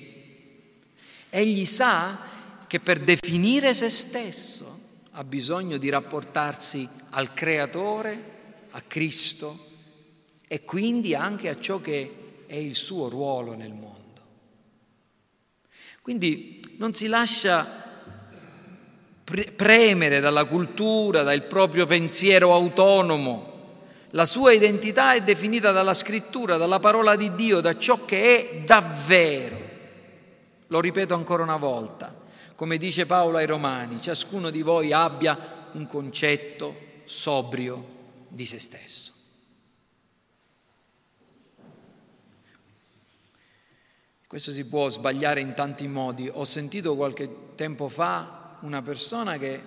Egli 1.30 1.66
sa 1.66 2.32
che 2.74 2.80
per 2.80 3.02
definire 3.02 3.76
se 3.76 3.88
stesso 3.92 4.80
ha 5.12 5.24
bisogno 5.24 5.78
di 5.78 5.90
rapportarsi 5.90 6.90
al 7.12 7.32
Creatore, 7.32 8.24
a 8.72 8.82
Cristo 8.82 9.66
e 10.48 10.64
quindi 10.64 11.14
anche 11.14 11.50
a 11.50 11.60
ciò 11.60 11.80
che 11.80 12.46
è 12.48 12.56
il 12.56 12.74
suo 12.74 13.10
ruolo 13.10 13.54
nel 13.54 13.74
mondo. 13.74 14.22
Quindi 16.02 16.76
non 16.78 16.94
si 16.94 17.06
lascia 17.06 17.64
premere 19.24 20.20
dalla 20.20 20.46
cultura, 20.46 21.22
dal 21.22 21.44
proprio 21.44 21.86
pensiero 21.86 22.56
autonomo. 22.56 23.52
La 24.14 24.26
sua 24.26 24.52
identità 24.52 25.14
è 25.14 25.22
definita 25.22 25.72
dalla 25.72 25.94
scrittura, 25.94 26.58
dalla 26.58 26.80
parola 26.80 27.16
di 27.16 27.36
Dio, 27.36 27.60
da 27.60 27.78
ciò 27.78 28.04
che 28.04 28.50
è 28.50 28.56
davvero. 28.62 29.60
Lo 30.70 30.80
ripeto 30.80 31.14
ancora 31.14 31.44
una 31.44 31.58
volta, 31.58 32.22
come 32.56 32.78
dice 32.78 33.06
Paolo 33.06 33.38
ai 33.38 33.46
Romani, 33.46 34.02
ciascuno 34.02 34.50
di 34.50 34.62
voi 34.62 34.94
abbia 34.94 35.70
un 35.74 35.86
concetto 35.86 36.76
sobrio 37.06 37.86
di 38.28 38.46
se 38.46 38.60
stesso. 38.60 39.12
Questo 44.28 44.52
si 44.52 44.66
può 44.66 44.90
sbagliare 44.90 45.42
in 45.42 45.54
tanti 45.54 45.88
modi. 45.88 46.28
Ho 46.32 46.44
sentito 46.44 46.96
qualche 46.96 47.54
tempo 47.56 47.88
fa 47.88 48.58
una 48.62 48.82
persona 48.82 49.38
che 49.38 49.62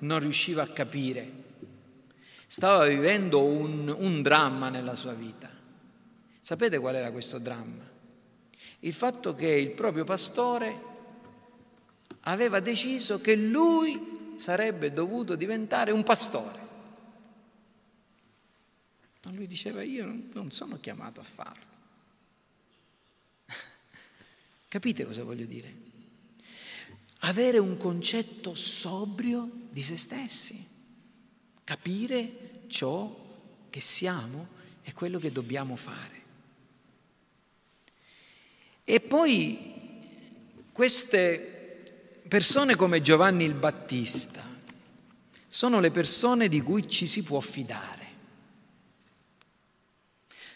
non 0.00 0.18
riusciva 0.18 0.62
a 0.62 0.68
capire, 0.68 1.30
stava 2.46 2.86
vivendo 2.86 3.42
un, 3.42 3.94
un 3.96 4.22
dramma 4.22 4.68
nella 4.68 4.94
sua 4.94 5.12
vita. 5.12 5.50
Sapete 6.40 6.78
qual 6.78 6.96
era 6.96 7.10
questo 7.12 7.38
dramma? 7.38 7.88
Il 8.80 8.92
fatto 8.92 9.34
che 9.34 9.48
il 9.48 9.70
proprio 9.70 10.04
pastore 10.04 10.89
aveva 12.22 12.60
deciso 12.60 13.20
che 13.20 13.34
lui 13.36 14.34
sarebbe 14.36 14.92
dovuto 14.92 15.36
diventare 15.36 15.90
un 15.90 16.02
pastore. 16.02 16.68
Ma 19.24 19.32
lui 19.32 19.46
diceva 19.46 19.82
io 19.82 20.28
non 20.32 20.50
sono 20.50 20.78
chiamato 20.80 21.20
a 21.20 21.24
farlo. 21.24 21.64
Capite 24.68 25.04
cosa 25.04 25.22
voglio 25.22 25.44
dire? 25.44 25.88
avere 27.20 27.58
un 27.58 27.76
concetto 27.76 28.54
sobrio 28.54 29.50
di 29.70 29.82
se 29.82 29.96
stessi, 29.96 30.66
capire 31.64 32.62
ciò 32.68 33.28
che 33.68 33.80
siamo 33.80 34.58
e 34.82 34.92
quello 34.94 35.18
che 35.18 35.32
dobbiamo 35.32 35.76
fare. 35.76 36.18
E 38.84 39.00
poi 39.00 39.58
queste 40.72 41.59
persone 42.30 42.76
come 42.76 43.02
Giovanni 43.02 43.42
il 43.42 43.54
Battista 43.54 44.40
sono 45.48 45.80
le 45.80 45.90
persone 45.90 46.46
di 46.46 46.60
cui 46.62 46.88
ci 46.88 47.04
si 47.04 47.24
può 47.24 47.40
fidare. 47.40 48.06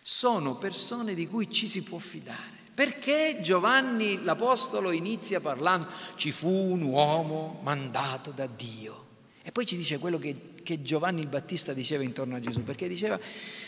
Sono 0.00 0.54
persone 0.54 1.14
di 1.14 1.26
cui 1.26 1.50
ci 1.50 1.66
si 1.66 1.82
può 1.82 1.98
fidare. 1.98 2.62
Perché 2.72 3.40
Giovanni 3.42 4.22
l'Apostolo 4.22 4.92
inizia 4.92 5.40
parlando, 5.40 5.88
ci 6.14 6.30
fu 6.30 6.48
un 6.48 6.82
uomo 6.82 7.58
mandato 7.64 8.30
da 8.30 8.46
Dio. 8.46 9.06
E 9.42 9.50
poi 9.50 9.66
ci 9.66 9.76
dice 9.76 9.98
quello 9.98 10.20
che, 10.20 10.54
che 10.62 10.80
Giovanni 10.80 11.22
il 11.22 11.28
Battista 11.28 11.72
diceva 11.72 12.04
intorno 12.04 12.36
a 12.36 12.40
Gesù, 12.40 12.62
perché 12.62 12.86
diceva, 12.86 13.18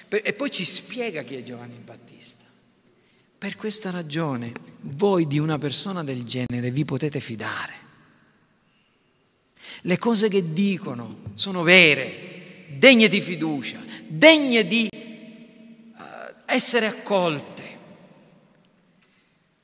per, 0.06 0.20
e 0.22 0.32
poi 0.32 0.52
ci 0.52 0.64
spiega 0.64 1.22
chi 1.22 1.34
è 1.34 1.42
Giovanni 1.42 1.74
il 1.74 1.80
Battista. 1.80 2.44
Per 3.36 3.56
questa 3.56 3.90
ragione 3.90 4.52
voi 4.82 5.26
di 5.26 5.40
una 5.40 5.58
persona 5.58 6.04
del 6.04 6.24
genere 6.24 6.70
vi 6.70 6.84
potete 6.84 7.18
fidare. 7.18 7.85
Le 9.86 9.98
cose 9.98 10.28
che 10.28 10.52
dicono 10.52 11.18
sono 11.34 11.62
vere, 11.62 12.64
degne 12.70 13.06
di 13.06 13.20
fiducia, 13.20 13.78
degne 14.08 14.66
di 14.66 14.88
uh, 14.90 16.02
essere 16.44 16.86
accolte. 16.86 17.62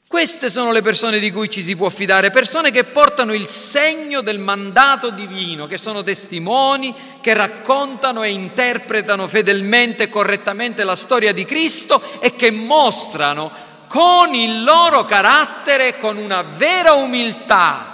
Queste 0.06 0.48
sono 0.48 0.70
le 0.70 0.80
persone 0.80 1.18
di 1.18 1.32
cui 1.32 1.50
ci 1.50 1.60
si 1.60 1.74
può 1.74 1.88
fidare, 1.88 2.30
persone 2.30 2.70
che 2.70 2.84
portano 2.84 3.34
il 3.34 3.48
segno 3.48 4.20
del 4.20 4.38
mandato 4.38 5.10
divino, 5.10 5.66
che 5.66 5.76
sono 5.76 6.04
testimoni, 6.04 6.94
che 7.20 7.34
raccontano 7.34 8.22
e 8.22 8.30
interpretano 8.30 9.26
fedelmente 9.26 10.04
e 10.04 10.08
correttamente 10.08 10.84
la 10.84 10.94
storia 10.94 11.32
di 11.32 11.44
Cristo 11.44 12.00
e 12.20 12.36
che 12.36 12.52
mostrano 12.52 13.50
con 13.88 14.32
il 14.34 14.62
loro 14.62 15.04
carattere, 15.04 15.96
con 15.96 16.16
una 16.16 16.42
vera 16.42 16.92
umiltà 16.92 17.91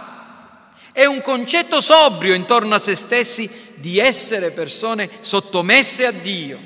e 0.98 1.06
un 1.06 1.20
concetto 1.20 1.80
sobrio 1.80 2.34
intorno 2.34 2.74
a 2.74 2.80
se 2.80 2.96
stessi 2.96 3.48
di 3.76 4.00
essere 4.00 4.50
persone 4.50 5.08
sottomesse 5.20 6.04
a 6.06 6.10
Dio, 6.10 6.58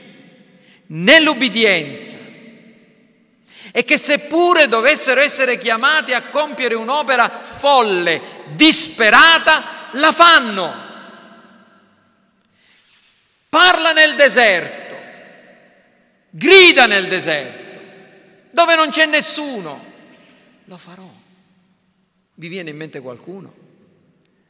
nell'ubbidienza 0.86 2.16
e 3.70 3.84
che 3.84 3.98
seppure 3.98 4.68
dovessero 4.68 5.20
essere 5.20 5.58
chiamati 5.58 6.14
a 6.14 6.22
compiere 6.22 6.74
un'opera 6.74 7.42
folle, 7.42 8.22
disperata, 8.54 9.90
la 9.92 10.12
fanno. 10.12 10.74
Parla 13.50 13.92
nel 13.92 14.14
deserto, 14.14 14.96
grida 16.30 16.86
nel 16.86 17.06
deserto, 17.06 17.80
dove 18.50 18.76
non 18.76 18.88
c'è 18.88 19.04
nessuno. 19.04 19.84
Lo 20.64 20.78
farò. 20.78 21.12
Vi 22.32 22.48
viene 22.48 22.70
in 22.70 22.76
mente 22.78 23.00
qualcuno? 23.00 23.61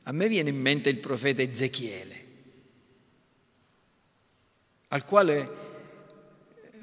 A 0.04 0.12
me 0.12 0.28
viene 0.28 0.50
in 0.50 0.60
mente 0.60 0.88
il 0.88 0.98
profeta 0.98 1.42
Ezechiele, 1.42 2.26
al 4.88 5.04
quale 5.04 5.60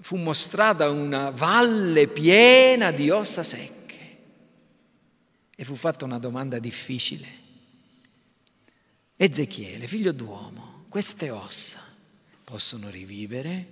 fu 0.02 0.16
mostrata 0.16 0.90
una 0.90 1.30
valle 1.30 2.08
piena 2.08 2.92
di 2.92 3.10
ossa 3.10 3.44
secche 3.44 3.78
e 5.56 5.64
fu 5.64 5.76
fatta 5.76 6.06
una 6.06 6.20
domanda 6.20 6.60
difficile. 6.60 7.28
Ezechiele, 9.16 9.86
figlio 9.86 10.14
d'uomo, 10.14 10.86
queste 10.88 11.30
ossa 11.30 11.84
possono 12.44 12.90
rivivere? 12.90 13.68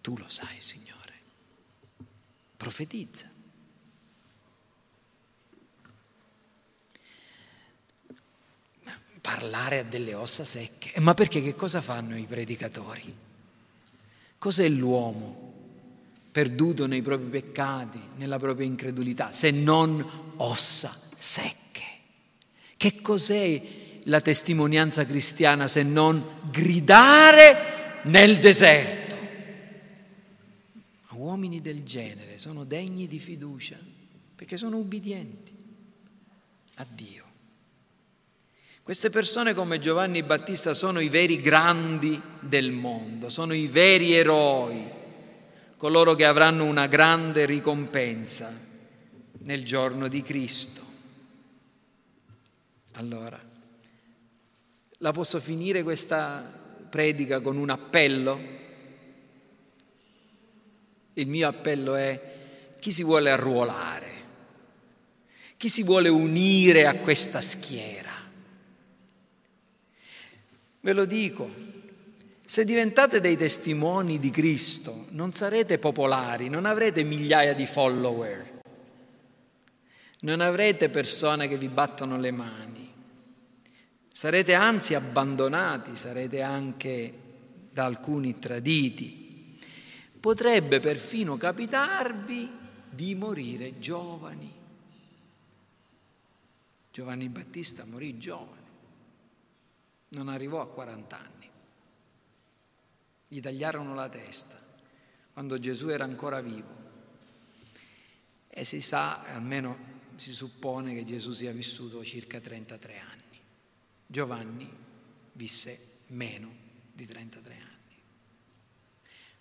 Tu 0.00 0.16
lo 0.16 0.28
sai, 0.28 0.56
Signore. 0.60 0.96
Profetizza. 2.56 3.37
Parlare 9.28 9.80
a 9.80 9.82
delle 9.82 10.14
ossa 10.14 10.46
secche. 10.46 10.98
Ma 11.00 11.12
perché 11.12 11.42
che 11.42 11.54
cosa 11.54 11.82
fanno 11.82 12.16
i 12.16 12.24
predicatori? 12.24 13.14
Cos'è 14.38 14.66
l'uomo 14.70 15.52
perduto 16.32 16.86
nei 16.86 17.02
propri 17.02 17.26
peccati, 17.26 18.00
nella 18.16 18.38
propria 18.38 18.64
incredulità, 18.64 19.30
se 19.30 19.50
non 19.50 20.32
ossa 20.36 20.90
secche? 21.14 21.82
Che 22.74 23.02
cos'è 23.02 23.62
la 24.04 24.22
testimonianza 24.22 25.04
cristiana 25.04 25.68
se 25.68 25.82
non 25.82 26.24
gridare 26.50 28.00
nel 28.04 28.38
deserto? 28.38 29.16
Uomini 31.10 31.60
del 31.60 31.82
genere 31.82 32.38
sono 32.38 32.64
degni 32.64 33.06
di 33.06 33.18
fiducia 33.18 33.76
perché 34.34 34.56
sono 34.56 34.78
ubbidienti 34.78 35.52
a 36.76 36.86
Dio. 36.88 37.27
Queste 38.88 39.10
persone 39.10 39.52
come 39.52 39.80
Giovanni 39.80 40.22
Battista 40.22 40.72
sono 40.72 41.00
i 41.00 41.10
veri 41.10 41.42
grandi 41.42 42.18
del 42.40 42.70
mondo, 42.70 43.28
sono 43.28 43.52
i 43.52 43.66
veri 43.66 44.14
eroi, 44.14 44.82
coloro 45.76 46.14
che 46.14 46.24
avranno 46.24 46.64
una 46.64 46.86
grande 46.86 47.44
ricompensa 47.44 48.50
nel 49.40 49.62
giorno 49.66 50.08
di 50.08 50.22
Cristo. 50.22 50.80
Allora, 52.92 53.38
la 54.96 55.12
posso 55.12 55.38
finire 55.38 55.82
questa 55.82 56.42
predica 56.88 57.40
con 57.40 57.58
un 57.58 57.68
appello? 57.68 58.40
Il 61.12 61.28
mio 61.28 61.46
appello 61.46 61.94
è 61.94 62.74
chi 62.80 62.90
si 62.90 63.02
vuole 63.02 63.30
arruolare, 63.30 64.10
chi 65.58 65.68
si 65.68 65.82
vuole 65.82 66.08
unire 66.08 66.86
a 66.86 66.94
questa 66.94 67.42
schiera 67.42 68.17
Ve 70.80 70.92
lo 70.92 71.04
dico, 71.04 71.68
Se 72.48 72.64
diventate 72.64 73.20
dei 73.20 73.36
testimoni 73.36 74.18
di 74.18 74.30
Cristo, 74.30 75.04
non 75.10 75.32
sarete 75.32 75.78
popolari, 75.78 76.48
non 76.48 76.64
avrete 76.64 77.02
migliaia 77.02 77.54
di 77.54 77.66
follower, 77.66 78.60
non 80.20 80.40
avrete 80.40 80.88
persone 80.88 81.46
che 81.46 81.58
vi 81.58 81.68
battono 81.68 82.16
le 82.16 82.30
mani, 82.30 82.90
sarete 84.10 84.54
anzi 84.54 84.94
abbandonati, 84.94 85.94
sarete 85.94 86.40
anche 86.40 87.12
da 87.70 87.84
alcuni 87.84 88.38
traditi. 88.38 89.58
Potrebbe 90.18 90.80
perfino 90.80 91.36
capitarvi 91.36 92.50
di 92.88 93.14
morire 93.14 93.78
giovani. 93.78 94.50
Giovanni 96.90 97.28
Battista 97.28 97.84
morì 97.84 98.16
giovane, 98.16 98.57
non 100.10 100.28
arrivò 100.28 100.60
a 100.60 100.68
40 100.68 101.18
anni. 101.18 101.50
Gli 103.28 103.40
tagliarono 103.40 103.94
la 103.94 104.08
testa 104.08 104.58
quando 105.32 105.58
Gesù 105.58 105.88
era 105.88 106.04
ancora 106.04 106.40
vivo. 106.40 106.86
E 108.48 108.64
si 108.64 108.80
sa, 108.80 109.22
almeno 109.34 109.96
si 110.14 110.32
suppone 110.32 110.94
che 110.94 111.04
Gesù 111.04 111.32
sia 111.32 111.52
vissuto 111.52 112.02
circa 112.04 112.40
33 112.40 112.98
anni. 112.98 113.40
Giovanni 114.06 114.68
visse 115.34 116.02
meno 116.08 116.50
di 116.92 117.06
33 117.06 117.54
anni. 117.54 117.66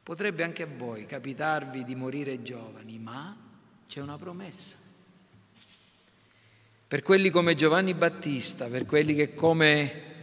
Potrebbe 0.03 0.43
anche 0.43 0.63
a 0.63 0.67
voi 0.67 1.05
capitarvi 1.05 1.83
di 1.83 1.95
morire 1.95 2.43
giovani, 2.43 2.99
ma 2.99 3.35
c'è 3.87 4.01
una 4.01 4.17
promessa. 4.17 4.77
Per 6.87 7.01
quelli 7.01 7.29
come 7.29 7.55
Giovanni 7.55 7.93
Battista, 7.93 8.67
per 8.67 8.85
quelli 8.85 9.15
che 9.15 9.33
come 9.33 10.16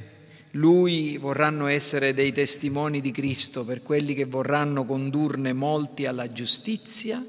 lui 0.55 1.17
vorranno 1.17 1.67
essere 1.67 2.15
dei 2.15 2.33
testimoni 2.33 3.01
di 3.01 3.11
Cristo 3.11 3.65
per 3.65 3.83
quelli 3.83 4.15
che 4.15 4.25
vorranno 4.25 4.85
condurne 4.85 5.53
molti 5.53 6.07
alla 6.07 6.31
giustizia. 6.31 7.25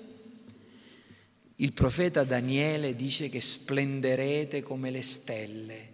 Il 1.58 1.74
profeta 1.74 2.24
Daniele 2.24 2.96
dice 2.96 3.30
che 3.30 3.42
splenderete 3.42 4.62
come 4.62 4.92
le 4.92 5.02
stelle 5.02 5.94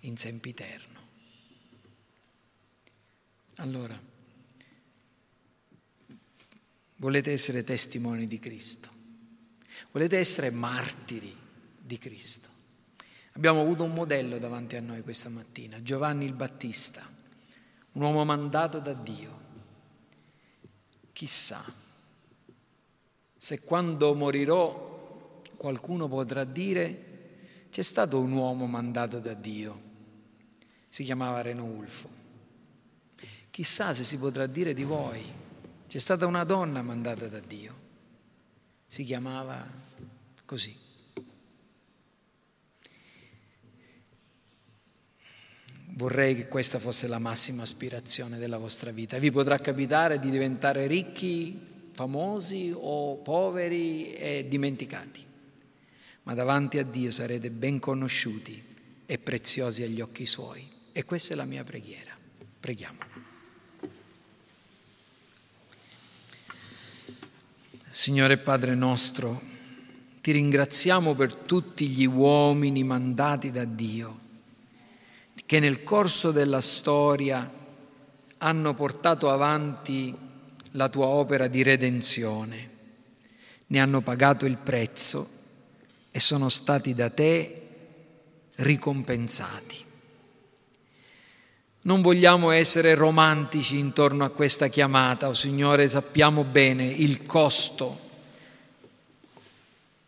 in 0.00 0.16
sempiterno. 0.16 0.98
Allora, 3.56 4.00
volete 6.96 7.30
essere 7.30 7.62
testimoni 7.62 8.26
di 8.26 8.38
Cristo? 8.38 8.88
Volete 9.92 10.18
essere 10.18 10.50
martiri 10.50 11.36
di 11.78 11.98
Cristo? 11.98 12.49
Abbiamo 13.32 13.60
avuto 13.60 13.84
un 13.84 13.92
modello 13.92 14.38
davanti 14.38 14.76
a 14.76 14.80
noi 14.80 15.02
questa 15.02 15.28
mattina, 15.28 15.82
Giovanni 15.82 16.24
il 16.24 16.34
Battista, 16.34 17.06
un 17.92 18.02
uomo 18.02 18.24
mandato 18.24 18.80
da 18.80 18.92
Dio. 18.92 19.38
Chissà 21.12 21.62
se 23.42 23.62
quando 23.62 24.14
morirò 24.14 25.40
qualcuno 25.56 26.08
potrà 26.08 26.44
dire 26.44 27.68
c'è 27.70 27.80
stato 27.80 28.20
un 28.20 28.32
uomo 28.32 28.66
mandato 28.66 29.18
da 29.18 29.32
Dio, 29.32 29.80
si 30.88 31.04
chiamava 31.04 31.40
Reno 31.40 31.64
Ulfo. 31.64 32.10
Chissà 33.50 33.94
se 33.94 34.04
si 34.04 34.18
potrà 34.18 34.46
dire 34.46 34.74
di 34.74 34.84
voi, 34.84 35.24
c'è 35.88 35.98
stata 35.98 36.26
una 36.26 36.44
donna 36.44 36.82
mandata 36.82 37.28
da 37.28 37.40
Dio, 37.40 37.74
si 38.86 39.04
chiamava 39.04 39.66
così. 40.44 40.76
Vorrei 46.00 46.34
che 46.34 46.48
questa 46.48 46.78
fosse 46.78 47.08
la 47.08 47.18
massima 47.18 47.60
aspirazione 47.60 48.38
della 48.38 48.56
vostra 48.56 48.90
vita. 48.90 49.18
Vi 49.18 49.30
potrà 49.30 49.58
capitare 49.58 50.18
di 50.18 50.30
diventare 50.30 50.86
ricchi, 50.86 51.60
famosi 51.92 52.72
o 52.74 53.16
poveri 53.16 54.14
e 54.14 54.46
dimenticati, 54.48 55.22
ma 56.22 56.32
davanti 56.32 56.78
a 56.78 56.84
Dio 56.84 57.10
sarete 57.10 57.50
ben 57.50 57.78
conosciuti 57.78 58.64
e 59.04 59.18
preziosi 59.18 59.82
agli 59.82 60.00
occhi 60.00 60.24
suoi. 60.24 60.66
E 60.90 61.04
questa 61.04 61.34
è 61.34 61.36
la 61.36 61.44
mia 61.44 61.64
preghiera. 61.64 62.16
Preghiamo. 62.58 62.98
Signore 67.90 68.38
Padre 68.38 68.74
nostro, 68.74 69.38
ti 70.22 70.32
ringraziamo 70.32 71.14
per 71.14 71.34
tutti 71.34 71.88
gli 71.88 72.06
uomini 72.06 72.84
mandati 72.84 73.50
da 73.50 73.66
Dio 73.66 74.28
che 75.50 75.58
nel 75.58 75.82
corso 75.82 76.30
della 76.30 76.60
storia 76.60 77.50
hanno 78.38 78.74
portato 78.74 79.30
avanti 79.30 80.14
la 80.70 80.88
tua 80.88 81.06
opera 81.06 81.48
di 81.48 81.64
redenzione, 81.64 82.70
ne 83.66 83.80
hanno 83.80 84.00
pagato 84.00 84.46
il 84.46 84.58
prezzo 84.58 85.28
e 86.12 86.20
sono 86.20 86.48
stati 86.48 86.94
da 86.94 87.10
te 87.10 87.62
ricompensati. 88.58 89.84
Non 91.80 92.00
vogliamo 92.00 92.52
essere 92.52 92.94
romantici 92.94 93.76
intorno 93.76 94.22
a 94.22 94.30
questa 94.30 94.68
chiamata, 94.68 95.26
oh 95.26 95.34
Signore, 95.34 95.88
sappiamo 95.88 96.44
bene 96.44 96.86
il 96.86 97.26
costo, 97.26 97.98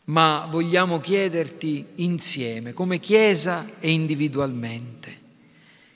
ma 0.05 0.47
vogliamo 0.49 1.01
chiederti 1.01 1.85
insieme, 1.97 2.73
come 2.73 3.01
Chiesa 3.01 3.69
e 3.81 3.91
individualmente, 3.91 5.22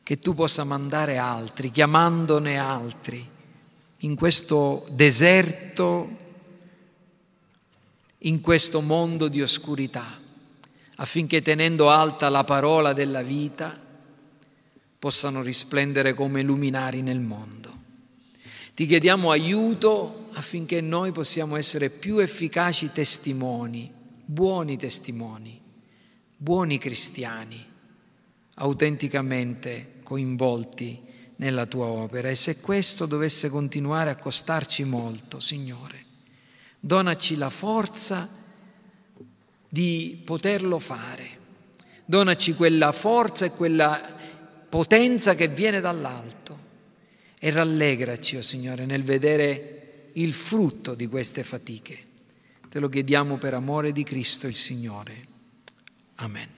che 0.07 0.21
tu 0.21 0.35
possa 0.35 0.63
mandare 0.63 1.17
altri, 1.17 1.73
chiamandone 1.73 2.59
altri, 2.59 3.29
in 4.03 4.15
questo 4.15 4.87
deserto, 4.93 6.17
in 8.19 8.41
questo 8.41 8.83
mondo 8.83 9.27
di 9.27 9.43
oscurità, 9.43 10.07
affinché 10.95 11.43
tenendo 11.43 11.91
alta 11.91 12.29
la 12.29 12.45
parola 12.45 12.93
della 12.93 13.23
vita 13.23 13.77
possano 14.97 15.43
risplendere 15.43 16.15
come 16.15 16.41
luminari 16.41 17.03
nel 17.03 17.19
mondo. 17.19 17.77
Ti 18.75 18.87
chiediamo 18.87 19.33
aiuto 19.33 20.29
affinché 20.35 20.81
noi 20.81 21.11
possiamo 21.11 21.57
essere 21.57 21.91
più 21.91 22.19
efficaci 22.19 22.93
testimoni, 22.93 23.93
buoni 24.25 24.77
testimoni, 24.77 25.61
buoni 26.37 26.79
cristiani, 26.79 27.61
autenticamente 28.55 29.95
coinvolti 30.07 31.03
nella 31.39 31.67
tua 31.67 31.87
opera 31.87 32.31
e 32.31 32.37
se 32.37 32.61
questo 32.61 33.07
dovesse 33.07 33.49
continuare 33.49 34.11
a 34.11 34.17
costarci 34.17 34.85
molto, 34.85 35.41
Signore, 35.41 36.05
donaci 36.79 37.37
la 37.37 37.51
forza 37.51 38.29
di 39.69 40.23
poterlo 40.25 40.79
fare, 40.79 41.39
donaci 42.05 42.55
quella 42.55 42.93
forza 42.93 43.47
e 43.47 43.51
quella 43.51 44.01
potenza 44.69 45.35
che 45.35 45.49
viene 45.49 45.81
dall'alto 45.81 46.59
e 47.41 47.51
rallegraci, 47.51 48.37
oh 48.37 48.43
Signore, 48.43 48.87
nel 48.87 49.03
vedere 49.03 50.11
il 50.13 50.33
frutto 50.33 50.95
di 50.95 51.09
queste 51.09 51.43
fatiche. 51.43 52.05
Te 52.69 52.79
lo 52.79 52.89
chiediamo 52.89 53.39
per 53.39 53.55
amore 53.55 53.91
di 53.91 54.05
Cristo 54.05 54.47
il 54.47 54.55
Signore. 54.55 55.27
Amen. 56.17 56.56